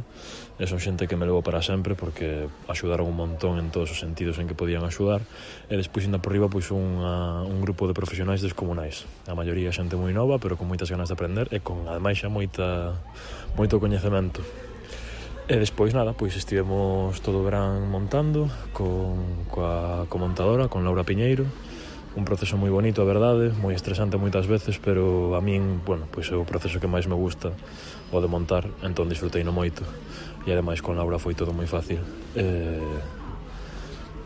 e 0.55 0.63
son 0.63 0.79
xente 0.79 1.03
que 1.03 1.19
me 1.19 1.27
levou 1.27 1.43
para 1.43 1.59
sempre 1.59 1.99
porque 1.99 2.47
axudaron 2.71 3.11
un 3.11 3.19
montón 3.19 3.59
en 3.59 3.75
todos 3.75 3.91
os 3.91 3.99
sentidos 3.99 4.39
en 4.39 4.47
que 4.47 4.55
podían 4.55 4.87
axudar 4.87 5.19
e 5.67 5.75
despois 5.75 6.07
ainda 6.07 6.23
por 6.23 6.31
riba 6.31 6.47
pois 6.47 6.71
unha, 6.71 7.43
un 7.43 7.59
grupo 7.59 7.91
de 7.91 7.93
profesionais 7.93 8.39
descomunais. 8.39 9.03
A 9.27 9.35
maioría 9.35 9.75
xente 9.75 9.99
moi 9.99 10.15
nova 10.15 10.39
pero 10.39 10.55
con 10.55 10.71
moitas 10.71 10.87
ganas 10.87 11.11
de 11.11 11.19
aprender 11.19 11.51
e 11.51 11.59
con 11.59 11.91
ademais 11.91 12.23
xa 12.23 12.31
moita 12.31 12.95
moito 13.59 13.75
coñecemento. 13.75 14.39
E 15.51 15.59
despois 15.59 15.91
nada, 15.91 16.15
pois 16.15 16.39
estivemos 16.39 17.19
todo 17.19 17.43
o 17.43 17.45
verán 17.45 17.91
montando 17.91 18.47
con 18.71 19.43
coa 19.51 20.07
comontadora, 20.07 20.71
con 20.71 20.87
Laura 20.87 21.03
Piñeiro, 21.03 21.51
un 22.15 22.23
proceso 22.23 22.55
moi 22.55 22.71
bonito, 22.71 23.03
a 23.03 23.07
verdade, 23.07 23.51
moi 23.59 23.75
estresante 23.75 24.15
moitas 24.15 24.47
veces, 24.47 24.79
pero 24.79 25.35
a 25.35 25.43
min, 25.43 25.83
bueno, 25.83 26.07
pois 26.07 26.31
é 26.31 26.35
o 26.39 26.47
proceso 26.47 26.79
que 26.79 26.87
máis 26.87 27.11
me 27.11 27.15
gusta, 27.15 27.51
o 28.11 28.17
de 28.23 28.31
montar, 28.31 28.63
entón 28.79 29.11
disfrutei 29.11 29.43
no 29.43 29.51
moito. 29.51 29.83
E 30.47 30.55
ademais 30.55 30.79
con 30.79 30.95
Laura 30.95 31.19
foi 31.19 31.35
todo 31.35 31.51
moi 31.51 31.67
fácil. 31.67 31.99
Eh... 32.39 32.79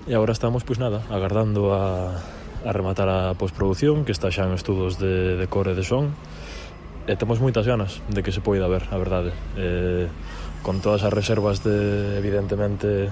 E 0.09 0.13
agora 0.13 0.33
estamos, 0.33 0.61
pois 0.61 0.77
nada, 0.77 1.01
agardando 1.09 1.73
a, 1.73 2.13
a 2.61 2.71
rematar 2.73 3.09
a 3.09 3.33
postproducción, 3.33 4.05
que 4.05 4.13
está 4.13 4.29
xa 4.29 4.45
en 4.45 4.53
estudos 4.53 5.01
de, 5.01 5.37
de 5.37 5.45
core 5.49 5.73
de 5.73 5.81
son, 5.81 6.13
e 7.09 7.17
temos 7.17 7.41
moitas 7.41 7.65
ganas 7.65 8.05
de 8.05 8.21
que 8.21 8.29
se 8.29 8.37
poida 8.37 8.69
ver, 8.69 8.85
a 8.93 8.97
verdade. 9.01 9.33
Eh, 9.57 10.05
con 10.61 10.77
todas 10.77 11.01
as 11.01 11.13
reservas 11.13 11.65
de, 11.65 12.21
evidentemente, 12.21 13.09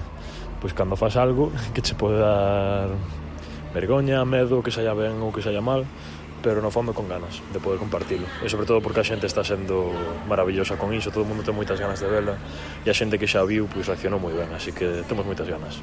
pois 0.62 0.70
cando 0.70 0.94
fas 0.94 1.18
algo 1.18 1.50
que 1.74 1.82
che 1.82 1.98
pode 1.98 2.22
dar 2.22 2.94
vergoña, 3.74 4.24
medo, 4.24 4.62
que 4.62 4.70
saia 4.70 4.94
ben 4.94 5.20
ou 5.20 5.32
que 5.32 5.42
saia 5.42 5.60
mal, 5.60 5.84
pero 6.42 6.62
no 6.62 6.70
fondo 6.70 6.94
con 6.94 7.08
ganas 7.08 7.42
de 7.52 7.58
poder 7.58 7.78
compartilo. 7.78 8.26
E 8.42 8.48
sobre 8.48 8.66
todo 8.66 8.80
porque 8.80 9.02
a 9.02 9.06
xente 9.06 9.26
está 9.26 9.42
sendo 9.42 9.90
maravillosa 10.30 10.78
con 10.78 10.94
iso, 10.94 11.10
todo 11.10 11.26
o 11.26 11.28
mundo 11.28 11.42
ten 11.42 11.56
moitas 11.56 11.78
ganas 11.80 11.98
de 11.98 12.08
vela 12.08 12.38
e 12.84 12.88
a 12.88 12.94
xente 12.94 13.18
que 13.18 13.26
xa 13.26 13.42
viu 13.42 13.66
pois 13.66 13.86
reaccionou 13.86 14.22
moi 14.22 14.32
ben, 14.32 14.50
así 14.54 14.70
que 14.70 15.02
temos 15.06 15.26
moitas 15.26 15.48
ganas 15.50 15.82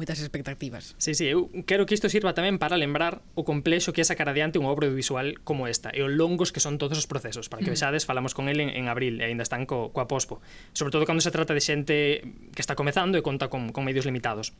moitas 0.00 0.18
expectativas. 0.20 0.96
Sí, 0.96 1.12
sí, 1.14 1.28
eu 1.28 1.52
quero 1.66 1.84
que 1.84 1.92
isto 1.92 2.08
sirva 2.08 2.32
tamén 2.32 2.56
para 2.56 2.80
lembrar 2.80 3.20
o 3.36 3.44
complexo 3.44 3.92
que 3.92 4.00
é 4.00 4.06
sacar 4.08 4.32
adiante 4.32 4.56
unha 4.56 4.72
obra 4.72 4.88
visual 4.88 5.36
como 5.44 5.68
esta 5.68 5.92
e 5.92 6.00
o 6.00 6.08
longos 6.08 6.56
que 6.56 6.64
son 6.64 6.80
todos 6.80 6.96
os 6.96 7.04
procesos, 7.04 7.52
para 7.52 7.60
que 7.60 7.68
mm. 7.68 7.76
vexades, 7.76 8.08
falamos 8.08 8.32
con 8.32 8.48
el 8.48 8.64
en, 8.64 8.72
en 8.72 8.88
abril 8.88 9.20
e 9.20 9.28
aínda 9.28 9.44
están 9.44 9.68
co, 9.68 9.92
coa 9.92 10.08
pospo, 10.08 10.40
sobre 10.72 10.88
todo 10.88 11.04
cando 11.04 11.20
se 11.20 11.28
trata 11.28 11.52
de 11.52 11.60
xente 11.60 12.24
que 12.56 12.64
está 12.64 12.72
comezando 12.72 13.20
e 13.20 13.22
conta 13.22 13.52
con, 13.52 13.76
con 13.76 13.84
medios 13.84 14.08
limitados. 14.08 14.56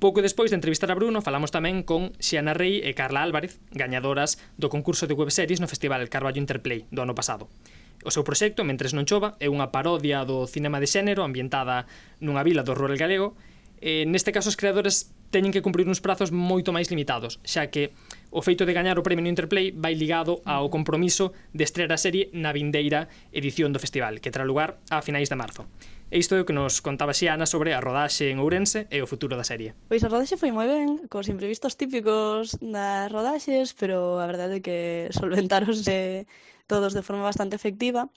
Pouco 0.00 0.22
despois 0.24 0.48
de 0.48 0.56
entrevistar 0.56 0.88
a 0.90 0.96
Bruno, 0.96 1.20
falamos 1.20 1.52
tamén 1.52 1.84
con 1.84 2.16
Xiana 2.16 2.56
Rey 2.56 2.80
e 2.80 2.96
Carla 2.96 3.20
Álvarez, 3.20 3.60
gañadoras 3.68 4.40
do 4.56 4.72
concurso 4.72 5.04
de 5.04 5.12
webseries 5.12 5.60
no 5.60 5.68
Festival 5.68 6.08
Carballo 6.08 6.40
Interplay 6.40 6.88
do 6.88 7.04
ano 7.04 7.12
pasado. 7.12 7.52
O 8.00 8.08
seu 8.08 8.24
proxecto, 8.24 8.64
Mentres 8.64 8.96
non 8.96 9.04
chova, 9.04 9.36
é 9.44 9.52
unha 9.52 9.68
parodia 9.68 10.24
do 10.24 10.48
cinema 10.48 10.80
de 10.80 10.88
xénero 10.88 11.20
ambientada 11.20 11.84
nunha 12.16 12.40
vila 12.40 12.64
do 12.64 12.72
rural 12.72 12.96
galego. 12.96 13.36
E, 13.76 14.08
neste 14.08 14.32
caso, 14.32 14.48
os 14.48 14.56
creadores 14.56 15.12
teñen 15.28 15.52
que 15.52 15.60
cumprir 15.60 15.84
uns 15.84 16.00
prazos 16.00 16.32
moito 16.32 16.72
máis 16.72 16.88
limitados, 16.88 17.36
xa 17.44 17.68
que 17.68 17.92
o 18.32 18.40
feito 18.40 18.64
de 18.64 18.72
gañar 18.72 18.96
o 18.96 19.04
premio 19.04 19.20
no 19.20 19.28
Interplay 19.28 19.68
vai 19.68 19.92
ligado 19.92 20.40
ao 20.48 20.72
compromiso 20.72 21.36
de 21.52 21.68
estrear 21.68 21.92
a 21.92 22.00
serie 22.00 22.32
na 22.32 22.56
vindeira 22.56 23.12
edición 23.36 23.68
do 23.68 23.76
festival, 23.76 24.16
que 24.24 24.32
terá 24.32 24.48
lugar 24.48 24.80
a 24.88 25.04
finais 25.04 25.28
de 25.28 25.36
marzo. 25.36 25.68
E 26.10 26.18
isto 26.18 26.34
é 26.34 26.42
o 26.42 26.46
que 26.46 26.52
nos 26.52 26.82
contaba 26.82 27.14
Xiana 27.14 27.46
sobre 27.46 27.70
a 27.70 27.78
rodaxe 27.78 28.34
en 28.34 28.42
Ourense 28.42 28.90
e 28.90 28.98
o 28.98 29.06
futuro 29.06 29.38
da 29.38 29.46
serie. 29.46 29.78
Pois 29.86 30.02
a 30.02 30.10
rodaxe 30.10 30.34
foi 30.34 30.50
moi 30.50 30.66
ben, 30.66 31.06
cos 31.06 31.30
imprevistos 31.30 31.78
típicos 31.78 32.58
das 32.58 33.06
rodaxes, 33.14 33.78
pero 33.78 34.18
a 34.18 34.26
verdade 34.26 34.58
é 34.58 34.64
que 34.66 34.78
solventaronse 35.14 36.26
todos 36.66 36.98
de 36.98 37.06
forma 37.06 37.22
bastante 37.22 37.54
efectiva. 37.54 38.10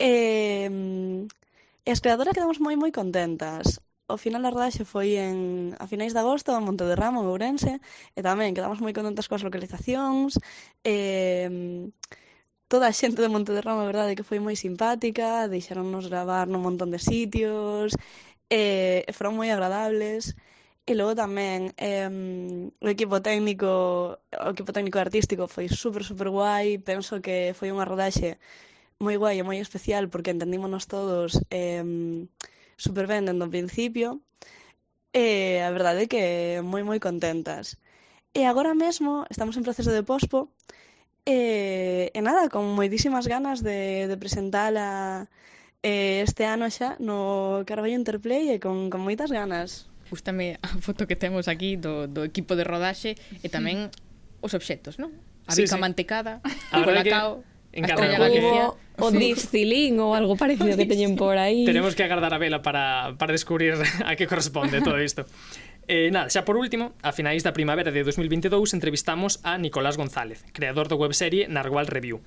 E, 0.00 0.72
e 1.84 1.88
as 1.92 2.00
creadoras 2.00 2.32
quedamos 2.32 2.56
moi 2.56 2.72
moi 2.80 2.88
contentas 2.88 3.84
o 4.10 4.18
final 4.18 4.42
da 4.42 4.50
rodaxe 4.50 4.82
foi 4.88 5.14
en 5.20 5.36
a 5.78 5.86
finais 5.86 6.16
de 6.16 6.20
agosto 6.24 6.50
en 6.56 6.64
Ramo 6.96 7.22
en 7.22 7.28
Ourense, 7.30 7.72
e 8.16 8.20
tamén 8.24 8.56
quedamos 8.56 8.82
moi 8.82 8.96
contentas 8.96 9.28
coas 9.30 9.44
localizacións, 9.46 10.40
e 10.82 10.96
toda 12.70 12.86
a 12.88 12.96
xente 13.00 13.20
de 13.22 13.32
Montederrama, 13.34 13.82
a 13.82 13.90
verdade, 13.92 14.16
que 14.18 14.28
foi 14.30 14.38
moi 14.46 14.56
simpática, 14.64 15.50
deixaronnos 15.54 16.06
gravar 16.12 16.46
nun 16.46 16.62
montón 16.66 16.88
de 16.94 17.00
sitios, 17.08 17.90
eh, 18.50 19.02
e 19.06 19.10
eh, 19.10 19.14
foron 19.16 19.34
moi 19.38 19.48
agradables. 19.50 20.22
E 20.90 20.92
logo 20.98 21.14
tamén 21.22 21.60
eh, 21.78 22.10
o 22.86 22.88
equipo 22.94 23.16
técnico, 23.28 23.70
o 24.46 24.50
equipo 24.54 24.70
técnico 24.76 24.98
artístico 24.98 25.44
foi 25.54 25.66
super, 25.82 26.02
super 26.10 26.28
guai. 26.36 26.78
Penso 26.90 27.18
que 27.24 27.54
foi 27.58 27.68
unha 27.74 27.86
rodaxe 27.90 28.38
moi 29.04 29.16
guai 29.20 29.36
e 29.38 29.46
moi 29.48 29.58
especial 29.58 30.04
porque 30.12 30.32
entendímonos 30.34 30.84
todos 30.94 31.30
eh, 31.50 31.84
super 32.84 33.04
ben 33.10 33.26
dentro 33.28 33.46
o 33.48 33.54
principio. 33.54 34.08
E 35.24 35.58
a 35.68 35.70
verdade 35.76 36.00
é 36.06 36.10
que 36.12 36.24
moi, 36.70 36.82
moi 36.88 36.98
contentas. 37.06 37.64
E 38.38 38.42
agora 38.50 38.72
mesmo 38.84 39.10
estamos 39.34 39.54
en 39.58 39.66
proceso 39.66 39.90
de 39.94 40.06
pospo, 40.10 40.38
E, 41.28 42.10
e 42.14 42.20
nada, 42.24 42.48
con 42.48 42.64
moitísimas 42.72 43.28
ganas 43.28 43.60
de, 43.60 44.08
de 44.08 44.16
presentala 44.16 45.28
eh, 45.82 46.24
este 46.24 46.44
ano 46.44 46.68
xa 46.68 46.96
no 47.00 47.64
Carballo 47.64 47.96
Interplay 47.96 48.52
e 48.52 48.56
con, 48.60 48.88
con 48.88 49.00
moitas 49.04 49.32
ganas. 49.32 49.88
Gústame 50.08 50.58
a 50.60 50.68
foto 50.82 51.06
que 51.06 51.14
temos 51.14 51.46
aquí 51.46 51.76
do, 51.76 52.10
do 52.10 52.26
equipo 52.26 52.58
de 52.58 52.64
rodaxe 52.64 53.16
e 53.40 53.48
tamén 53.48 53.88
os 54.44 54.52
obxectos, 54.56 54.96
non? 55.00 55.12
A 55.48 55.56
bica 55.56 55.74
sí, 55.74 55.76
sí. 55.76 55.80
mantecada, 55.80 56.44
a 56.44 56.76
o 56.80 56.84
colacao, 56.84 57.44
en 57.72 57.84
a 57.84 57.88
estrella 57.88 58.18
Galicia... 58.18 58.64
O 59.00 59.08
discilín 59.08 59.96
ou 59.96 60.12
algo 60.12 60.36
parecido 60.36 60.76
que 60.76 60.84
teñen 60.92 61.16
por 61.16 61.32
aí. 61.40 61.64
Tenemos 61.64 61.96
que 61.96 62.04
agardar 62.04 62.36
a 62.36 62.38
vela 62.38 62.60
para, 62.60 63.16
para 63.16 63.32
descubrir 63.32 63.80
a 64.04 64.12
que 64.12 64.28
corresponde 64.28 64.84
todo 64.84 65.00
isto. 65.00 65.24
Eh, 65.88 66.10
nada, 66.12 66.28
xa 66.28 66.44
por 66.44 66.56
último, 66.56 66.92
a 67.02 67.12
finais 67.12 67.42
da 67.42 67.56
primavera 67.56 67.90
de 67.94 68.04
2022 68.04 68.74
entrevistamos 68.74 69.40
a 69.42 69.58
Nicolás 69.58 69.96
González, 69.96 70.44
creador 70.52 70.86
do 70.86 71.00
webserie 71.00 71.48
Narwhal 71.48 71.88
Review. 71.88 72.20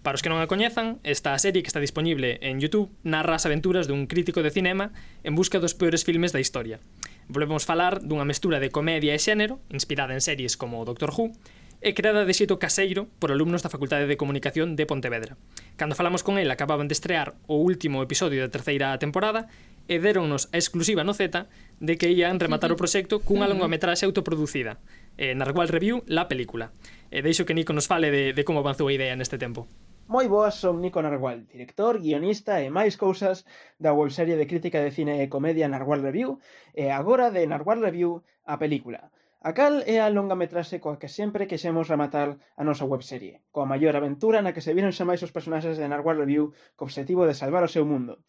Para 0.00 0.16
os 0.16 0.24
que 0.24 0.32
non 0.32 0.40
a 0.40 0.48
coñezan, 0.48 0.96
esta 1.04 1.36
serie 1.36 1.60
que 1.60 1.68
está 1.68 1.76
disponible 1.76 2.40
en 2.40 2.56
YouTube 2.56 2.88
narra 3.04 3.36
as 3.36 3.44
aventuras 3.44 3.84
dun 3.84 4.08
crítico 4.08 4.40
de 4.40 4.48
cinema 4.48 4.96
en 5.20 5.36
busca 5.36 5.60
dos 5.60 5.76
peores 5.76 6.08
filmes 6.08 6.32
da 6.32 6.40
historia. 6.40 6.80
Volvemos 7.28 7.68
falar 7.68 8.00
dunha 8.00 8.24
mestura 8.24 8.64
de 8.64 8.72
comedia 8.72 9.12
e 9.12 9.20
xénero, 9.20 9.60
inspirada 9.68 10.16
en 10.16 10.24
series 10.24 10.56
como 10.56 10.88
Doctor 10.88 11.12
Who, 11.12 11.36
e 11.80 11.96
creada 11.96 12.28
de 12.28 12.36
xeito 12.36 12.60
caseiro 12.60 13.08
por 13.20 13.32
alumnos 13.32 13.64
da 13.64 13.72
Facultade 13.72 14.04
de 14.04 14.20
Comunicación 14.20 14.76
de 14.76 14.84
Pontevedra. 14.84 15.36
Cando 15.76 15.96
falamos 15.96 16.20
con 16.20 16.36
el 16.36 16.48
acababan 16.52 16.88
de 16.88 16.96
estrear 16.96 17.36
o 17.48 17.56
último 17.60 18.04
episodio 18.04 18.44
da 18.44 18.52
terceira 18.52 18.96
temporada 19.00 19.48
e 19.90 19.98
déronnos 19.98 20.46
a 20.54 20.56
exclusiva 20.62 21.02
no 21.02 21.18
Z 21.18 21.50
de 21.82 21.98
que 21.98 22.14
ian 22.14 22.38
rematar 22.38 22.70
o 22.70 22.78
proxecto 22.78 23.18
cunha 23.26 23.50
longometraxe 23.50 24.06
autoproducida, 24.06 24.78
eh, 25.18 25.34
na 25.34 25.50
cual 25.50 25.66
review 25.66 26.06
la 26.06 26.30
película. 26.30 26.70
E 27.10 27.26
deixo 27.26 27.42
que 27.42 27.58
Nico 27.58 27.74
nos 27.74 27.90
fale 27.90 28.14
de, 28.14 28.30
de 28.30 28.46
como 28.46 28.62
avanzou 28.62 28.86
a 28.86 28.94
idea 28.94 29.18
neste 29.18 29.34
tempo. 29.34 29.66
Moi 30.06 30.30
boas, 30.30 30.54
son 30.54 30.78
Nico 30.78 31.02
Narwal, 31.02 31.46
director, 31.50 31.98
guionista 31.98 32.62
e 32.62 32.70
máis 32.70 32.94
cousas 32.94 33.42
da 33.82 33.90
webserie 33.90 34.38
de 34.38 34.46
crítica 34.46 34.78
de 34.78 34.94
cine 34.94 35.22
e 35.22 35.30
comedia 35.30 35.66
Narwal 35.66 36.02
Review 36.06 36.38
e 36.70 36.94
agora 36.94 37.34
de 37.34 37.42
Narwal 37.50 37.82
Review 37.82 38.22
a 38.46 38.62
película. 38.62 39.10
A 39.42 39.50
cal 39.58 39.74
é 39.86 39.98
a 39.98 40.12
longa 40.12 40.38
metraxe 40.38 40.82
coa 40.82 41.00
que 41.00 41.10
sempre 41.18 41.48
quixemos 41.50 41.90
rematar 41.90 42.38
a 42.60 42.62
nosa 42.62 42.86
webserie, 42.86 43.40
coa 43.54 43.70
maior 43.70 43.94
aventura 43.96 44.38
na 44.38 44.54
que 44.54 44.62
se 44.62 44.74
viron 44.76 44.94
xa 44.94 45.06
máis 45.06 45.22
os 45.26 45.34
personaxes 45.34 45.78
de 45.78 45.86
Narwal 45.90 46.20
Review 46.22 46.54
co 46.76 46.86
obxectivo 46.86 47.22
de 47.26 47.38
salvar 47.38 47.62
o 47.66 47.72
seu 47.74 47.86
mundo. 47.86 48.22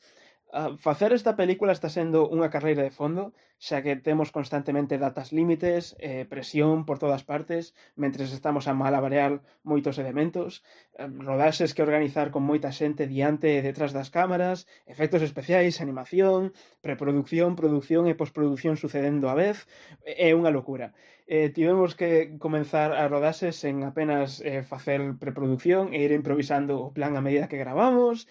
Uh, 0.54 0.76
facer 0.78 1.14
esta 1.14 1.38
película 1.38 1.72
está 1.72 1.88
sendo 1.88 2.28
unha 2.28 2.52
carreira 2.52 2.84
de 2.84 2.91
fondo, 2.91 3.32
xa 3.56 3.80
que 3.80 3.95
temos 3.95 4.36
constantemente 4.36 4.99
datas 4.99 5.32
límites, 5.32 5.95
eh, 5.95 6.28
presión 6.28 6.84
por 6.84 6.99
todas 6.99 7.24
partes, 7.24 7.72
mentres 7.95 8.36
estamos 8.36 8.68
a 8.68 8.76
malabarear 8.76 9.39
moitos 9.64 9.95
elementos, 9.95 10.60
eh, 10.99 11.08
rodaxes 11.08 11.72
que 11.72 11.86
organizar 11.88 12.36
con 12.36 12.43
moita 12.43 12.68
xente 12.76 13.08
diante 13.08 13.47
e 13.56 13.64
detrás 13.64 13.95
das 13.95 14.12
cámaras, 14.12 14.68
efectos 14.91 15.24
especiais, 15.24 15.80
animación, 15.80 16.52
preproducción, 16.84 17.56
produción 17.56 18.12
e 18.12 18.20
postproducción 18.20 18.76
sucedendo 18.76 19.32
a 19.32 19.39
vez, 19.39 19.72
é 20.04 20.36
unha 20.36 20.52
locura. 20.52 20.91
Eh, 21.32 21.47
tivemos 21.56 21.95
que 21.95 22.36
comenzar 22.43 22.91
a 22.91 23.08
rodaxes 23.08 23.56
en 23.64 23.88
apenas 23.88 24.43
eh, 24.43 24.68
facer 24.68 24.99
preproducción 25.16 25.95
e 25.95 26.04
ir 26.04 26.12
improvisando 26.12 26.84
o 26.84 26.91
plan 26.91 27.16
a 27.16 27.24
medida 27.24 27.47
que 27.47 27.56
gravamos, 27.56 28.28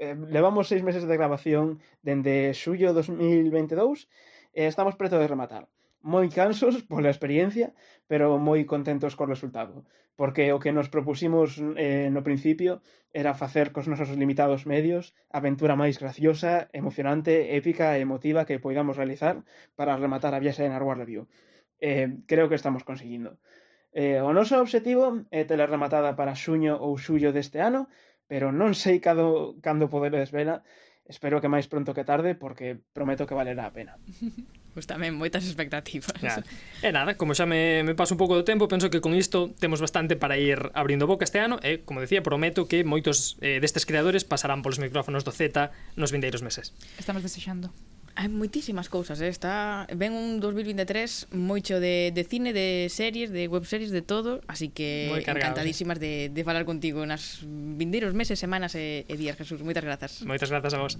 eh, 0.00 0.16
levamos 0.16 0.66
seis 0.72 0.82
meses 0.82 1.04
de 1.04 1.18
grabación 1.20 1.78
dende 2.00 2.56
xullo 2.56 2.96
2022 2.96 4.08
e 4.56 4.64
estamos 4.64 4.96
preto 4.96 5.20
de 5.20 5.28
rematar. 5.28 5.68
Moi 6.00 6.32
cansos 6.32 6.80
pola 6.90 7.12
experiencia, 7.12 7.76
pero 8.08 8.40
moi 8.40 8.64
contentos 8.64 9.12
co 9.12 9.28
resultado, 9.28 9.84
porque 10.16 10.56
o 10.56 10.58
que 10.58 10.72
nos 10.72 10.88
propusimos 10.88 11.60
eh, 11.76 12.08
no 12.08 12.24
principio 12.24 12.80
era 13.12 13.36
facer 13.36 13.76
cos 13.76 13.84
nosos 13.92 14.16
limitados 14.16 14.64
medios 14.64 15.12
a 15.28 15.44
aventura 15.44 15.76
máis 15.76 16.00
graciosa, 16.00 16.72
emocionante, 16.72 17.52
épica 17.60 17.92
e 17.96 18.00
emotiva 18.00 18.48
que 18.48 18.62
poidamos 18.64 18.96
realizar 18.96 19.44
para 19.76 20.00
rematar 20.00 20.32
a 20.32 20.40
viaxe 20.40 20.64
en 20.64 20.72
Arwar 20.72 20.96
Review. 20.96 21.28
Eh, 21.80 22.24
creo 22.24 22.48
que 22.48 22.56
estamos 22.56 22.82
conseguindo. 22.88 23.36
Eh, 23.92 24.22
o 24.22 24.30
noso 24.30 24.54
obxectivo 24.62 25.26
é 25.34 25.42
tela 25.42 25.66
rematada 25.66 26.14
para 26.14 26.38
xuño 26.38 26.78
ou 26.78 26.94
xullo 26.94 27.34
deste 27.34 27.58
ano, 27.58 27.90
pero 28.30 28.54
non 28.54 28.78
sei 28.78 29.02
cado, 29.02 29.58
cando 29.58 29.90
poderes 29.90 30.30
vela, 30.30 30.62
espero 31.10 31.42
que 31.42 31.50
máis 31.50 31.66
pronto 31.66 31.90
que 31.90 32.06
tarde, 32.06 32.38
porque 32.38 32.78
prometo 32.94 33.26
que 33.26 33.34
valerá 33.34 33.66
a 33.66 33.74
pena. 33.74 33.98
Pois 34.70 34.86
tamén 34.86 35.18
moitas 35.18 35.42
expectativas. 35.42 36.14
Claro. 36.14 36.46
E 36.78 36.86
eh, 36.86 36.94
nada, 36.94 37.18
como 37.18 37.34
xa 37.34 37.42
me, 37.42 37.82
me 37.82 37.98
paso 37.98 38.14
un 38.14 38.22
pouco 38.22 38.38
do 38.38 38.46
tempo, 38.46 38.70
penso 38.70 38.86
que 38.86 39.02
con 39.02 39.18
isto 39.18 39.50
temos 39.58 39.82
bastante 39.82 40.14
para 40.14 40.38
ir 40.38 40.70
abrindo 40.78 41.10
boca 41.10 41.26
este 41.26 41.42
ano 41.42 41.58
e, 41.58 41.82
como 41.82 41.98
decía, 41.98 42.22
prometo 42.22 42.70
que 42.70 42.86
moitos 42.86 43.34
eh, 43.42 43.58
destes 43.58 43.82
creadores 43.82 44.22
pasarán 44.22 44.62
polos 44.62 44.78
micrófonos 44.78 45.26
do 45.26 45.34
Z 45.34 45.74
nos 45.98 46.14
vindeiros 46.14 46.46
meses. 46.46 46.70
Estamos 47.02 47.26
desexando. 47.26 47.74
Hai 48.18 48.28
moitísimas 48.28 48.90
cousas, 48.90 49.22
eh? 49.22 49.30
está 49.30 49.86
ven 49.94 50.12
un 50.12 50.42
2023 50.42 51.30
moito 51.32 51.78
de, 51.78 52.10
de 52.10 52.22
cine, 52.26 52.50
de 52.52 52.90
series, 52.90 53.30
de 53.30 53.46
webseries, 53.46 53.94
de 53.94 54.02
todo, 54.02 54.42
así 54.50 54.68
que 54.68 55.08
cargado, 55.24 55.54
encantadísimas 55.54 55.98
eh? 56.02 56.28
de, 56.28 56.34
de 56.34 56.42
falar 56.44 56.66
contigo 56.66 57.06
nas 57.06 57.40
vindeiros 57.46 58.12
meses, 58.12 58.36
semanas 58.36 58.74
e, 58.74 59.06
e 59.06 59.14
días, 59.16 59.38
Jesús. 59.38 59.62
Moitas 59.62 59.84
grazas. 59.86 60.26
Moitas 60.26 60.50
grazas 60.50 60.74
a 60.74 60.78
vos. 60.82 60.98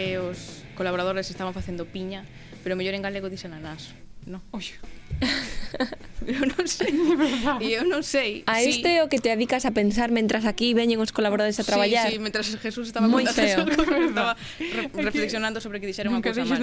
que 0.00 0.18
os 0.18 0.64
colaboradores 0.74 1.28
estaban 1.28 1.52
facendo 1.52 1.84
piña, 1.84 2.24
pero 2.64 2.72
mellor 2.76 2.96
en 2.96 3.04
galego 3.04 3.28
dicen 3.28 3.52
anás, 3.52 3.92
no? 4.24 4.40
Oxe. 4.50 4.80
eu 6.24 6.40
non 6.48 6.64
sei, 6.64 6.88
e 7.64 7.68
eu 7.76 7.84
non 7.84 8.00
sei. 8.00 8.40
A 8.48 8.64
sí. 8.64 8.80
este 8.80 9.04
o 9.04 9.12
que 9.12 9.20
te 9.20 9.28
dedicas 9.28 9.68
a 9.68 9.76
pensar 9.76 10.08
mentras 10.08 10.48
aquí 10.48 10.72
veñen 10.72 10.96
os 11.04 11.12
colaboradores 11.12 11.60
a 11.60 11.64
traballar. 11.68 12.08
Sí, 12.08 12.16
sí, 12.16 12.22
mentras 12.24 12.48
Jesús 12.48 12.88
estaba 12.88 13.12
moi 13.12 13.28
feo. 13.28 13.68
estaba 14.08 14.40
re 14.56 14.88
reflexionando 14.88 15.60
sobre 15.60 15.84
que 15.84 15.88
dixeron 15.90 16.16
unha 16.16 16.24
cousa 16.24 16.48
mal. 16.48 16.56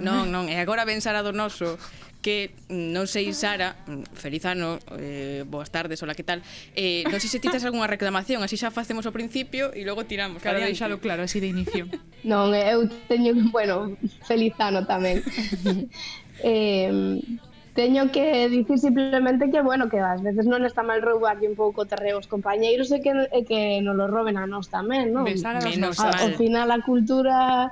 Non, 0.00 0.32
non, 0.32 0.48
e 0.48 0.56
agora 0.56 0.88
ven 0.88 1.04
Sara 1.04 1.20
do 1.20 1.36
noso 1.36 1.76
que 2.22 2.50
mm, 2.68 2.90
non 2.90 3.06
sei 3.06 3.30
Sara, 3.30 3.78
mm, 3.86 4.14
Felizano, 4.14 4.82
eh, 4.98 5.46
boas 5.46 5.70
tardes, 5.70 6.02
hola, 6.02 6.18
que 6.18 6.26
tal? 6.26 6.42
Eh, 6.74 7.06
non 7.06 7.22
sei 7.22 7.30
se 7.30 7.38
ti 7.38 7.48
tes 7.48 7.62
algunha 7.62 7.86
reclamación, 7.86 8.42
así 8.42 8.58
xa 8.58 8.74
facemos 8.74 9.06
ao 9.06 9.14
principio 9.14 9.70
e 9.70 9.86
logo 9.86 10.04
tiramos. 10.04 10.42
Claro, 10.42 10.58
deixalo 10.62 10.98
claro, 10.98 11.22
así 11.24 11.38
de 11.38 11.48
inicio. 11.50 11.86
Non, 12.26 12.50
eh, 12.50 12.74
eu 12.74 12.82
teño, 13.06 13.30
bueno, 13.54 13.94
Felizano 14.26 14.82
tamén. 14.82 15.22
eh, 16.42 16.90
teño 17.78 18.10
que 18.10 18.48
dicir 18.48 18.76
simplemente 18.78 19.50
que, 19.52 19.62
bueno, 19.62 19.88
que 19.88 20.02
ás 20.02 20.18
veces 20.18 20.50
non 20.50 20.66
está 20.66 20.82
mal 20.82 20.98
roubarlle 20.98 21.46
un 21.46 21.54
pouco 21.54 21.86
terreo 21.86 22.18
aos 22.18 22.26
compañeiros 22.26 22.90
e 22.90 22.98
que, 22.98 23.14
e 23.14 23.46
que 23.46 23.78
non 23.86 23.94
lo 23.94 24.10
roben 24.10 24.34
a 24.34 24.50
nós 24.50 24.66
tamén, 24.66 25.14
non? 25.14 25.22
Menos 25.22 25.94
mal. 26.02 26.10
Ao 26.18 26.34
final 26.34 26.74
a 26.74 26.82
cultura 26.82 27.70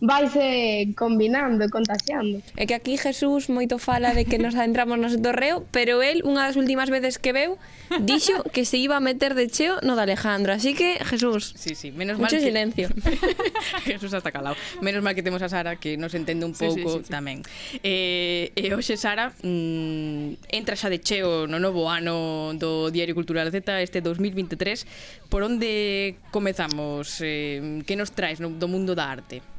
vaise 0.00 0.92
combinando, 0.96 1.68
contagiando. 1.70 2.42
É 2.56 2.68
que 2.68 2.76
aquí 2.76 3.00
Jesús 3.00 3.48
moito 3.48 3.80
fala 3.80 4.12
de 4.12 4.28
que 4.28 4.36
nos 4.36 4.52
adentramos 4.52 5.00
no 5.00 5.08
torreo, 5.16 5.64
pero 5.72 6.04
el, 6.04 6.20
unha 6.28 6.44
das 6.44 6.60
últimas 6.60 6.92
veces 6.92 7.16
que 7.16 7.32
veu, 7.32 7.56
dixo 8.04 8.44
que 8.52 8.68
se 8.68 8.76
iba 8.76 9.00
a 9.00 9.02
meter 9.02 9.32
de 9.32 9.48
cheo 9.48 9.80
no 9.80 9.96
de 9.96 10.04
Alejandro. 10.04 10.52
Así 10.52 10.76
que, 10.76 11.00
Jesús, 11.00 11.56
sí, 11.56 11.72
sí, 11.72 11.92
menos 11.96 12.20
mucho 12.20 12.36
mal 12.36 12.44
que... 12.44 12.46
silencio. 12.46 12.88
Jesús 13.88 14.12
hasta 14.12 14.28
calado. 14.28 14.56
Menos 14.84 15.00
mal 15.00 15.16
que 15.16 15.24
temos 15.24 15.40
a 15.40 15.48
Sara, 15.48 15.76
que 15.76 15.96
nos 15.96 16.12
entende 16.12 16.44
un 16.44 16.52
pouco 16.52 16.76
sí, 16.76 16.84
sí, 16.84 16.98
sí, 17.00 17.04
sí. 17.08 17.10
tamén. 17.10 17.40
Eh, 17.80 18.52
e 18.52 18.68
hoxe, 18.76 19.00
Sara, 19.00 19.32
mm, 19.40 20.52
entra 20.52 20.76
xa 20.76 20.92
de 20.92 21.00
cheo 21.00 21.48
no 21.48 21.56
novo 21.56 21.88
ano 21.88 22.52
do 22.52 22.92
Diario 22.92 23.16
Cultural 23.16 23.48
Z 23.48 23.64
este 23.80 24.04
2023. 24.04 25.32
Por 25.32 25.40
onde 25.40 26.20
comezamos? 26.28 27.24
Eh, 27.24 27.80
que 27.88 27.96
nos 27.96 28.12
traes 28.12 28.44
no, 28.44 28.52
do 28.52 28.68
mundo 28.68 28.92
da 28.92 29.08
arte? 29.08 29.55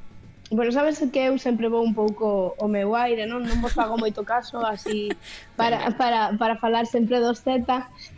Bueno, 0.50 0.72
sabes 0.72 1.04
que 1.12 1.20
eu 1.28 1.38
sempre 1.38 1.68
vou 1.68 1.84
un 1.84 1.94
pouco 1.94 2.56
o 2.56 2.68
meu 2.72 2.96
aire, 2.96 3.28
non? 3.28 3.44
Non 3.44 3.60
vos 3.60 3.76
fago 3.76 4.00
moito 4.00 4.24
caso 4.24 4.64
así 4.64 5.12
para, 5.60 5.92
para, 6.00 6.40
para 6.40 6.56
falar 6.56 6.88
sempre 6.88 7.20
dos 7.20 7.44
Z. 7.44 7.68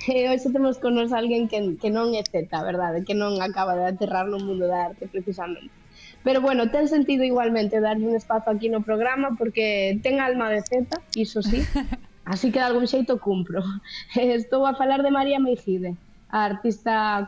E 0.06 0.30
hoxe 0.30 0.54
temos 0.54 0.78
con 0.78 0.94
nos 0.94 1.10
alguén 1.10 1.50
que, 1.50 1.58
que 1.82 1.90
non 1.90 2.14
é 2.14 2.22
Z, 2.22 2.54
verdade? 2.62 3.02
Que 3.02 3.18
non 3.18 3.42
acaba 3.42 3.74
de 3.74 3.90
aterrar 3.90 4.30
no 4.30 4.38
mundo 4.38 4.70
da 4.70 4.94
arte, 4.94 5.10
precisamente. 5.10 5.74
Pero 6.22 6.38
bueno, 6.38 6.70
ten 6.70 6.86
sentido 6.86 7.26
igualmente 7.26 7.82
darlle 7.82 8.06
un 8.06 8.14
espazo 8.14 8.54
aquí 8.54 8.70
no 8.70 8.86
programa 8.86 9.34
porque 9.34 9.98
ten 10.06 10.22
alma 10.22 10.54
de 10.54 10.62
Z, 10.62 11.02
iso 11.18 11.42
sí. 11.42 11.66
Así 12.30 12.54
que 12.54 12.62
de 12.62 12.70
algún 12.70 12.86
xeito 12.86 13.18
cumpro. 13.18 13.66
Estou 14.14 14.70
a 14.70 14.78
falar 14.78 15.02
de 15.02 15.10
María 15.10 15.42
Meijide, 15.42 15.98
a 16.30 16.46
artista 16.46 17.26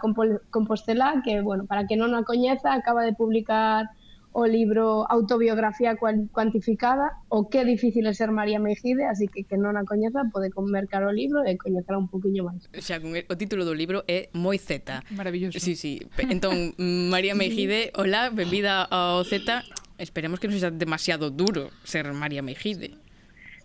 compostelá 0.54 1.26
que, 1.26 1.41
bueno, 1.41 1.66
para 1.66 1.89
que 1.89 1.97
non 1.97 2.14
a 2.14 2.22
coñeza, 2.22 2.78
acaba 2.78 3.02
de 3.02 3.18
publicar 3.18 3.89
o 4.32 4.48
libro 4.48 5.06
Autobiografía 5.10 5.96
cuantificada 5.96 7.20
o 7.28 7.50
Que 7.50 7.66
difícil 7.66 8.08
é 8.08 8.14
ser 8.14 8.32
María 8.32 8.60
Mejide, 8.60 9.04
así 9.06 9.28
que 9.28 9.44
que 9.44 9.60
non 9.60 9.76
a 9.76 9.84
coñeza 9.84 10.24
pode 10.32 10.50
mercar 10.72 11.04
o 11.04 11.12
libro 11.12 11.44
e 11.44 11.60
coñecerá 11.60 12.00
un 12.00 12.08
poquinho 12.08 12.48
máis. 12.48 12.64
Xa, 12.80 13.04
con 13.04 13.16
el, 13.16 13.28
o 13.28 13.36
título 13.36 13.68
do 13.68 13.76
libro 13.76 14.08
é 14.08 14.32
moi 14.32 14.56
Z. 14.56 15.04
Maravilloso. 15.12 15.60
Sí, 15.60 15.76
sí. 15.76 16.00
Entón, 16.32 16.76
María 17.14 17.36
Mejide, 17.36 17.92
hola, 18.00 18.32
benvida 18.32 18.88
ao 18.88 19.24
Z. 19.28 19.68
Esperemos 20.00 20.40
que 20.40 20.48
non 20.48 20.56
sexa 20.56 20.72
demasiado 20.72 21.28
duro 21.30 21.68
ser 21.84 22.08
María 22.16 22.40
Mejide. 22.40 22.96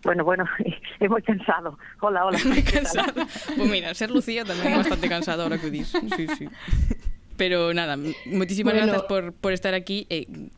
Bueno, 0.03 0.23
bueno, 0.23 0.45
é 0.99 1.07
moi 1.07 1.23
cansado. 1.23 1.79
Hola, 2.03 2.27
hola. 2.27 2.37
Moi 2.45 2.63
cansado. 2.63 3.23
Pois 3.23 3.55
pues 3.55 3.69
mira, 3.71 3.95
ser 3.95 4.11
Lucía 4.11 4.43
tamén 4.43 4.75
é 4.75 4.77
bastante 4.77 5.07
cansado 5.07 5.47
ahora 5.47 5.57
que 5.57 5.67
o 5.67 5.73
dis. 5.73 5.89
Sí, 5.89 6.27
sí. 6.35 6.45
Pero 7.37 7.73
nada, 7.73 7.95
moitísimas 8.25 8.73
bueno, 8.73 8.87
grazas 8.89 9.05
por, 9.05 9.31
por 9.33 9.53
estar 9.53 9.77
aquí 9.77 10.09
e 10.09 10.25
eh, 10.25 10.49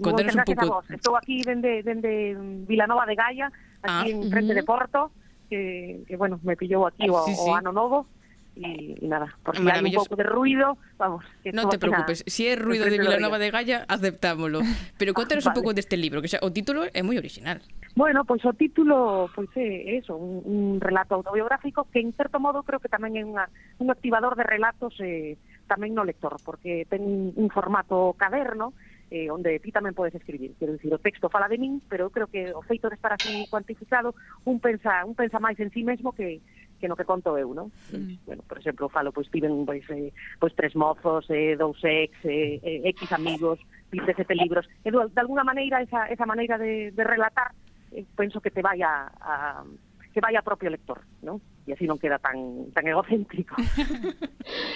contanos 0.00 0.34
un 0.34 0.44
pouco. 0.44 0.82
Estou 0.88 1.14
aquí 1.16 1.44
dende, 1.44 1.84
dende 1.84 2.34
Vilanova 2.66 3.04
de 3.06 3.14
Gaia, 3.14 3.46
aquí 3.84 4.08
ah, 4.08 4.16
en 4.16 4.30
frente 4.32 4.52
uh 4.52 4.56
-huh. 4.56 4.60
de 4.60 4.64
Porto, 4.64 5.00
que, 5.48 6.02
que 6.08 6.16
bueno, 6.16 6.40
me 6.42 6.56
pillou 6.56 6.88
aquí 6.88 7.06
o, 7.08 7.22
sí, 7.24 7.36
sí. 7.36 7.44
o 7.44 7.54
ano 7.54 7.70
novo 7.70 8.08
e 8.54 8.94
nada, 9.02 9.34
por 9.42 9.58
si 9.58 9.66
hai 9.66 9.82
un 9.82 9.90
pouco 9.90 10.14
de 10.14 10.22
ruido, 10.22 10.78
vamos. 10.94 11.26
Que 11.42 11.50
non 11.50 11.66
te 11.66 11.74
preocupes, 11.74 12.22
si 12.22 12.46
é 12.46 12.54
ruido 12.54 12.86
de 12.86 13.02
Vilanova 13.02 13.34
de 13.42 13.50
Gaia, 13.50 13.82
aceptámoslo. 13.90 14.62
Pero 14.94 15.10
contanos 15.18 15.42
vale. 15.42 15.50
un 15.50 15.56
pouco 15.58 15.70
deste 15.74 15.98
libro, 15.98 16.22
que 16.22 16.30
xa, 16.30 16.38
o 16.38 16.54
título 16.54 16.86
é 16.86 17.02
moi 17.02 17.18
original. 17.18 17.58
Bueno, 17.98 18.22
pois 18.22 18.46
o 18.46 18.54
título 18.54 19.26
pois 19.34 19.50
é 19.58 19.98
eh, 19.98 19.98
eso, 19.98 20.14
un, 20.14 20.46
un 20.46 20.62
relato 20.78 21.18
autobiográfico 21.18 21.90
que 21.90 21.98
en 21.98 22.14
certo 22.14 22.38
modo 22.38 22.62
creo 22.62 22.78
que 22.78 22.86
tamén 22.86 23.18
é 23.18 23.26
unha, 23.26 23.50
un 23.82 23.90
activador 23.90 24.38
de 24.38 24.46
relatos 24.46 24.94
eh, 25.02 25.34
tamén 25.66 25.96
no 25.96 26.04
lector, 26.04 26.36
porque 26.44 26.84
ten 26.88 27.32
un 27.34 27.48
formato 27.50 28.14
caderno 28.16 28.72
eh, 29.10 29.30
onde 29.30 29.60
ti 29.60 29.70
tamén 29.70 29.94
podes 29.94 30.16
escribir. 30.16 30.56
Quero 30.58 30.74
dicir, 30.74 30.90
o 30.90 30.98
texto 30.98 31.30
fala 31.30 31.46
de 31.46 31.60
min, 31.60 31.78
pero 31.86 32.08
eu 32.08 32.14
creo 32.14 32.26
que 32.26 32.50
o 32.50 32.66
feito 32.66 32.88
de 32.90 32.96
estar 32.96 33.14
así 33.14 33.46
cuantificado, 33.46 34.14
un 34.42 34.58
pensa, 34.58 35.04
un 35.06 35.14
pensa 35.14 35.38
máis 35.38 35.54
en 35.60 35.70
sí 35.70 35.84
mesmo 35.86 36.10
que, 36.10 36.40
que 36.80 36.88
no 36.88 36.96
que 36.96 37.06
conto 37.06 37.36
eu, 37.38 37.54
non? 37.54 37.70
Mm. 37.94 38.26
Bueno, 38.26 38.42
por 38.42 38.58
exemplo, 38.58 38.90
falo, 38.90 39.14
pois 39.14 39.30
tiven, 39.30 39.62
pois, 39.62 39.86
eh, 39.92 40.10
pois 40.40 40.56
tres 40.58 40.74
mozos, 40.74 41.30
eh, 41.30 41.54
dous 41.54 41.78
ex, 41.84 42.10
eh, 42.26 42.58
eh, 42.58 42.90
X 42.90 43.12
amigos, 43.12 43.62
17 43.92 44.34
libros. 44.34 44.66
E 44.82 44.90
de, 44.90 44.98
de 44.98 45.20
alguna 45.20 45.46
maneira, 45.46 45.78
esa, 45.78 46.10
esa 46.10 46.26
maneira 46.26 46.58
de, 46.58 46.90
de 46.90 47.04
relatar, 47.04 47.54
eh, 47.92 48.02
penso 48.16 48.40
que 48.40 48.50
te 48.50 48.66
vai 48.66 48.82
a, 48.82 49.06
a 49.20 49.62
que 50.10 50.22
vai 50.22 50.34
a 50.34 50.42
propio 50.42 50.70
lector, 50.70 51.02
non? 51.22 51.38
e 51.66 51.72
así 51.72 51.88
non 51.88 51.96
queda 51.96 52.20
tan 52.20 52.68
tan 52.76 52.84
egocéntrico. 52.84 53.56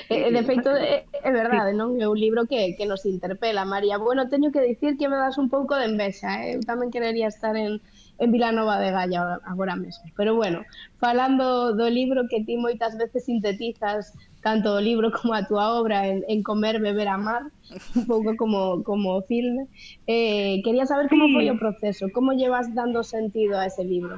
Eh, 0.08 0.28
e, 0.28 0.32
de 0.32 0.40
feito, 0.40 0.72
é, 0.72 1.04
eh, 1.04 1.28
é 1.28 1.30
verdade, 1.30 1.72
sí. 1.72 1.76
non? 1.76 1.92
É 2.00 2.08
un 2.08 2.16
libro 2.16 2.48
que, 2.48 2.72
que 2.80 2.88
nos 2.88 3.04
interpela, 3.04 3.68
María. 3.68 4.00
Bueno, 4.00 4.32
teño 4.32 4.48
que 4.48 4.64
dicir 4.64 4.96
que 4.96 5.04
me 5.04 5.20
das 5.20 5.36
un 5.36 5.52
pouco 5.52 5.76
de 5.76 5.84
envexa, 5.84 6.48
eh? 6.48 6.56
eu 6.56 6.64
tamén 6.64 6.88
querería 6.88 7.28
estar 7.28 7.52
en, 7.60 7.84
en 8.16 8.28
Vilanova 8.32 8.80
de 8.80 8.88
Gaia 8.88 9.36
agora 9.44 9.76
mesmo. 9.76 10.08
Pero 10.16 10.32
bueno, 10.32 10.64
falando 10.96 11.76
do 11.76 11.92
libro 11.92 12.24
que 12.32 12.40
ti 12.40 12.56
moitas 12.56 12.96
veces 12.96 13.28
sintetizas 13.28 14.16
tanto 14.40 14.74
o 14.74 14.80
libro 14.80 15.12
como 15.16 15.36
a 15.36 15.44
túa 15.44 15.76
obra 15.76 16.08
en, 16.08 16.24
en 16.24 16.40
comer, 16.40 16.80
beber, 16.80 17.08
amar, 17.08 17.52
un 17.94 18.04
pouco 18.08 18.32
como, 18.40 18.82
como 18.82 19.20
o 19.20 19.22
filme. 19.28 19.68
Eh, 20.08 20.64
quería 20.64 20.86
saber 20.88 21.12
como 21.12 21.28
sí. 21.28 21.36
foi 21.36 21.46
o 21.52 21.60
proceso, 21.60 22.08
como 22.16 22.32
llevas 22.32 22.72
dando 22.72 23.04
sentido 23.04 23.60
a 23.60 23.68
ese 23.68 23.84
libro. 23.84 24.16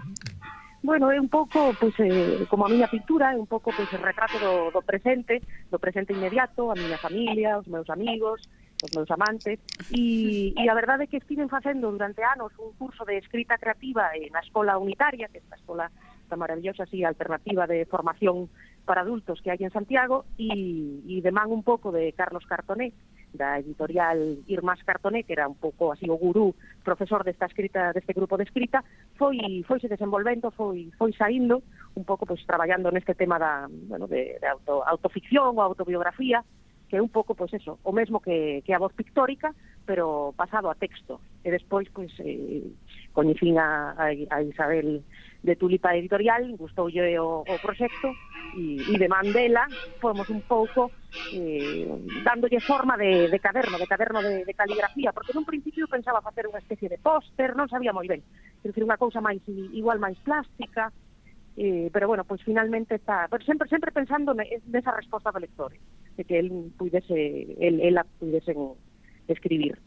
Bueno, 0.82 1.12
é 1.12 1.20
un 1.20 1.28
pouco, 1.28 1.76
pois, 1.76 1.92
eh, 2.00 2.48
como 2.48 2.64
a 2.64 2.72
miña 2.72 2.88
pintura, 2.88 3.32
é 3.32 3.36
un 3.36 3.44
pouco 3.44 3.68
pois, 3.68 3.92
retrato 3.92 4.40
do, 4.40 4.72
do 4.72 4.80
presente, 4.80 5.44
do 5.68 5.76
presente 5.76 6.16
inmediato, 6.16 6.72
a 6.72 6.74
miña 6.74 6.96
familia, 6.96 7.60
os 7.60 7.68
meus 7.68 7.84
amigos, 7.92 8.48
os 8.80 8.90
meus 8.96 9.10
amantes, 9.12 9.60
e, 9.92 10.56
e 10.56 10.64
a 10.68 10.74
verdade 10.74 11.04
é 11.04 11.10
que 11.12 11.20
estiven 11.20 11.52
facendo 11.52 11.92
durante 11.92 12.24
anos 12.24 12.56
un 12.56 12.72
curso 12.80 13.04
de 13.04 13.20
escrita 13.20 13.60
creativa 13.60 14.08
na 14.32 14.40
Escola 14.40 14.80
Unitaria, 14.80 15.28
que 15.28 15.36
é 15.36 15.44
esta 15.44 15.60
escola 15.60 15.92
esta 16.24 16.40
maravillosa 16.40 16.88
así 16.88 17.04
alternativa 17.04 17.66
de 17.66 17.84
formación 17.84 18.48
para 18.88 19.04
adultos 19.04 19.44
que 19.44 19.52
hai 19.52 19.60
en 19.60 19.74
Santiago, 19.76 20.24
e, 20.40 21.04
e 21.04 21.20
de 21.20 21.28
man 21.28 21.52
un 21.52 21.60
pouco 21.60 21.92
de 21.92 22.16
Carlos 22.16 22.48
Cartoné, 22.48 22.96
da 23.32 23.58
editorial 23.58 24.18
Irmás 24.46 24.82
Cartoné, 24.82 25.22
que 25.24 25.32
era 25.32 25.48
un 25.48 25.54
pouco 25.54 25.92
así 25.92 26.08
o 26.10 26.16
gurú, 26.16 26.54
profesor 26.82 27.24
desta 27.24 27.46
escrita 27.46 27.92
deste 27.92 28.12
grupo 28.12 28.36
de 28.36 28.44
escrita, 28.44 28.84
foi 29.16 29.62
foise 29.66 29.88
desenvolvendo, 29.88 30.50
foi 30.50 30.90
foi 30.98 31.12
saindo 31.14 31.62
un 31.94 32.04
pouco 32.04 32.26
pois 32.26 32.44
traballando 32.46 32.90
neste 32.90 33.14
tema 33.14 33.38
da, 33.38 33.68
bueno, 33.70 34.06
de, 34.06 34.38
de 34.38 34.46
auto, 34.46 34.82
autoficción 34.86 35.54
ou 35.56 35.62
autobiografía, 35.62 36.44
que 36.90 36.96
é 36.98 37.02
un 37.02 37.08
pouco 37.08 37.34
pois 37.38 37.54
eso, 37.54 37.78
o 37.86 37.92
mesmo 37.92 38.18
que 38.18 38.62
que 38.66 38.74
a 38.74 38.82
voz 38.82 38.92
pictórica, 38.92 39.54
pero 39.86 40.34
pasado 40.36 40.70
a 40.70 40.74
texto. 40.74 41.20
E 41.46 41.50
despois 41.50 41.86
pois 41.94 42.10
eh, 42.18 42.66
coñecín 43.12 43.58
a, 43.58 43.92
a, 43.92 44.10
a 44.10 44.38
Isabel 44.42 45.02
de 45.42 45.56
Tulipa 45.56 45.96
Editorial, 45.96 46.56
gustoulle 46.56 47.18
o, 47.18 47.42
o 47.42 47.54
proxecto 47.62 48.12
e, 48.56 48.76
e 48.76 48.94
de 48.98 49.08
Mandela 49.08 49.66
fomos 49.98 50.28
un 50.28 50.44
pouco 50.44 50.92
eh, 51.32 51.88
dándolle 52.22 52.60
forma 52.60 52.96
de, 52.96 53.28
de 53.28 53.38
caderno, 53.40 53.78
de 53.78 53.86
caderno 53.86 54.20
de, 54.22 54.44
de 54.44 54.54
caligrafía, 54.54 55.12
porque 55.12 55.32
nun 55.32 55.48
principio 55.48 55.88
pensaba 55.88 56.20
facer 56.20 56.44
unha 56.44 56.60
especie 56.60 56.92
de 56.92 57.00
póster, 57.00 57.56
non 57.56 57.72
sabía 57.72 57.96
moi 57.96 58.04
ben, 58.04 58.20
quer 58.60 58.70
dicir, 58.70 58.84
unha 58.84 59.00
cousa 59.00 59.24
máis 59.24 59.40
igual 59.48 59.96
máis 59.96 60.20
plástica, 60.20 60.92
eh, 61.56 61.88
pero 61.88 62.06
bueno, 62.06 62.28
pois 62.28 62.44
pues 62.44 62.52
finalmente 62.52 63.00
está, 63.00 63.26
pero 63.32 63.42
sempre 63.44 63.68
sempre 63.72 63.96
pensando 63.96 64.36
nesa 64.36 64.92
resposta 64.92 65.32
do 65.32 65.40
lector, 65.40 65.72
de 66.20 66.22
que 66.28 66.36
el 66.36 66.72
puidese 66.76 67.56
el, 67.56 67.80
el 67.80 67.96
a 67.96 68.04
puidese 68.04 68.52
escribir. 69.24 69.80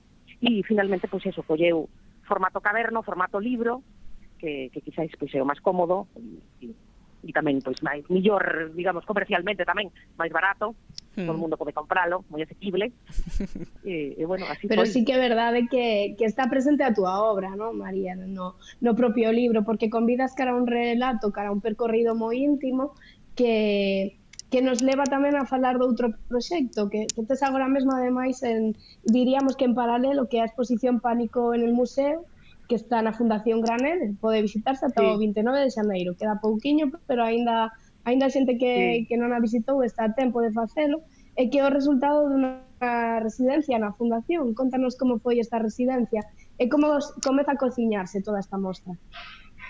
E 0.43 0.59
finalmente 0.65 1.07
pois 1.07 1.23
pues, 1.23 1.37
eso 1.37 1.45
colleu 1.45 1.87
formato 2.23 2.61
caderno, 2.61 3.03
formato 3.03 3.39
libro, 3.39 3.83
que, 4.39 4.69
que 4.73 4.81
quizáis 4.81 5.11
pois 5.15 5.31
é 5.31 5.39
o 5.39 5.47
máis 5.47 5.63
cómodo 5.63 6.11
e, 6.19 6.67
e, 6.67 6.67
e 7.23 7.31
tamén 7.31 7.63
pois 7.63 7.79
máis 7.79 8.03
millor, 8.11 8.75
digamos, 8.75 9.07
comercialmente 9.07 9.63
tamén, 9.63 9.87
máis 10.19 10.31
barato, 10.35 10.75
hmm. 11.15 11.23
todo 11.23 11.39
o 11.39 11.41
mundo 11.41 11.55
pode 11.55 11.71
compralo, 11.71 12.27
moi 12.27 12.43
asequible. 12.43 12.91
e, 13.87 14.19
e 14.19 14.19
eh, 14.19 14.19
eh, 14.19 14.25
bueno, 14.27 14.43
así 14.51 14.67
Pero 14.67 14.83
foi. 14.83 14.91
sí 14.91 14.99
que 15.07 15.15
é 15.15 15.19
verdade 15.19 15.71
que, 15.71 16.19
que 16.19 16.27
está 16.27 16.51
presente 16.51 16.83
a 16.83 16.91
túa 16.91 17.23
obra, 17.23 17.55
¿no, 17.55 17.71
María, 17.71 18.19
no, 18.19 18.59
no 18.83 18.91
propio 18.99 19.31
libro, 19.31 19.63
porque 19.63 19.87
convidas 19.87 20.35
cara 20.35 20.51
a 20.51 20.59
un 20.59 20.67
relato, 20.67 21.31
cara 21.31 21.49
a 21.49 21.55
un 21.55 21.63
percorrido 21.63 22.11
moi 22.11 22.35
íntimo 22.35 22.91
que 23.39 24.19
que 24.53 24.61
nos 24.61 24.85
leva 24.85 25.09
tamén 25.09 25.33
a 25.33 25.49
falar 25.49 25.81
de 25.81 25.85
outro 25.89 26.13
proxecto 26.29 26.85
que, 26.85 27.09
que 27.09 27.25
tes 27.25 27.41
agora 27.41 27.65
mesmo 27.65 27.89
ademais 27.89 28.45
en, 28.45 28.77
diríamos 29.01 29.57
que 29.57 29.65
en 29.65 29.73
paralelo 29.73 30.29
que 30.29 30.37
a 30.37 30.45
exposición 30.45 31.01
Pánico 31.01 31.57
en 31.57 31.65
el 31.65 31.73
museo 31.73 32.29
que 32.69 32.77
está 32.77 33.01
na 33.01 33.17
Fundación 33.17 33.65
Granel 33.65 34.13
pode 34.21 34.45
visitarse 34.45 34.85
ata 34.85 35.01
sí. 35.01 35.09
o 35.09 35.17
29 35.17 35.57
de 35.57 35.73
xaneiro 35.73 36.13
queda 36.13 36.37
pouquiño 36.37 36.93
pero 37.09 37.25
aínda 37.25 37.73
aínda 38.05 38.29
xente 38.29 38.61
que, 38.61 39.01
sí. 39.01 39.09
que 39.09 39.17
non 39.17 39.33
a 39.33 39.41
visitou 39.41 39.81
está 39.81 40.05
a 40.05 40.13
tempo 40.13 40.37
de 40.45 40.53
facelo 40.53 41.01
e 41.33 41.49
que 41.49 41.57
é 41.57 41.65
o 41.65 41.73
resultado 41.73 42.29
dunha 42.29 42.61
residencia 43.25 43.81
na 43.81 43.89
Fundación 43.97 44.53
contanos 44.53 44.93
como 45.01 45.17
foi 45.17 45.41
esta 45.41 45.57
residencia 45.57 46.29
e 46.61 46.69
como 46.69 46.93
comeza 47.25 47.57
a 47.57 47.61
cociñarse 47.63 48.21
toda 48.21 48.37
esta 48.37 48.61
mostra 48.61 48.93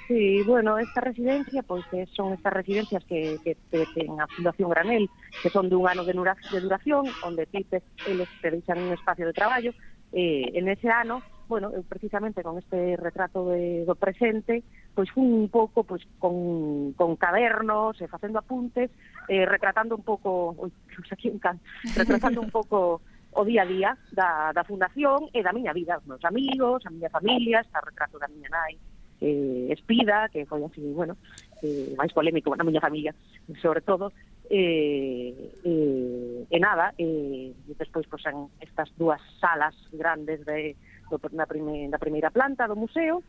Sí, 0.08 0.44
bueno, 0.44 0.78
esta 0.78 1.02
residencia, 1.02 1.64
pois 1.64 1.86
pues, 1.90 2.10
son 2.12 2.34
estas 2.34 2.52
residencias 2.52 3.04
que, 3.06 3.40
que, 3.44 3.56
que 3.72 3.86
ten 3.96 4.20
a 4.20 4.28
Fundación 4.28 4.70
Granel, 4.70 5.10
que 5.42 5.50
son 5.50 5.70
dun 5.70 5.88
ano 5.88 6.04
de, 6.04 6.14
nura, 6.14 6.36
de 6.52 6.60
duración, 6.60 7.08
onde 7.24 7.46
ti 7.46 7.64
te, 7.64 7.82
eles 8.08 8.28
te 8.42 8.52
deixan 8.52 8.84
un 8.84 8.92
espacio 8.92 9.26
de 9.26 9.34
traballo, 9.34 9.72
eh, 10.12 10.52
en 10.54 10.68
ese 10.68 10.90
ano, 10.90 11.24
bueno, 11.48 11.72
eu 11.72 11.84
precisamente 11.84 12.44
con 12.44 12.58
este 12.58 12.96
retrato 12.98 13.50
de, 13.50 13.84
do 13.86 13.96
presente, 13.96 14.64
pois 14.96 15.10
fun 15.12 15.48
un 15.48 15.50
pouco 15.50 15.84
pois 15.84 16.04
con, 16.20 16.94
con 16.94 17.16
cadernos, 17.16 18.00
e 18.00 18.08
facendo 18.08 18.40
apuntes, 18.40 18.92
eh, 19.28 19.46
retratando 19.46 19.96
un 19.96 20.04
pouco, 20.04 20.56
oi, 20.58 20.72
aquí 21.12 21.30
un 21.30 21.40
can, 21.40 21.60
retratando 21.96 22.42
un 22.42 22.52
pouco 22.52 23.02
o 23.34 23.42
día 23.44 23.64
a 23.64 23.70
día 23.70 23.92
da, 24.12 24.54
da 24.54 24.64
fundación 24.64 25.32
e 25.34 25.42
da 25.42 25.56
miña 25.56 25.74
vida, 25.74 25.98
os 25.98 26.06
meus 26.06 26.24
amigos, 26.24 26.86
a 26.86 26.94
miña 26.94 27.10
familia, 27.10 27.66
está 27.66 27.80
o 27.82 27.88
retrato 27.90 28.22
da 28.22 28.30
miña 28.30 28.50
nai, 28.54 28.78
eh, 29.22 29.68
espida, 29.70 30.30
que 30.30 30.46
foi 30.46 30.64
así, 30.64 30.82
bueno, 30.94 31.18
eh, 31.62 31.94
máis 31.98 32.14
polémico 32.14 32.56
na 32.56 32.66
miña 32.66 32.84
familia, 32.84 33.14
sobre 33.62 33.82
todo, 33.82 34.12
eh, 34.50 35.54
eh, 35.64 36.46
e 36.50 36.58
nada, 36.60 36.94
eh, 36.98 37.54
e 37.54 37.74
despois 37.78 38.06
pois, 38.08 38.26
en 38.28 38.52
estas 38.60 38.92
dúas 39.00 39.22
salas 39.40 39.76
grandes 39.94 40.44
de, 40.46 40.76
do, 41.10 41.18
na, 41.32 41.46
prime, 41.46 41.88
na 41.88 42.00
primeira 42.02 42.30
planta 42.30 42.68
do 42.68 42.76
museo, 42.76 43.24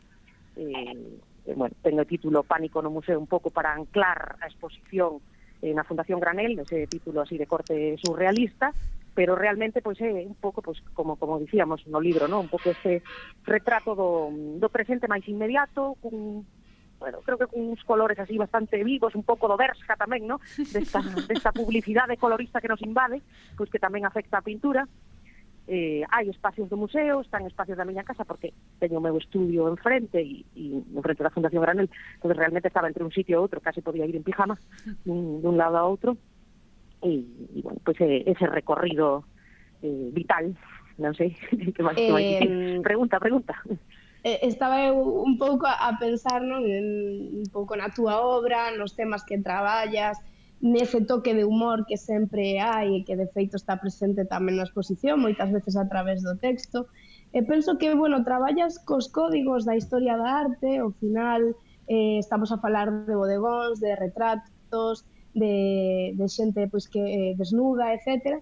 eh, 0.55 1.21
eh, 1.45 1.55
bueno, 1.55 1.75
ten 1.81 1.99
o 1.99 2.05
título 2.05 2.43
Pánico 2.43 2.81
no 2.81 2.91
museo 2.91 3.19
un 3.19 3.29
pouco 3.29 3.49
para 3.53 3.71
anclar 3.71 4.35
a 4.41 4.49
exposición 4.49 5.21
eh, 5.61 5.71
na 5.71 5.87
Fundación 5.87 6.19
Granel, 6.19 6.59
ese 6.59 6.87
título 6.87 7.21
así 7.21 7.37
de 7.37 7.47
corte 7.47 7.95
surrealista, 8.03 8.73
pero 9.15 9.33
realmente 9.33 9.81
pois 9.81 9.97
é 10.03 10.11
eh, 10.11 10.27
un 10.27 10.35
pouco 10.35 10.61
pois 10.61 10.77
como 10.93 11.15
como 11.15 11.39
dicíamos 11.39 11.87
no 11.87 12.03
libro, 12.03 12.27
non? 12.27 12.45
Un 12.45 12.51
pouco 12.51 12.69
ese 12.69 13.01
retrato 13.47 13.95
do 13.95 14.29
do 14.59 14.69
presente 14.69 15.07
máis 15.07 15.23
inmediato 15.31 15.95
cun 16.03 16.43
bueno, 16.99 17.19
creo 17.23 17.37
que 17.37 17.47
cuns 17.47 17.83
colores 17.83 18.19
así 18.19 18.37
bastante 18.37 18.83
vivos, 18.83 19.15
un 19.15 19.23
pouco 19.23 19.47
do 19.47 19.57
Bershka 19.57 19.95
tamén, 19.95 20.27
¿no? 20.27 20.39
Desta, 20.71 20.99
desta 21.31 21.51
publicidade 21.51 22.19
colorista 22.19 22.61
que 22.61 22.71
nos 22.71 22.81
invade, 22.83 23.23
pois 23.55 23.71
que 23.71 23.79
tamén 23.79 24.03
afecta 24.07 24.39
a 24.39 24.45
pintura. 24.45 24.87
Eh, 25.65 26.05
hai 26.13 26.29
espacios 26.29 26.69
do 26.69 26.77
museo, 26.77 27.25
están 27.25 27.41
espacios 27.49 27.73
da 27.73 27.89
miña 27.89 28.05
casa 28.05 28.21
porque 28.21 28.53
teño 28.77 29.01
o 29.01 29.05
meu 29.05 29.17
estudio 29.17 29.65
enfrente 29.65 30.21
e, 30.21 30.45
e 30.53 30.77
enfrente 30.93 31.25
da 31.25 31.33
Fundación 31.33 31.65
Granel, 31.65 31.89
entonces 31.89 32.37
realmente 32.37 32.69
estaba 32.69 32.87
entre 32.87 33.01
un 33.01 33.09
sitio 33.09 33.39
e 33.39 33.41
outro, 33.41 33.63
case 33.63 33.81
podía 33.81 34.05
ir 34.05 34.13
en 34.13 34.21
pijama 34.21 34.55
dun, 35.03 35.41
dun 35.41 35.57
lado 35.57 35.81
a 35.81 35.87
outro 35.89 36.15
e, 37.05 37.21
e 37.53 37.61
bueno, 37.61 37.79
pues, 37.85 38.01
eh, 38.01 38.25
ese 38.25 38.49
recorrido 38.49 39.23
eh, 39.85 40.09
vital, 40.09 40.57
non 40.97 41.13
sei, 41.13 41.37
que 41.75 41.81
máis, 41.85 41.97
eh, 42.01 42.09
que 42.09 42.13
máis 42.13 42.27
Pregunta, 42.81 43.21
pregunta. 43.21 43.53
Estaba 44.25 44.81
eu 44.81 44.97
un 44.97 45.37
pouco 45.37 45.69
a 45.69 46.01
pensar 46.01 46.41
non? 46.41 46.65
En, 46.65 47.45
un 47.45 47.49
pouco 47.53 47.77
na 47.77 47.93
túa 47.93 48.25
obra, 48.25 48.73
nos 48.73 48.97
temas 48.97 49.21
que 49.21 49.37
traballas, 49.37 50.17
nese 50.65 51.05
toque 51.05 51.37
de 51.37 51.45
humor 51.45 51.85
que 51.85 51.93
sempre 51.93 52.57
hai 52.57 52.89
e 52.97 53.03
que 53.05 53.13
de 53.13 53.29
feito 53.29 53.53
está 53.53 53.77
presente 53.77 54.25
tamén 54.25 54.57
na 54.57 54.65
exposición, 54.65 55.21
moitas 55.21 55.53
veces 55.53 55.77
a 55.77 55.85
través 55.85 56.25
do 56.25 56.33
texto. 56.41 56.89
E 57.35 57.45
penso 57.45 57.77
que, 57.77 57.93
bueno, 57.93 58.25
traballas 58.25 58.81
cos 58.81 59.11
códigos 59.13 59.61
da 59.61 59.77
historia 59.77 60.17
da 60.17 60.41
arte, 60.47 60.81
ao 60.81 60.89
final 60.97 61.53
eh, 61.85 62.17
estamos 62.17 62.49
a 62.49 62.57
falar 62.57 62.89
de 63.05 63.13
bodegóns, 63.13 63.77
de 63.77 63.93
retratos, 63.93 65.05
de, 65.35 66.15
de 66.15 66.27
xente 66.31 66.71
pois, 66.71 66.87
que 66.87 67.03
eh, 67.03 67.31
desnuda, 67.35 67.93
etcétera, 67.93 68.39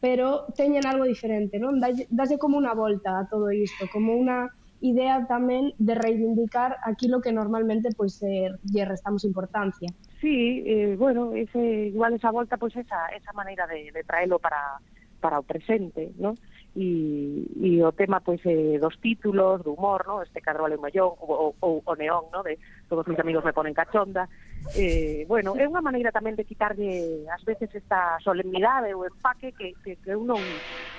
pero 0.00 0.48
teñen 0.56 0.88
algo 0.88 1.04
diferente, 1.04 1.60
non? 1.60 1.76
Dalle 1.78 2.40
como 2.40 2.56
unha 2.56 2.72
volta 2.72 3.20
a 3.20 3.28
todo 3.28 3.52
isto, 3.52 3.84
como 3.92 4.16
unha 4.16 4.48
idea 4.80 5.28
tamén 5.28 5.76
de 5.76 5.92
reivindicar 5.92 6.80
aquilo 6.88 7.20
que 7.20 7.36
normalmente 7.36 7.92
pois 7.92 8.16
eh, 8.24 8.48
lle 8.64 8.88
restamos 8.88 9.28
importancia. 9.28 9.92
Sí, 10.24 10.64
eh, 10.64 10.96
bueno, 10.96 11.36
ese, 11.36 11.92
igual 11.92 12.16
esa 12.16 12.32
volta, 12.32 12.56
pois 12.56 12.72
esa, 12.72 13.12
esa 13.12 13.32
maneira 13.36 13.68
de, 13.68 13.92
de 13.92 14.02
traelo 14.08 14.40
para, 14.40 14.80
para 15.20 15.38
o 15.38 15.44
presente, 15.44 16.16
¿no? 16.16 16.32
e, 16.74 17.46
e 17.56 17.82
o 17.82 17.90
tema 17.92 18.20
pois 18.20 18.40
eh, 18.44 18.78
dos 18.78 18.94
títulos, 19.00 19.62
do 19.62 19.74
humor, 19.74 20.06
no? 20.06 20.22
este 20.22 20.40
Carvalho 20.40 20.80
Mallón 20.80 21.14
ou, 21.18 21.54
ou 21.58 21.82
o 21.84 21.94
Neón, 21.96 22.30
no? 22.32 22.42
de 22.42 22.58
todos 22.88 23.06
mis 23.08 23.18
amigos 23.18 23.44
me 23.44 23.52
ponen 23.52 23.74
cachonda. 23.74 24.28
Eh, 24.76 25.24
bueno, 25.26 25.56
é 25.56 25.66
unha 25.66 25.82
maneira 25.82 26.14
tamén 26.14 26.38
de 26.38 26.46
quitarlle 26.46 27.26
ás 27.26 27.42
veces 27.42 27.72
esta 27.74 28.20
solemnidade 28.22 28.94
ou 28.94 29.02
empaque 29.02 29.50
que, 29.56 29.74
que, 29.82 29.98
que 29.98 30.10
eu 30.14 30.22
non 30.22 30.38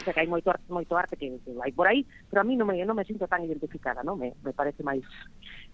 que 0.02 0.12
hai 0.12 0.28
moito 0.28 0.50
arte, 0.50 0.66
moito 0.68 0.98
arte 0.98 1.16
que, 1.16 1.30
que 1.46 1.52
vai 1.56 1.72
por 1.72 1.88
aí, 1.88 2.04
pero 2.28 2.42
a 2.42 2.48
mí 2.48 2.58
non 2.58 2.68
me, 2.68 2.82
non 2.84 2.98
me 2.98 3.06
sinto 3.06 3.30
tan 3.30 3.46
identificada, 3.46 4.02
no, 4.04 4.18
Me, 4.18 4.34
me 4.44 4.52
parece 4.52 4.84
máis 4.84 5.06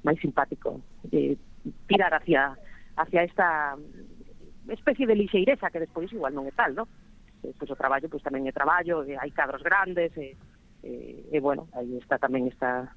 máis 0.03 0.19
simpático 0.21 0.83
eh, 1.09 1.39
tirar 1.87 2.13
hacia 2.13 2.53
hacia 2.97 3.23
esta 3.23 3.79
especie 4.67 5.07
de 5.07 5.15
lixeireza 5.15 5.71
que 5.71 5.79
despois 5.79 6.11
igual 6.11 6.35
non 6.35 6.45
é 6.45 6.53
tal, 6.53 6.75
no? 6.75 6.85
pois 7.55 7.69
o 7.71 7.79
traballo 7.79 8.09
pois 8.09 8.23
tamén 8.25 8.49
é 8.49 8.53
traballo, 8.55 9.05
e 9.05 9.15
hai 9.15 9.31
cadros 9.31 9.61
grandes 9.61 10.11
e, 10.17 10.35
e, 10.83 10.93
e 11.31 11.37
bueno, 11.39 11.69
aí 11.77 11.95
está 12.01 12.17
tamén 12.17 12.49
esta 12.49 12.91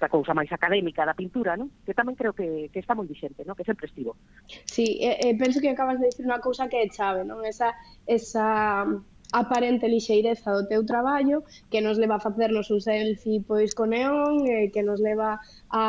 esta 0.00 0.08
cousa 0.08 0.32
máis 0.32 0.48
académica 0.48 1.04
da 1.04 1.12
pintura, 1.12 1.60
non? 1.60 1.68
Que 1.84 1.92
tamén 1.92 2.16
creo 2.16 2.32
que, 2.32 2.72
que 2.72 2.80
está 2.80 2.96
moi 2.96 3.04
vixente, 3.04 3.44
non? 3.44 3.52
Que 3.52 3.68
sempre 3.68 3.84
estivo. 3.84 4.16
Sí, 4.64 4.96
eh, 5.04 5.36
penso 5.36 5.60
que 5.60 5.68
acabas 5.68 6.00
de 6.00 6.08
dicir 6.08 6.24
unha 6.24 6.40
cousa 6.40 6.72
que 6.72 6.80
é 6.80 6.88
chave, 6.88 7.20
non? 7.28 7.44
Esa, 7.44 7.76
esa 8.08 8.88
aparente 9.32 9.92
lixeireza 9.92 10.56
do 10.56 10.64
teu 10.66 10.82
traballo 10.88 11.44
que 11.70 11.84
nos 11.84 12.00
leva 12.00 12.16
a 12.16 12.24
facernos 12.24 12.72
un 12.72 12.80
selfie 12.80 13.44
pois 13.44 13.76
con 13.76 13.92
neón, 13.92 14.48
eh, 14.48 14.72
que 14.72 14.82
nos 14.82 15.04
leva 15.04 15.36
a, 15.68 15.84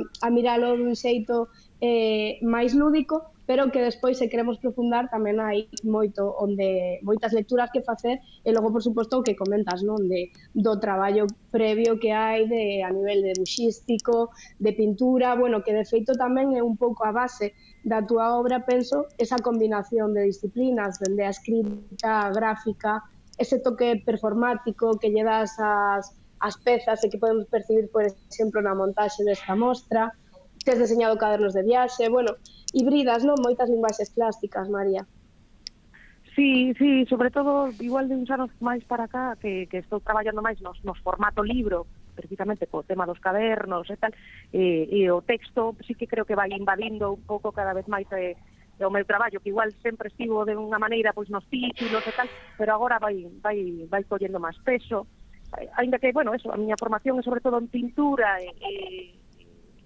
a 0.00 0.26
miralo 0.32 0.74
dun 0.80 0.96
xeito 0.96 1.52
eh, 1.84 2.40
máis 2.40 2.72
lúdico, 2.72 3.36
pero 3.50 3.72
que 3.72 3.82
despois 3.82 4.16
se 4.16 4.28
queremos 4.30 4.62
profundar 4.62 5.10
tamén 5.10 5.42
hai 5.42 5.66
moito 5.82 6.22
onde 6.38 7.02
moitas 7.02 7.34
lecturas 7.34 7.66
que 7.74 7.82
facer 7.82 8.22
e 8.46 8.54
logo 8.54 8.70
por 8.70 8.78
suposto 8.78 9.18
o 9.18 9.26
que 9.26 9.34
comentas, 9.34 9.82
non, 9.82 10.06
de 10.06 10.30
do 10.54 10.78
traballo 10.78 11.26
previo 11.50 11.98
que 11.98 12.14
hai 12.14 12.46
de 12.46 12.86
a 12.86 12.94
nivel 12.94 13.26
de 13.26 13.34
buxístico, 13.34 14.30
de 14.62 14.70
pintura, 14.70 15.34
bueno, 15.34 15.66
que 15.66 15.74
de 15.74 15.82
feito 15.82 16.14
tamén 16.14 16.54
é 16.54 16.62
un 16.62 16.78
pouco 16.78 17.02
a 17.02 17.10
base 17.10 17.50
da 17.82 17.98
túa 18.06 18.38
obra, 18.38 18.62
penso, 18.62 19.10
esa 19.18 19.42
combinación 19.42 20.14
de 20.14 20.30
disciplinas, 20.30 21.02
dende 21.02 21.26
a 21.26 21.34
escrita, 21.34 22.30
a 22.30 22.30
gráfica, 22.30 23.02
ese 23.34 23.58
toque 23.58 23.98
performático 24.06 24.94
que 24.94 25.10
lle 25.10 25.26
das 25.26 25.58
as, 25.58 26.14
as 26.38 26.54
pezas 26.62 27.02
e 27.02 27.10
que 27.10 27.18
podemos 27.18 27.50
percibir, 27.50 27.90
por 27.90 28.06
exemplo, 28.06 28.62
na 28.62 28.78
montaxe 28.78 29.26
desta 29.26 29.58
mostra, 29.58 30.14
tes 30.64 30.78
deseñado 30.78 31.16
cadernos 31.16 31.54
de 31.54 31.62
viaxe, 31.62 32.08
bueno, 32.08 32.36
hibridas, 32.72 33.24
non? 33.24 33.36
Moitas 33.40 33.68
linguaxes 33.68 34.10
plásticas, 34.12 34.68
María. 34.68 35.06
Sí, 36.36 36.72
sí, 36.78 37.04
sobre 37.06 37.30
todo 37.30 37.68
igual 37.80 38.08
de 38.08 38.14
uns 38.14 38.30
anos 38.30 38.50
máis 38.62 38.84
para 38.86 39.08
cá 39.08 39.36
que, 39.36 39.66
que 39.66 39.82
estou 39.82 40.00
traballando 40.00 40.40
máis 40.40 40.62
nos, 40.62 40.78
nos 40.86 40.96
formato 41.02 41.42
libro, 41.42 41.90
precisamente 42.14 42.70
co 42.70 42.86
tema 42.86 43.04
dos 43.04 43.18
cadernos 43.18 43.90
e 43.90 43.96
tal, 43.98 44.12
e, 44.54 44.86
e 44.88 45.10
o 45.10 45.20
texto 45.26 45.74
sí 45.82 45.98
que 45.98 46.06
creo 46.06 46.24
que 46.24 46.38
vai 46.38 46.54
invadindo 46.54 47.12
un 47.18 47.22
pouco 47.26 47.50
cada 47.50 47.74
vez 47.74 47.84
máis 47.90 48.06
eh, 48.14 48.38
o 48.80 48.88
meu 48.88 49.04
traballo, 49.04 49.40
que 49.40 49.50
igual 49.50 49.74
sempre 49.82 50.08
estivo 50.08 50.46
de 50.46 50.56
unha 50.56 50.80
maneira 50.80 51.12
pois 51.12 51.28
nos 51.28 51.44
títulos 51.50 52.04
e 52.06 52.12
tal, 52.14 52.28
pero 52.56 52.72
agora 52.72 52.96
vai 52.96 53.26
vai 53.42 53.84
vai 53.90 54.02
collendo 54.06 54.40
máis 54.40 54.56
peso. 54.64 55.10
Ainda 55.76 55.98
que, 55.98 56.14
bueno, 56.14 56.30
eso, 56.30 56.48
a 56.54 56.56
miña 56.56 56.78
formación 56.78 57.18
é 57.18 57.26
sobre 57.26 57.42
todo 57.42 57.58
en 57.58 57.66
pintura 57.66 58.38
e, 58.38 58.54
e 58.54 58.72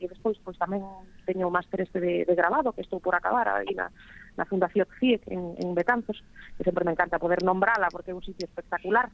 e 0.04 0.12
despois 0.12 0.36
pois 0.44 0.60
tamén 0.60 0.84
teño 1.24 1.48
o 1.48 1.54
máster 1.54 1.80
este 1.80 1.98
de, 1.98 2.28
de 2.28 2.34
grabado 2.36 2.76
que 2.76 2.84
estou 2.84 3.00
por 3.00 3.16
acabar 3.16 3.48
aí 3.48 3.72
na, 3.72 3.88
na 4.36 4.44
Fundación 4.44 4.84
CIEC 5.00 5.24
en, 5.32 5.56
en 5.56 5.72
Betanzos 5.72 6.20
que 6.60 6.66
sempre 6.68 6.84
me 6.84 6.92
encanta 6.92 7.16
poder 7.16 7.40
nombrala 7.40 7.88
porque 7.88 8.12
é 8.12 8.18
un 8.18 8.22
sitio 8.22 8.44
espectacular 8.44 9.08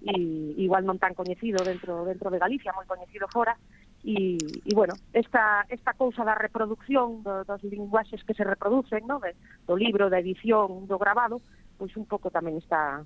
e 0.00 0.16
igual 0.56 0.88
non 0.88 0.96
tan 0.96 1.12
coñecido 1.12 1.60
dentro 1.60 2.08
dentro 2.08 2.32
de 2.32 2.40
Galicia, 2.40 2.72
moi 2.72 2.88
coñecido 2.88 3.28
fora, 3.28 3.52
e, 4.00 4.40
e 4.40 4.72
bueno, 4.72 4.96
esta, 5.12 5.68
esta 5.68 5.92
cousa 5.92 6.24
da 6.24 6.32
reproducción 6.32 7.20
do, 7.20 7.44
dos 7.44 7.60
linguaxes 7.68 8.24
que 8.24 8.32
se 8.32 8.44
reproducen, 8.44 9.04
no? 9.04 9.20
De, 9.20 9.36
do 9.68 9.76
libro, 9.76 10.08
da 10.08 10.16
edición, 10.16 10.88
do 10.88 10.96
grabado, 10.96 11.44
pois 11.76 11.92
un 12.00 12.08
pouco 12.08 12.32
tamén 12.32 12.56
está 12.56 13.04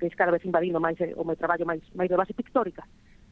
que 0.00 0.08
cada 0.12 0.32
vez 0.32 0.44
invadindo 0.44 0.80
máis 0.80 1.00
eh, 1.00 1.16
o 1.16 1.24
meu 1.24 1.36
traballo 1.36 1.64
máis, 1.64 1.80
máis 1.96 2.12
de 2.12 2.20
base 2.20 2.36
pictórica, 2.36 2.84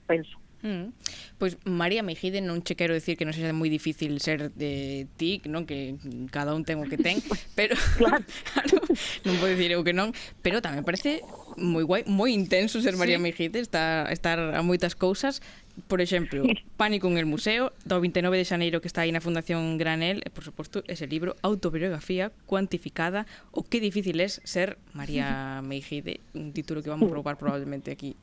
penso. 0.08 0.40
Mm. 0.64 0.96
Pois 1.36 1.60
María 1.68 2.02
Mejide 2.02 2.40
non 2.40 2.64
che 2.64 2.72
quero 2.72 2.96
dicir 2.96 3.20
que 3.20 3.28
non 3.28 3.36
sexa 3.36 3.52
moi 3.52 3.68
difícil 3.68 4.16
ser 4.16 4.48
de 4.56 5.04
TIC, 5.20 5.44
non? 5.52 5.68
Que 5.68 6.00
cada 6.32 6.56
un 6.56 6.64
ten 6.64 6.80
o 6.80 6.88
que 6.88 6.96
ten, 6.96 7.20
pero 7.58 7.76
claro. 8.00 8.24
non, 8.72 8.80
non 9.28 9.34
vou 9.44 9.52
dicir 9.52 9.76
eu 9.76 9.84
que 9.84 9.92
non, 9.92 10.16
pero 10.40 10.64
tamén 10.64 10.80
parece 10.80 11.20
moi 11.60 11.84
guai, 11.84 12.08
moi 12.08 12.32
intenso 12.32 12.80
ser 12.80 12.96
María 12.96 13.20
sí. 13.20 13.24
Mejide, 13.28 13.60
estar, 13.60 14.08
estar 14.08 14.40
a 14.40 14.64
moitas 14.64 14.96
cousas 14.96 15.44
por 15.88 16.00
exemplo, 16.00 16.42
Pánico 16.76 17.08
en 17.08 17.18
el 17.18 17.26
Museo, 17.26 17.72
do 17.84 18.00
29 18.00 18.36
de 18.38 18.44
xaneiro 18.44 18.80
que 18.80 18.88
está 18.88 19.02
aí 19.02 19.12
na 19.14 19.22
Fundación 19.22 19.78
Granel, 19.78 20.22
e, 20.22 20.30
por 20.30 20.42
suposto, 20.42 20.82
ese 20.86 21.06
libro, 21.06 21.36
Autobiografía 21.42 22.30
cuantificada, 22.46 23.26
o 23.50 23.62
que 23.62 23.78
difícil 23.82 24.18
é 24.18 24.28
ser 24.28 24.78
María 24.94 25.60
Meijide, 25.66 26.20
un 26.34 26.54
título 26.54 26.82
que 26.82 26.90
vamos 26.90 27.10
probar 27.10 27.38
probablemente 27.38 27.90
aquí. 27.90 28.16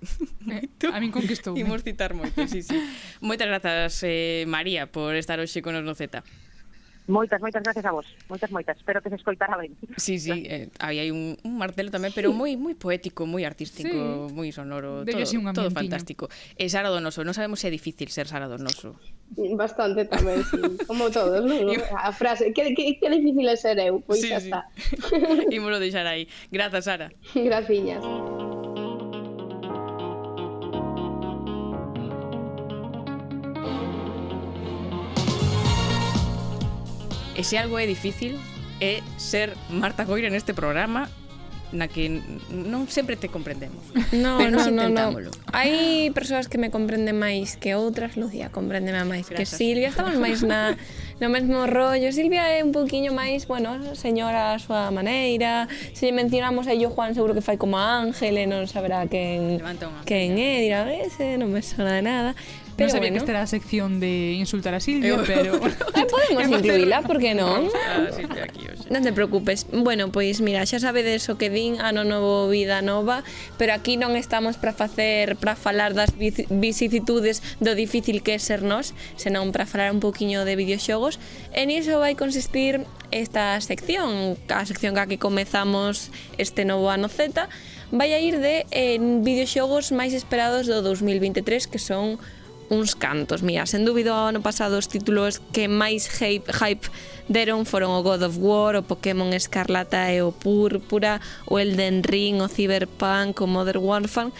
Eh, 0.47 0.67
a 0.91 0.99
min 0.99 1.11
conquistou. 1.11 1.55
Imos 1.55 1.83
eh. 1.83 1.91
citar 1.91 2.15
moito, 2.15 2.43
sí, 2.47 2.63
sí. 2.63 2.75
Moitas 3.23 3.47
grazas, 3.47 3.99
eh, 4.03 4.43
María, 4.47 4.87
por 4.87 5.15
estar 5.15 5.39
hoxe 5.39 5.63
con 5.63 5.75
nos 5.75 5.83
no 5.83 5.95
Z. 5.95 6.23
Moitas, 7.07 7.41
moitas 7.41 7.63
gracias 7.63 7.85
a 7.85 7.91
vos. 7.91 8.05
Moitas, 8.29 8.51
moitas. 8.51 8.77
Espero 8.77 9.01
que 9.01 9.09
se 9.09 9.15
escoitara 9.15 9.57
ben. 9.57 9.75
Sí, 9.97 10.19
sí, 10.19 10.45
eh, 10.49 10.69
aí 10.79 10.99
hai 10.99 11.09
un, 11.09 11.37
un 11.41 11.53
martelo 11.57 11.89
tamén, 11.89 12.13
pero 12.13 12.29
moi 12.29 12.53
moi 12.55 12.77
poético, 12.77 13.25
moi 13.25 13.41
artístico, 13.43 14.29
sí. 14.29 14.33
moi 14.33 14.53
sonoro, 14.53 15.01
Debe 15.01 15.25
todo, 15.25 15.41
un 15.41 15.53
todo 15.53 15.69
fantástico. 15.73 16.29
E 16.55 16.69
Sara 16.69 16.93
Donoso, 16.93 17.25
non 17.25 17.33
sabemos 17.33 17.59
se 17.59 17.67
é 17.67 17.71
difícil 17.73 18.13
ser 18.13 18.29
Sara 18.29 18.45
Donoso. 18.45 19.01
Bastante 19.57 20.05
tamén, 20.05 20.45
sí. 20.45 20.61
como 20.89 21.09
todos, 21.09 21.41
non? 21.41 21.73
A 21.97 22.13
frase, 22.13 22.53
que, 22.53 22.77
que, 22.77 23.01
que 23.01 23.07
difícil 23.09 23.49
é 23.49 23.57
ser 23.57 23.81
eu, 23.81 23.99
pois 24.05 24.21
sí, 24.21 24.29
xa 24.29 24.37
sí. 24.37 24.53
está. 24.53 24.69
Imolo 25.55 25.81
deixar 25.81 26.05
aí. 26.05 26.29
Grazas, 26.53 26.85
Sara. 26.85 27.09
Graciñas. 27.33 28.05
E 37.41 37.43
se 37.43 37.57
algo 37.57 37.81
é 37.81 37.89
difícil 37.89 38.37
é 38.77 39.01
ser 39.17 39.57
Marta 39.73 40.05
Coira 40.05 40.29
neste 40.29 40.53
programa 40.53 41.09
na 41.73 41.87
que 41.87 42.21
non 42.51 42.85
sempre 42.85 43.15
te 43.15 43.33
comprendemos. 43.33 43.81
No, 44.11 44.37
pero 44.37 44.51
no, 44.51 44.69
no, 44.69 44.91
no. 44.91 45.31
Hai 45.49 46.11
persoas 46.13 46.51
que 46.51 46.59
me 46.59 46.69
comprenden 46.69 47.17
máis 47.17 47.57
que 47.57 47.73
outras, 47.73 48.13
Lucía 48.13 48.53
comprendeme 48.53 49.01
máis 49.07 49.25
Gracias. 49.25 49.55
que 49.55 49.57
Silvia, 49.57 49.89
estamos 49.89 50.19
máis 50.21 50.45
na 50.45 50.77
no 51.17 51.33
mesmo 51.33 51.65
rollo. 51.65 52.11
Silvia 52.13 52.45
é 52.51 52.61
un 52.61 52.75
poquinho 52.75 53.15
máis, 53.15 53.47
bueno, 53.47 53.73
señora 53.97 54.53
a 54.53 54.59
súa 54.59 54.91
maneira. 54.91 55.65
Se 55.95 56.11
lle 56.11 56.13
mencionamos 56.13 56.67
a 56.67 56.75
yo 56.75 56.91
Juan 56.91 57.15
seguro 57.15 57.33
que 57.33 57.41
fai 57.41 57.57
como 57.57 57.79
Ángel 57.79 58.37
e 58.37 58.45
non 58.45 58.67
saberá 58.67 59.07
quen 59.09 59.57
quen 60.05 60.37
é, 60.37 60.61
dirá, 60.61 60.85
ese 60.91 61.41
non 61.41 61.49
me 61.49 61.65
sona 61.65 61.97
de 61.97 62.03
nada. 62.03 62.31
Pero 62.75 62.89
non 62.89 62.95
sabía 62.95 63.11
bueno. 63.11 63.13
que 63.13 63.23
esta 63.23 63.31
era 63.31 63.43
a 63.43 63.49
sección 63.49 63.99
de 63.99 64.33
insultar 64.37 64.73
a 64.73 64.81
Silvia, 64.81 65.15
eu, 65.15 65.23
pero... 65.25 65.59
Eh, 66.01 66.07
podemos 66.09 66.47
incluíla, 66.47 67.01
por 67.01 67.19
que 67.19 67.35
non? 67.35 67.69
Ah, 67.69 68.09
aquí, 68.43 68.65
non 68.89 69.03
te 69.03 69.13
preocupes. 69.13 69.67
Bueno, 69.69 70.09
pois 70.09 70.41
mira, 70.41 70.65
xa 70.65 70.79
sabedes 70.79 71.27
o 71.29 71.37
que 71.37 71.51
din 71.51 71.77
ah, 71.77 71.91
ano 71.91 72.07
novo 72.07 72.47
vida 72.49 72.81
nova, 72.81 73.23
pero 73.59 73.75
aquí 73.75 73.99
non 73.99 74.15
estamos 74.15 74.57
para 74.57 74.73
facer 74.73 75.35
para 75.37 75.59
falar 75.59 75.93
das 75.93 76.15
vicisitudes 76.17 77.43
do 77.59 77.75
difícil 77.75 78.23
que 78.23 78.35
é 78.35 78.39
ser 78.39 78.63
nós, 78.63 78.95
senón 79.19 79.51
para 79.51 79.67
falar 79.67 79.91
un 79.91 79.99
poquiño 79.99 80.47
de 80.47 80.55
videoxogos. 80.55 81.19
En 81.53 81.69
iso 81.69 81.99
vai 81.99 82.15
consistir 82.15 82.87
esta 83.11 83.59
sección, 83.59 84.39
a 84.47 84.63
sección 84.65 84.95
ca 84.95 85.05
que 85.05 85.19
comezamos 85.19 86.09
este 86.39 86.63
novo 86.63 86.89
ano 86.89 87.11
Z, 87.11 87.47
vai 87.91 88.15
a 88.15 88.19
ir 88.19 88.39
de 88.39 88.65
eh, 88.71 88.97
videoxogos 88.99 89.91
máis 89.91 90.15
esperados 90.15 90.65
do 90.65 90.79
2023 90.79 91.67
que 91.67 91.79
son 91.79 92.17
uns 92.71 92.95
cantos. 92.95 93.43
Mira, 93.43 93.67
sen 93.67 93.83
dúbido, 93.83 94.15
ano 94.15 94.39
pasado 94.39 94.79
os 94.79 94.87
títulos 94.87 95.43
que 95.51 95.67
máis 95.67 96.07
hype, 96.23 96.47
hype 96.55 96.87
deron 97.27 97.67
foron 97.67 97.91
o 97.91 98.01
God 98.01 98.23
of 98.23 98.39
War, 98.39 98.79
o 98.79 98.87
Pokémon 98.87 99.35
Escarlata 99.35 100.07
e 100.07 100.23
o 100.23 100.31
Púrpura, 100.31 101.19
o 101.51 101.59
Elden 101.59 101.99
Ring, 101.99 102.39
o 102.39 102.47
Cyberpunk, 102.47 103.43
o 103.43 103.47
Modern 103.47 103.83
Warfare 103.83 104.31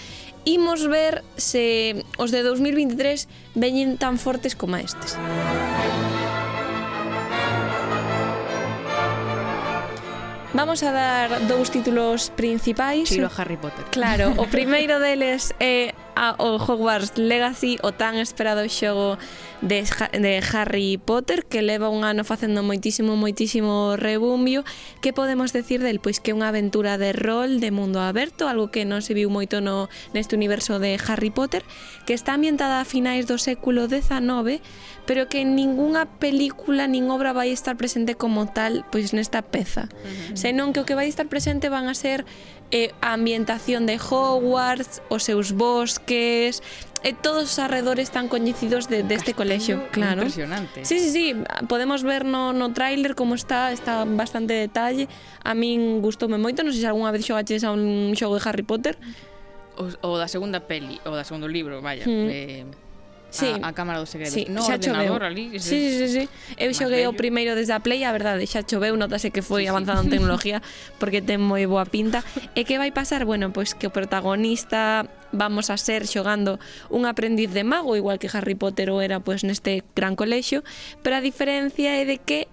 imos 0.45 0.88
ver 0.88 1.23
se 1.38 2.05
os 2.17 2.32
de 2.32 2.41
2023 2.41 3.27
veñen 3.53 4.01
tan 4.01 4.17
fortes 4.17 4.57
como 4.57 4.79
estes. 4.79 5.13
Vamos 10.53 10.84
a 10.84 10.91
dar 10.91 11.29
dous 11.47 11.71
títulos 11.71 12.27
principais. 12.36 13.07
Chiro 13.07 13.29
Harry 13.38 13.55
Potter. 13.55 13.86
Claro, 13.91 14.36
o 14.36 14.47
primeiro 14.51 14.99
deles 14.99 15.55
é 15.63 15.95
ao 16.16 16.57
Hogwarts 16.57 17.18
Legacy, 17.18 17.78
o 17.82 17.91
tan 17.91 18.18
esperado 18.18 18.68
xogo 18.68 19.18
de, 19.62 19.86
de 20.18 20.43
Harry 20.53 20.97
Potter 20.97 21.45
que 21.45 21.62
leva 21.62 21.89
un 21.89 22.03
ano 22.03 22.24
facendo 22.24 22.64
moitísimo 22.64 23.16
moitísimo 23.16 23.95
rebumbio 23.95 24.64
que 24.99 25.14
podemos 25.14 25.53
decir 25.53 25.82
del? 25.82 26.01
Pois 26.01 26.20
que 26.20 26.32
é 26.32 26.38
unha 26.38 26.51
aventura 26.51 26.97
de 26.97 27.14
rol 27.14 27.62
de 27.62 27.72
mundo 27.72 28.01
aberto 28.01 28.49
algo 28.49 28.74
que 28.74 28.84
non 28.84 28.99
se 28.99 29.14
viu 29.16 29.32
moito 29.32 29.64
no, 29.64 29.88
neste 30.12 30.36
universo 30.36 30.78
de 30.78 30.99
Harry 31.07 31.32
Potter 31.32 31.64
que 32.03 32.14
está 32.14 32.36
ambientada 32.36 32.82
a 32.82 32.86
finais 32.86 33.30
do 33.30 33.39
século 33.39 33.88
XIX 33.88 34.59
pero 35.06 35.28
que 35.28 35.43
ningunha 35.45 36.06
película 36.20 36.88
nin 36.88 37.10
obra 37.10 37.34
vai 37.34 37.49
estar 37.49 37.76
presente 37.76 38.16
como 38.16 38.47
tal 38.47 38.86
pois 38.91 39.14
nesta 39.14 39.41
peza. 39.41 39.89
Uh 39.89 40.34
-huh. 40.34 40.38
Senón 40.38 40.74
que 40.74 40.82
o 40.82 40.86
que 40.86 40.95
vai 40.95 41.08
estar 41.10 41.28
presente 41.28 41.70
van 41.70 41.89
a 41.89 41.95
ser 41.95 42.26
eh, 42.72 42.93
a 43.02 43.14
ambientación 43.14 43.86
de 43.86 43.99
Hogwarts, 43.99 45.02
os 45.10 45.24
seus 45.24 45.52
bosques, 45.52 46.64
e 47.04 47.12
todos 47.18 47.52
os 47.52 47.60
arredores 47.60 48.14
tan 48.14 48.30
coñecidos 48.30 48.88
de, 48.88 49.02
deste 49.02 49.34
de 49.34 49.36
colexio, 49.36 49.84
claro. 49.91 50.22
Impresionante. 50.22 50.86
Sí, 50.86 50.99
sí, 50.99 51.10
sí, 51.10 51.26
podemos 51.68 52.04
ver 52.04 52.26
no, 52.26 52.54
no 52.54 52.74
tráiler 52.74 53.16
como 53.16 53.36
está, 53.36 53.72
está 53.72 54.06
bastante 54.06 54.54
detalle. 54.54 55.10
A 55.43 55.58
min 55.58 55.99
gustoume 55.99 56.38
moito, 56.38 56.62
non 56.62 56.72
sei 56.72 56.86
se 56.86 56.89
algunha 56.89 57.10
vez 57.10 57.26
xogaches 57.26 57.66
a 57.66 57.74
un 57.74 58.14
xogo 58.14 58.38
de 58.38 58.43
Harry 58.45 58.64
Potter. 58.64 58.95
O, 59.76 59.89
o 59.89 60.10
da 60.16 60.30
segunda 60.30 60.64
peli, 60.64 61.02
o 61.04 61.12
da 61.12 61.26
segundo 61.26 61.49
libro, 61.49 61.82
vaya. 61.82 62.06
Mm. 62.06 62.28
Eh, 62.30 62.66
sí. 63.32 63.47
a, 63.61 63.69
a 63.69 63.73
Cámara 63.73 63.97
dos 63.97 64.11
Segredos. 64.11 64.36
Sí, 64.36 64.45
no 64.51 64.61
xa 64.61 64.75
ordenador 64.75 65.23
ali. 65.23 65.57
Sí, 65.57 65.79
sí, 65.79 65.91
sí, 65.97 66.07
sí. 66.07 66.23
Eu 66.59 66.69
xoguei 66.75 67.07
o 67.07 67.15
primeiro 67.17 67.57
desde 67.57 67.73
a 67.73 67.82
Play, 67.82 68.03
a 68.05 68.11
verdade, 68.11 68.45
xa 68.45 68.61
choveu, 68.61 68.93
notase 68.99 69.32
que 69.32 69.41
foi 69.41 69.65
sí, 69.65 69.71
avanzado 69.71 70.03
sí. 70.03 70.11
en 70.11 70.21
tecnología 70.21 70.61
porque 71.01 71.23
ten 71.23 71.41
moi 71.41 71.65
boa 71.65 71.88
pinta. 71.88 72.21
E 72.53 72.67
que 72.67 72.77
vai 72.77 72.91
pasar? 72.93 73.25
Bueno, 73.25 73.49
pois 73.49 73.73
que 73.73 73.88
o 73.88 73.91
protagonista 73.95 75.09
vamos 75.32 75.71
a 75.71 75.79
ser 75.79 76.05
xogando 76.05 76.59
un 76.91 77.07
aprendiz 77.07 77.49
de 77.55 77.63
mago, 77.63 77.95
igual 77.95 78.19
que 78.19 78.27
Harry 78.29 78.53
Potter 78.59 78.91
o 78.91 78.99
era 78.99 79.23
pois 79.23 79.47
neste 79.47 79.82
gran 79.95 80.19
colexio, 80.19 80.61
pero 81.01 81.17
a 81.17 81.23
diferencia 81.23 81.95
é 81.97 82.03
de 82.03 82.19
que 82.19 82.51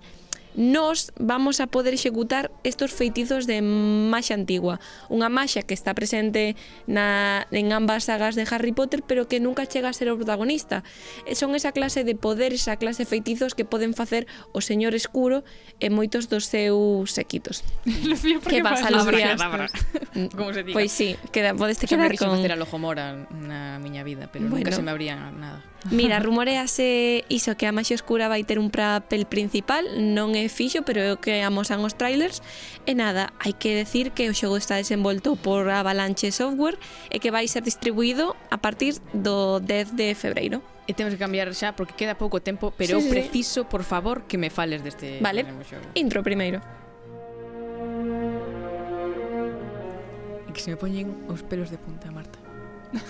nos 0.54 1.12
vamos 1.18 1.60
a 1.60 1.66
poder 1.66 1.94
executar 1.94 2.50
estos 2.64 2.92
feitizos 2.92 3.46
de 3.46 3.62
maxa 3.62 4.34
antigua. 4.34 4.80
Unha 5.08 5.28
maxa 5.28 5.62
que 5.62 5.74
está 5.74 5.94
presente 5.94 6.56
na, 6.86 7.46
en 7.52 7.72
ambas 7.72 8.08
sagas 8.08 8.34
de 8.34 8.46
Harry 8.50 8.72
Potter, 8.72 9.02
pero 9.06 9.28
que 9.28 9.40
nunca 9.40 9.66
chega 9.66 9.88
a 9.88 9.94
ser 9.94 10.10
o 10.10 10.16
protagonista. 10.16 10.82
Eh, 11.26 11.34
son 11.34 11.54
esa 11.54 11.72
clase 11.72 12.02
de 12.02 12.14
poderes, 12.14 12.66
esa 12.66 12.76
clase 12.76 13.04
de 13.04 13.08
feitizos 13.10 13.54
que 13.54 13.64
poden 13.64 13.94
facer 13.94 14.26
o 14.52 14.60
señor 14.60 14.94
escuro 14.94 15.44
e 15.78 15.92
moitos 15.92 16.26
dos 16.26 16.50
seus 16.50 17.12
sequitos. 17.12 17.62
Lucía, 18.08 18.42
que 18.42 18.62
pasa, 18.62 18.88
a 18.88 18.94
Lucía? 18.94 19.36
Mm, 20.14 20.26
como 20.34 20.50
se 20.52 20.62
diga. 20.64 20.74
Pois 20.74 20.90
sí, 20.90 21.14
queda, 21.30 21.54
podes 21.54 21.78
te 21.78 21.86
quedar 21.86 22.16
con... 22.18 22.34
facer 22.34 22.52
a 22.52 22.58
Lojomora 22.58 23.28
na 23.30 23.78
miña 23.78 24.02
vida, 24.02 24.28
pero 24.32 24.48
bueno. 24.48 24.64
nunca 24.64 24.72
se 24.72 24.82
me 24.82 24.90
abría 24.90 25.16
nada. 25.16 25.62
Mira, 25.90 26.18
rumorease 26.18 27.24
iso 27.30 27.54
que 27.54 27.66
a 27.66 27.72
Maxia 27.72 27.94
Oscura 27.94 28.26
vai 28.26 28.42
ter 28.42 28.58
un 28.58 28.66
papel 28.66 29.30
principal, 29.30 29.86
non 29.94 30.34
é 30.34 30.50
fixo, 30.50 30.82
pero 30.82 30.98
é 30.98 31.14
o 31.14 31.22
que 31.22 31.38
amosan 31.46 31.86
os 31.86 31.94
trailers. 31.94 32.42
E 32.82 32.98
nada, 32.98 33.30
hai 33.38 33.54
que 33.54 33.78
decir 33.78 34.10
que 34.10 34.26
o 34.26 34.34
xogo 34.34 34.58
está 34.58 34.74
desenvolto 34.74 35.38
por 35.38 35.70
Avalanche 35.70 36.34
Software 36.34 36.74
e 37.14 37.22
que 37.22 37.30
vai 37.30 37.46
ser 37.46 37.62
distribuído 37.62 38.34
a 38.50 38.58
partir 38.58 38.98
do 39.14 39.62
10 39.62 39.94
de 39.94 40.18
febreiro. 40.18 40.66
E 40.90 40.98
temos 40.98 41.14
que 41.14 41.20
cambiar 41.20 41.46
xa 41.54 41.78
porque 41.78 41.94
queda 41.94 42.18
pouco 42.18 42.42
tempo, 42.42 42.74
pero 42.74 42.98
sí, 42.98 43.06
eu 43.06 43.12
preciso, 43.12 43.62
sí. 43.62 43.70
por 43.70 43.86
favor, 43.86 44.26
que 44.26 44.34
me 44.34 44.50
fales 44.50 44.82
deste 44.82 45.22
vale. 45.22 45.46
xogo. 45.62 45.86
Intro 45.94 46.26
primeiro. 46.26 46.58
E 50.42 50.50
que 50.50 50.58
se 50.58 50.74
me 50.74 50.76
poñen 50.80 51.14
os 51.30 51.46
pelos 51.46 51.70
de 51.70 51.78
punta, 51.78 52.10
Marta. 52.10 52.37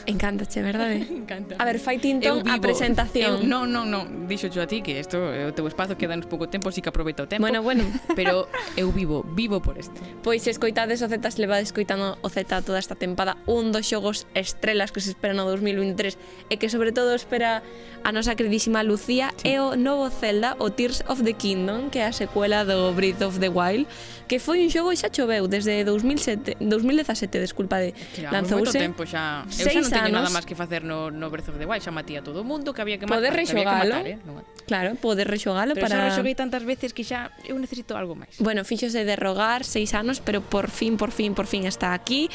Encántache, 0.06 0.62
verdade? 0.62 1.06
Encanta. 1.22 1.56
A 1.58 1.64
ver, 1.64 1.78
fai 1.78 1.98
Tinton 1.98 2.42
a 2.48 2.58
presentación. 2.58 3.42
Eu, 3.42 3.46
non, 3.46 3.70
non, 3.70 3.86
non, 3.86 4.26
dixo 4.26 4.50
a 4.58 4.66
ti 4.66 4.82
que 4.82 4.98
isto 4.98 5.18
é 5.30 5.46
eh, 5.46 5.50
o 5.50 5.52
teu 5.54 5.66
espazo, 5.70 5.94
quedanos 5.94 6.26
pouco 6.26 6.50
tempo, 6.50 6.70
si 6.74 6.82
que 6.82 6.90
aproveita 6.90 7.22
o 7.24 7.28
tempo. 7.30 7.42
Bueno, 7.42 7.62
bueno. 7.62 7.86
Pero 8.18 8.48
eu 8.76 8.90
vivo, 8.90 9.22
vivo 9.22 9.62
por 9.62 9.78
isto. 9.78 9.94
Pois 10.22 10.42
se 10.42 10.50
escoitades 10.50 11.02
o 11.02 11.08
Z, 11.08 11.22
se 11.30 11.40
levades 11.40 11.70
escoitando 11.70 12.18
o 12.22 12.28
Z 12.28 12.62
toda 12.62 12.78
esta 12.78 12.94
tempada, 12.94 13.38
un 13.46 13.70
dos 13.70 13.86
xogos 13.86 14.26
estrelas 14.34 14.90
que 14.90 15.00
se 15.00 15.10
esperan 15.14 15.38
no 15.38 15.46
2023 15.46 16.18
e 16.50 16.58
que 16.58 16.66
sobre 16.66 16.90
todo 16.90 17.14
espera 17.14 17.62
a 18.02 18.10
nosa 18.10 18.34
queridísima 18.34 18.82
Lucía 18.82 19.30
sí. 19.38 19.54
é 19.54 19.62
o 19.62 19.78
novo 19.78 20.10
Zelda, 20.10 20.58
o 20.58 20.70
Tears 20.70 21.06
of 21.06 21.22
the 21.22 21.34
Kingdom, 21.34 21.90
que 21.90 22.02
é 22.02 22.06
a 22.06 22.12
secuela 22.12 22.64
do 22.64 22.90
Breath 22.94 23.22
of 23.22 23.38
the 23.38 23.48
Wild, 23.48 23.86
que 24.26 24.38
foi 24.42 24.60
un 24.66 24.70
xogo 24.70 24.90
xa 24.92 25.08
choveu 25.08 25.46
desde 25.46 25.86
2007, 25.86 26.58
2017, 26.60 27.38
desculpa, 27.38 27.78
de 27.78 27.94
lanzouse. 27.94 28.18
Claro, 28.20 28.34
lanzouse. 28.34 28.78
tempo 28.78 29.02
xa. 29.06 29.46
Eu 29.58 29.67
xa 29.70 29.80
non 29.82 29.90
teño 29.92 30.10
anos, 30.16 30.28
nada 30.28 30.30
máis 30.32 30.46
que 30.48 30.56
facer 30.56 30.82
no, 30.84 31.10
no 31.12 31.28
Breath 31.28 31.52
of 31.52 31.58
the 31.60 31.66
Wild, 31.68 31.84
xa 31.84 31.92
matía 31.92 32.24
todo 32.24 32.40
o 32.40 32.46
mundo 32.46 32.72
que 32.72 32.80
había 32.80 32.96
que 32.96 33.06
matar. 33.06 33.20
Poder 33.20 33.32
rexogalo. 33.34 33.96
Eh? 34.04 34.18
No. 34.24 34.42
Claro, 34.68 34.94
poder 34.96 35.28
rexogalo 35.28 35.74
para... 35.74 35.88
Pero 35.88 36.00
xa 36.00 36.08
rexoguei 36.12 36.34
tantas 36.36 36.64
veces 36.64 36.92
que 36.92 37.04
xa 37.04 37.32
eu 37.44 37.56
necesito 37.56 37.96
algo 37.96 38.16
máis. 38.16 38.36
Bueno, 38.40 38.64
fíxose 38.64 39.04
de 39.04 39.14
rogar 39.16 39.64
seis 39.64 39.92
anos, 39.92 40.20
pero 40.20 40.40
por 40.40 40.68
fin, 40.68 40.96
por 40.96 41.10
fin, 41.10 41.32
por 41.32 41.46
fin 41.46 41.64
está 41.68 41.92
aquí. 41.92 42.28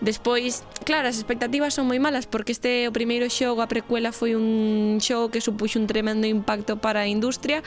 Despois, 0.00 0.62
claro, 0.86 1.10
as 1.10 1.18
expectativas 1.18 1.74
son 1.74 1.90
moi 1.90 1.98
malas 1.98 2.30
porque 2.30 2.54
este 2.54 2.86
o 2.86 2.92
primeiro 2.94 3.26
xogo, 3.26 3.64
a 3.64 3.68
precuela 3.68 4.14
foi 4.14 4.38
un 4.38 5.02
xogo 5.02 5.34
que 5.34 5.42
supuxo 5.42 5.82
un 5.82 5.90
tremendo 5.90 6.26
impacto 6.26 6.78
para 6.78 7.02
a 7.02 7.08
industria 7.10 7.66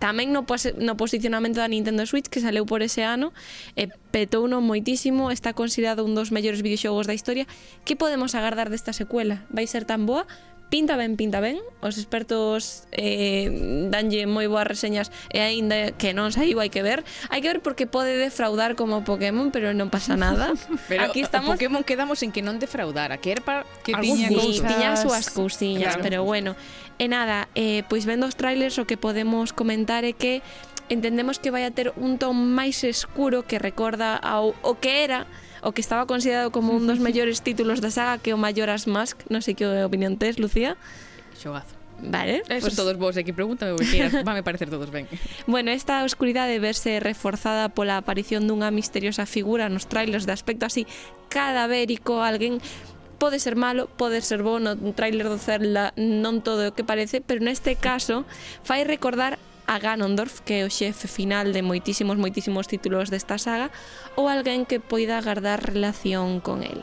tamén 0.00 0.32
no, 0.32 0.48
pos 0.48 0.66
no 0.80 0.96
posicionamento 0.96 1.60
da 1.60 1.68
Nintendo 1.68 2.08
Switch 2.08 2.26
que 2.26 2.40
saleu 2.40 2.64
por 2.64 2.80
ese 2.80 3.04
ano 3.04 3.36
eh, 3.76 3.86
e 3.86 3.92
petou 4.10 4.48
non 4.48 4.64
moitísimo 4.66 5.30
está 5.30 5.52
considerado 5.52 6.02
un 6.02 6.16
dos 6.16 6.32
mellores 6.32 6.64
videoxogos 6.64 7.06
da 7.06 7.14
historia. 7.14 7.44
Que 7.84 7.94
podemos 7.94 8.34
agardar 8.34 8.72
desta 8.72 8.96
secuela? 8.96 9.44
vai 9.52 9.68
ser 9.68 9.84
tan 9.84 10.08
boa? 10.08 10.24
pinta 10.70 10.96
ben, 10.96 11.16
pinta 11.16 11.40
ben. 11.40 11.58
Os 11.82 11.98
expertos 11.98 12.84
eh, 12.92 13.50
danlle 13.90 14.24
moi 14.24 14.46
boas 14.46 14.64
reseñas 14.64 15.10
e 15.28 15.42
aínda 15.42 15.92
que 15.98 16.14
non 16.14 16.30
saiu 16.30 16.62
hai 16.62 16.70
que 16.70 16.80
ver. 16.80 17.02
Hai 17.28 17.42
que 17.42 17.50
ver 17.50 17.60
porque 17.60 17.90
pode 17.90 18.14
defraudar 18.16 18.78
como 18.78 19.02
Pokémon 19.02 19.50
pero 19.50 19.74
non 19.74 19.90
pasa 19.90 20.14
nada. 20.14 20.54
Pero 20.88 21.10
aquí 21.10 21.20
estamos. 21.20 21.58
Pokémon 21.58 21.82
quedamos 21.82 22.22
en 22.22 22.30
que 22.30 22.40
non 22.40 22.62
defraudara 22.62 23.18
que 23.18 23.34
era 23.34 23.42
para 23.42 23.60
que 23.82 23.92
tiña, 23.98 24.30
sí, 24.30 24.38
cousas... 24.38 24.64
tiña 24.64 24.88
as 24.94 25.02
súas 25.02 25.26
cousiñas 25.34 25.98
claro. 25.98 26.06
pero 26.06 26.18
bueno. 26.24 26.54
E 27.00 27.08
nada, 27.08 27.48
eh, 27.56 27.80
pois 27.88 28.04
vendo 28.04 28.28
os 28.28 28.36
trailers 28.36 28.76
o 28.76 28.84
que 28.84 29.00
podemos 29.00 29.56
comentar 29.56 30.04
é 30.04 30.12
que 30.12 30.44
entendemos 30.92 31.40
que 31.40 31.48
vai 31.48 31.64
a 31.64 31.72
ter 31.72 31.96
un 31.96 32.20
ton 32.20 32.36
máis 32.36 32.84
escuro 32.84 33.48
que 33.48 33.56
recorda 33.56 34.20
ao 34.20 34.52
o 34.60 34.76
que 34.76 35.00
era 35.00 35.24
o 35.64 35.72
que 35.72 35.80
estaba 35.80 36.04
considerado 36.04 36.52
como 36.52 36.76
un 36.76 36.84
dos 36.84 37.00
mellores 37.06 37.40
títulos 37.40 37.80
da 37.80 37.88
saga 37.88 38.20
que 38.20 38.36
o 38.36 38.38
Majora's 38.38 38.84
Mask, 38.84 39.24
non 39.32 39.40
sei 39.40 39.56
que 39.56 39.64
opinión 39.64 40.20
tes, 40.20 40.36
Lucía. 40.36 40.76
Xogazo. 41.40 41.80
Vale. 42.02 42.42
Eso 42.48 42.68
pues... 42.68 42.76
todos 42.76 42.96
vos 42.96 43.16
eh, 43.16 43.20
aquí 43.20 43.32
pregúntame 43.32 43.72
va 43.72 44.34
me 44.34 44.42
parecer 44.42 44.68
todos 44.68 44.90
ben. 44.90 45.08
Bueno, 45.46 45.70
esta 45.70 46.04
oscuridade 46.04 46.58
verse 46.58 47.00
reforzada 47.00 47.68
pola 47.72 47.96
aparición 47.96 48.48
dunha 48.48 48.68
misteriosa 48.68 49.24
figura 49.24 49.68
nos 49.68 49.88
trailers 49.88 50.24
de 50.24 50.32
aspecto 50.32 50.64
así 50.64 50.84
cadavérico, 51.28 52.24
alguén 52.24 52.60
pode 53.20 53.38
ser 53.38 53.54
malo, 53.54 53.86
pode 54.00 54.24
ser 54.24 54.40
bo 54.40 54.56
no 54.56 54.74
trailer 54.96 55.28
do 55.28 55.36
Zelda, 55.36 55.92
non 56.00 56.40
todo 56.40 56.72
o 56.72 56.74
que 56.74 56.88
parece, 56.88 57.20
pero 57.20 57.44
neste 57.44 57.76
caso 57.76 58.24
fai 58.64 58.88
recordar 58.88 59.36
a 59.68 59.78
Ganondorf, 59.78 60.40
que 60.42 60.64
é 60.64 60.66
o 60.66 60.72
xefe 60.72 61.06
final 61.06 61.52
de 61.52 61.60
moitísimos, 61.62 62.16
moitísimos 62.16 62.66
títulos 62.66 63.12
desta 63.12 63.36
saga, 63.36 63.68
ou 64.16 64.26
alguén 64.26 64.64
que 64.64 64.80
poida 64.80 65.20
agardar 65.20 65.62
relación 65.62 66.40
con 66.40 66.64
el. 66.64 66.82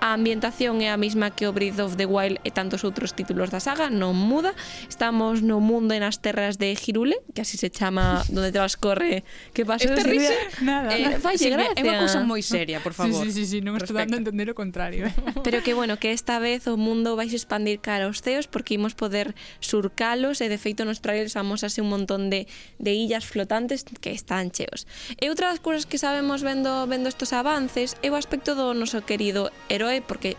A 0.00 0.12
ambientación 0.12 0.84
é 0.84 0.92
a 0.92 0.96
mesma 1.00 1.32
que 1.32 1.48
o 1.48 1.52
Breath 1.56 1.80
of 1.80 1.96
the 1.96 2.04
Wild 2.04 2.38
e 2.44 2.50
tantos 2.52 2.84
outros 2.84 3.16
títulos 3.16 3.48
da 3.48 3.58
saga, 3.58 3.88
non 3.88 4.12
muda. 4.12 4.52
Estamos 4.86 5.40
no 5.40 5.58
mundo 5.58 5.96
e 5.96 6.00
nas 6.00 6.20
terras 6.20 6.60
de 6.60 6.76
Girule, 6.76 7.16
que 7.32 7.42
así 7.42 7.56
se 7.56 7.72
chama 7.72 8.22
donde 8.28 8.52
transcorre 8.52 9.24
que 9.56 9.64
pasou 9.64 9.90
Esta 9.90 10.04
Silvia? 10.04 10.30
risa, 10.30 10.64
nada. 10.64 10.92
Eh, 10.92 11.18
falle 11.18 11.38
sí, 11.38 11.48
gracia. 11.48 11.74
É 11.74 11.82
unha 11.82 11.98
cousa 12.04 12.20
moi 12.22 12.44
seria, 12.44 12.78
por 12.84 12.92
favor. 12.92 13.24
Sí, 13.24 13.32
sí, 13.32 13.48
sí, 13.48 13.58
sí 13.58 13.64
non 13.64 13.80
estou 13.80 13.96
dando 13.96 14.14
a 14.14 14.20
entender 14.20 14.46
o 14.52 14.56
contrario. 14.56 15.08
Eh. 15.08 15.14
Pero 15.46 15.64
que 15.64 15.72
bueno, 15.72 15.96
que 15.96 16.12
esta 16.12 16.38
vez 16.38 16.68
o 16.68 16.76
mundo 16.76 17.16
vais 17.16 17.32
expandir 17.32 17.80
cara 17.80 18.06
aos 18.06 18.20
ceos 18.20 18.46
porque 18.46 18.76
imos 18.76 18.92
poder 18.92 19.32
surcalos 19.60 20.40
e 20.44 20.46
de 20.52 20.58
feito 20.60 20.84
nos 20.84 21.00
trailers 21.00 21.34
amosase 21.40 21.80
un 21.80 21.90
montón 21.90 22.28
de, 22.28 22.46
de 22.78 22.92
illas 22.92 23.24
flotantes 23.24 23.84
que 24.00 24.12
están 24.12 24.52
cheos. 24.52 24.84
E 25.18 25.28
outra 25.32 25.50
das 25.50 25.58
cousas 25.58 25.88
que 25.88 25.98
sabemos 25.98 26.44
vendo 26.44 26.86
vendo 26.86 27.08
estos 27.08 27.32
avances 27.32 27.96
é 28.04 28.08
o 28.12 28.16
aspecto 28.16 28.54
do 28.54 28.72
noso 28.76 29.02
querido 29.02 29.50
heroe 29.86 30.02
porque 30.02 30.36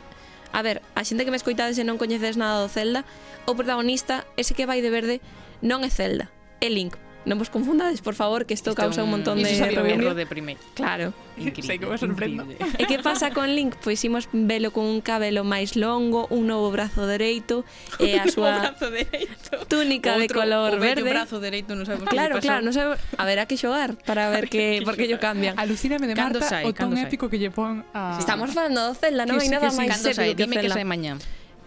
A 0.54 0.62
ver, 0.62 0.82
a 0.96 1.04
xente 1.04 1.24
que 1.26 1.32
me 1.32 1.38
escoitades 1.38 1.78
e 1.78 1.84
non 1.84 2.00
coñecedes 2.00 2.40
nada 2.40 2.64
do 2.64 2.72
Zelda, 2.72 3.04
o 3.46 3.54
protagonista, 3.54 4.26
ese 4.40 4.56
que 4.56 4.66
vai 4.66 4.80
de 4.80 4.90
verde, 4.90 5.20
non 5.60 5.84
é 5.84 5.92
Zelda, 5.92 6.32
é 6.64 6.72
Link, 6.72 6.96
non 7.28 7.36
vos 7.36 7.52
confundades, 7.52 8.00
por 8.00 8.16
favor, 8.16 8.48
que 8.48 8.56
isto 8.56 8.72
causa 8.72 9.04
un 9.04 9.12
montón 9.12 9.44
de 9.44 9.52
reunión. 9.52 10.16
de 10.16 10.24
primeiro. 10.24 10.64
Claro. 10.80 11.12
Increíble, 11.36 11.68
Sei 11.68 11.78
que 11.78 11.86
vos 11.86 12.00
sorprendo. 12.00 12.48
E 12.80 12.88
que 12.88 13.04
pasa 13.04 13.36
con 13.36 13.52
Link? 13.52 13.76
Pois 13.84 14.00
imos 14.08 14.32
velo 14.32 14.72
con 14.72 14.88
un 14.88 15.04
cabelo 15.04 15.44
máis 15.44 15.76
longo, 15.76 16.26
un 16.32 16.48
novo 16.48 16.72
brazo 16.72 17.04
dereito 17.04 17.68
e 18.00 18.16
eh, 18.16 18.24
a 18.24 18.26
súa 18.32 18.64
brazo 18.64 18.88
dereito. 18.90 19.68
túnica 19.68 20.16
de 20.16 20.32
color 20.32 20.80
verde. 20.80 21.04
O 21.04 21.12
brazo 21.12 21.44
dereito, 21.44 21.76
non 21.76 21.84
sabemos 21.84 22.08
Claro, 22.08 22.40
claro, 22.40 22.64
non 22.64 22.72
sabemos. 22.72 22.98
Haberá 23.20 23.44
que 23.44 23.60
xogar 23.60 24.00
para 24.08 24.30
ver 24.34 24.48
que 24.48 24.80
por 24.88 24.96
que 24.96 25.12
yo 25.12 25.20
cambian. 25.20 25.60
Alucíname 25.60 26.08
de 26.08 26.16
Marta 26.16 26.40
sai, 26.48 26.64
o 26.64 26.72
ton 26.72 26.96
épico 26.96 27.28
que 27.28 27.38
lle 27.38 27.52
pon 27.52 27.84
a 27.92 28.16
Estamos 28.18 28.56
falando 28.56 28.88
do 28.88 28.96
Zelda, 28.96 29.28
non 29.28 29.44
hai 29.44 29.52
nada 29.52 29.68
máis 29.76 30.00
épico 30.00 30.24
que 30.24 30.48
Dime 30.48 30.56
que 30.64 30.72
sai 30.72 30.88
mañá. 30.88 31.20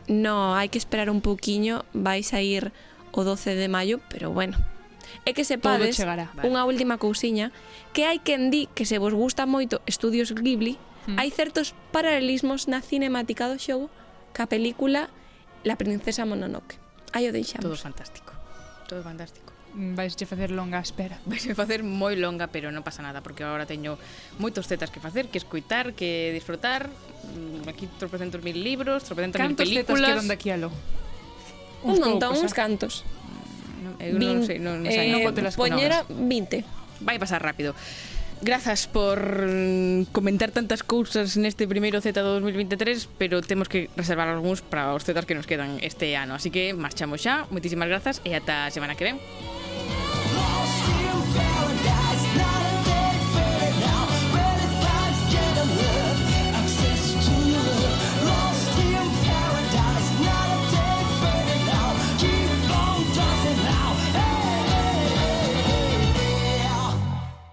No, 0.08 0.56
hai 0.56 0.72
que 0.72 0.80
esperar 0.80 1.12
un 1.12 1.20
pouquiño, 1.20 1.84
vais 1.92 2.32
a 2.32 2.40
ir 2.40 2.72
o 3.12 3.22
12 3.22 3.54
de 3.54 3.68
maio, 3.68 4.00
pero 4.08 4.30
bueno, 4.30 4.58
é 5.24 5.30
que 5.32 5.44
sepades 5.44 5.98
unha 6.44 6.62
última 6.64 6.96
cousiña 6.96 7.52
que 7.92 8.06
hai 8.06 8.18
quen 8.22 8.48
di 8.48 8.70
que 8.72 8.86
se 8.86 8.96
vos 8.96 9.14
gusta 9.14 9.44
moito 9.44 9.82
Estudios 9.86 10.32
Ghibli, 10.32 10.78
mm. 11.06 11.16
hai 11.18 11.28
certos 11.30 11.74
paralelismos 11.94 12.68
na 12.70 12.80
cinemática 12.80 13.50
do 13.50 13.56
xogo 13.58 13.88
ca 14.32 14.46
película 14.46 15.10
La 15.64 15.76
princesa 15.76 16.24
Mononoke. 16.24 16.80
Aí 17.12 17.28
o 17.28 17.32
deixamos. 17.32 17.64
Todo 17.64 17.76
fantástico. 17.76 18.32
Todo 18.88 19.02
fantástico 19.02 19.52
mm, 19.74 19.94
vais 19.94 20.16
che 20.16 20.26
facer 20.26 20.50
longa 20.50 20.80
espera. 20.80 21.18
Vais 21.26 21.44
a 21.48 21.54
facer 21.54 21.82
moi 21.82 22.16
longa, 22.16 22.48
pero 22.48 22.72
non 22.72 22.82
pasa 22.82 23.02
nada, 23.02 23.20
porque 23.20 23.44
agora 23.44 23.66
teño 23.66 24.00
moitos 24.40 24.66
tetas 24.66 24.88
que 24.88 25.02
facer, 25.02 25.28
que 25.28 25.38
escuitar, 25.38 25.92
que 25.92 26.32
disfrutar. 26.32 26.88
Mm, 26.88 27.68
aquí 27.68 27.86
tropecentos 27.98 28.42
mil 28.42 28.56
libros, 28.62 29.04
tropecentos 29.04 29.40
mil 29.42 29.54
películas. 29.54 29.84
Cantos 29.84 30.00
tetas 30.00 30.24
quedan 30.24 30.28
daqui 30.30 30.48
a 30.50 30.56
lo? 30.56 30.70
Un, 31.82 31.96
montón, 31.96 32.20
poucos, 32.20 32.38
eh? 32.38 32.44
uns 32.44 32.54
cantos 32.54 32.94
non, 33.80 33.96
eu 33.98 34.16
non 34.16 34.44
sei, 34.44 34.58
non, 34.60 34.84
non 34.84 34.92
sei, 34.92 35.08
eh, 35.08 35.12
non 35.12 35.24
conto 35.24 35.40
las 35.40 35.56
Poñera 35.56 36.04
20. 36.08 37.04
Vai 37.04 37.16
pasar 37.18 37.40
rápido. 37.40 37.74
Grazas 38.40 38.88
por 38.88 39.20
mm, 39.20 40.16
comentar 40.16 40.48
tantas 40.48 40.80
cousas 40.80 41.36
neste 41.36 41.68
primeiro 41.68 42.00
Z 42.00 42.16
2023, 42.16 43.20
pero 43.20 43.44
temos 43.44 43.68
que 43.68 43.92
reservar 44.00 44.32
algúns 44.32 44.64
para 44.64 44.96
os 44.96 45.04
Zetas 45.04 45.28
que 45.28 45.36
nos 45.36 45.44
quedan 45.44 45.76
este 45.84 46.16
ano. 46.16 46.32
Así 46.32 46.48
que 46.48 46.72
marchamos 46.72 47.20
xa, 47.20 47.44
moitísimas 47.52 47.92
grazas 47.92 48.24
e 48.24 48.32
ata 48.32 48.68
a 48.68 48.72
semana 48.72 48.96
que 48.96 49.04
ven. 49.04 49.20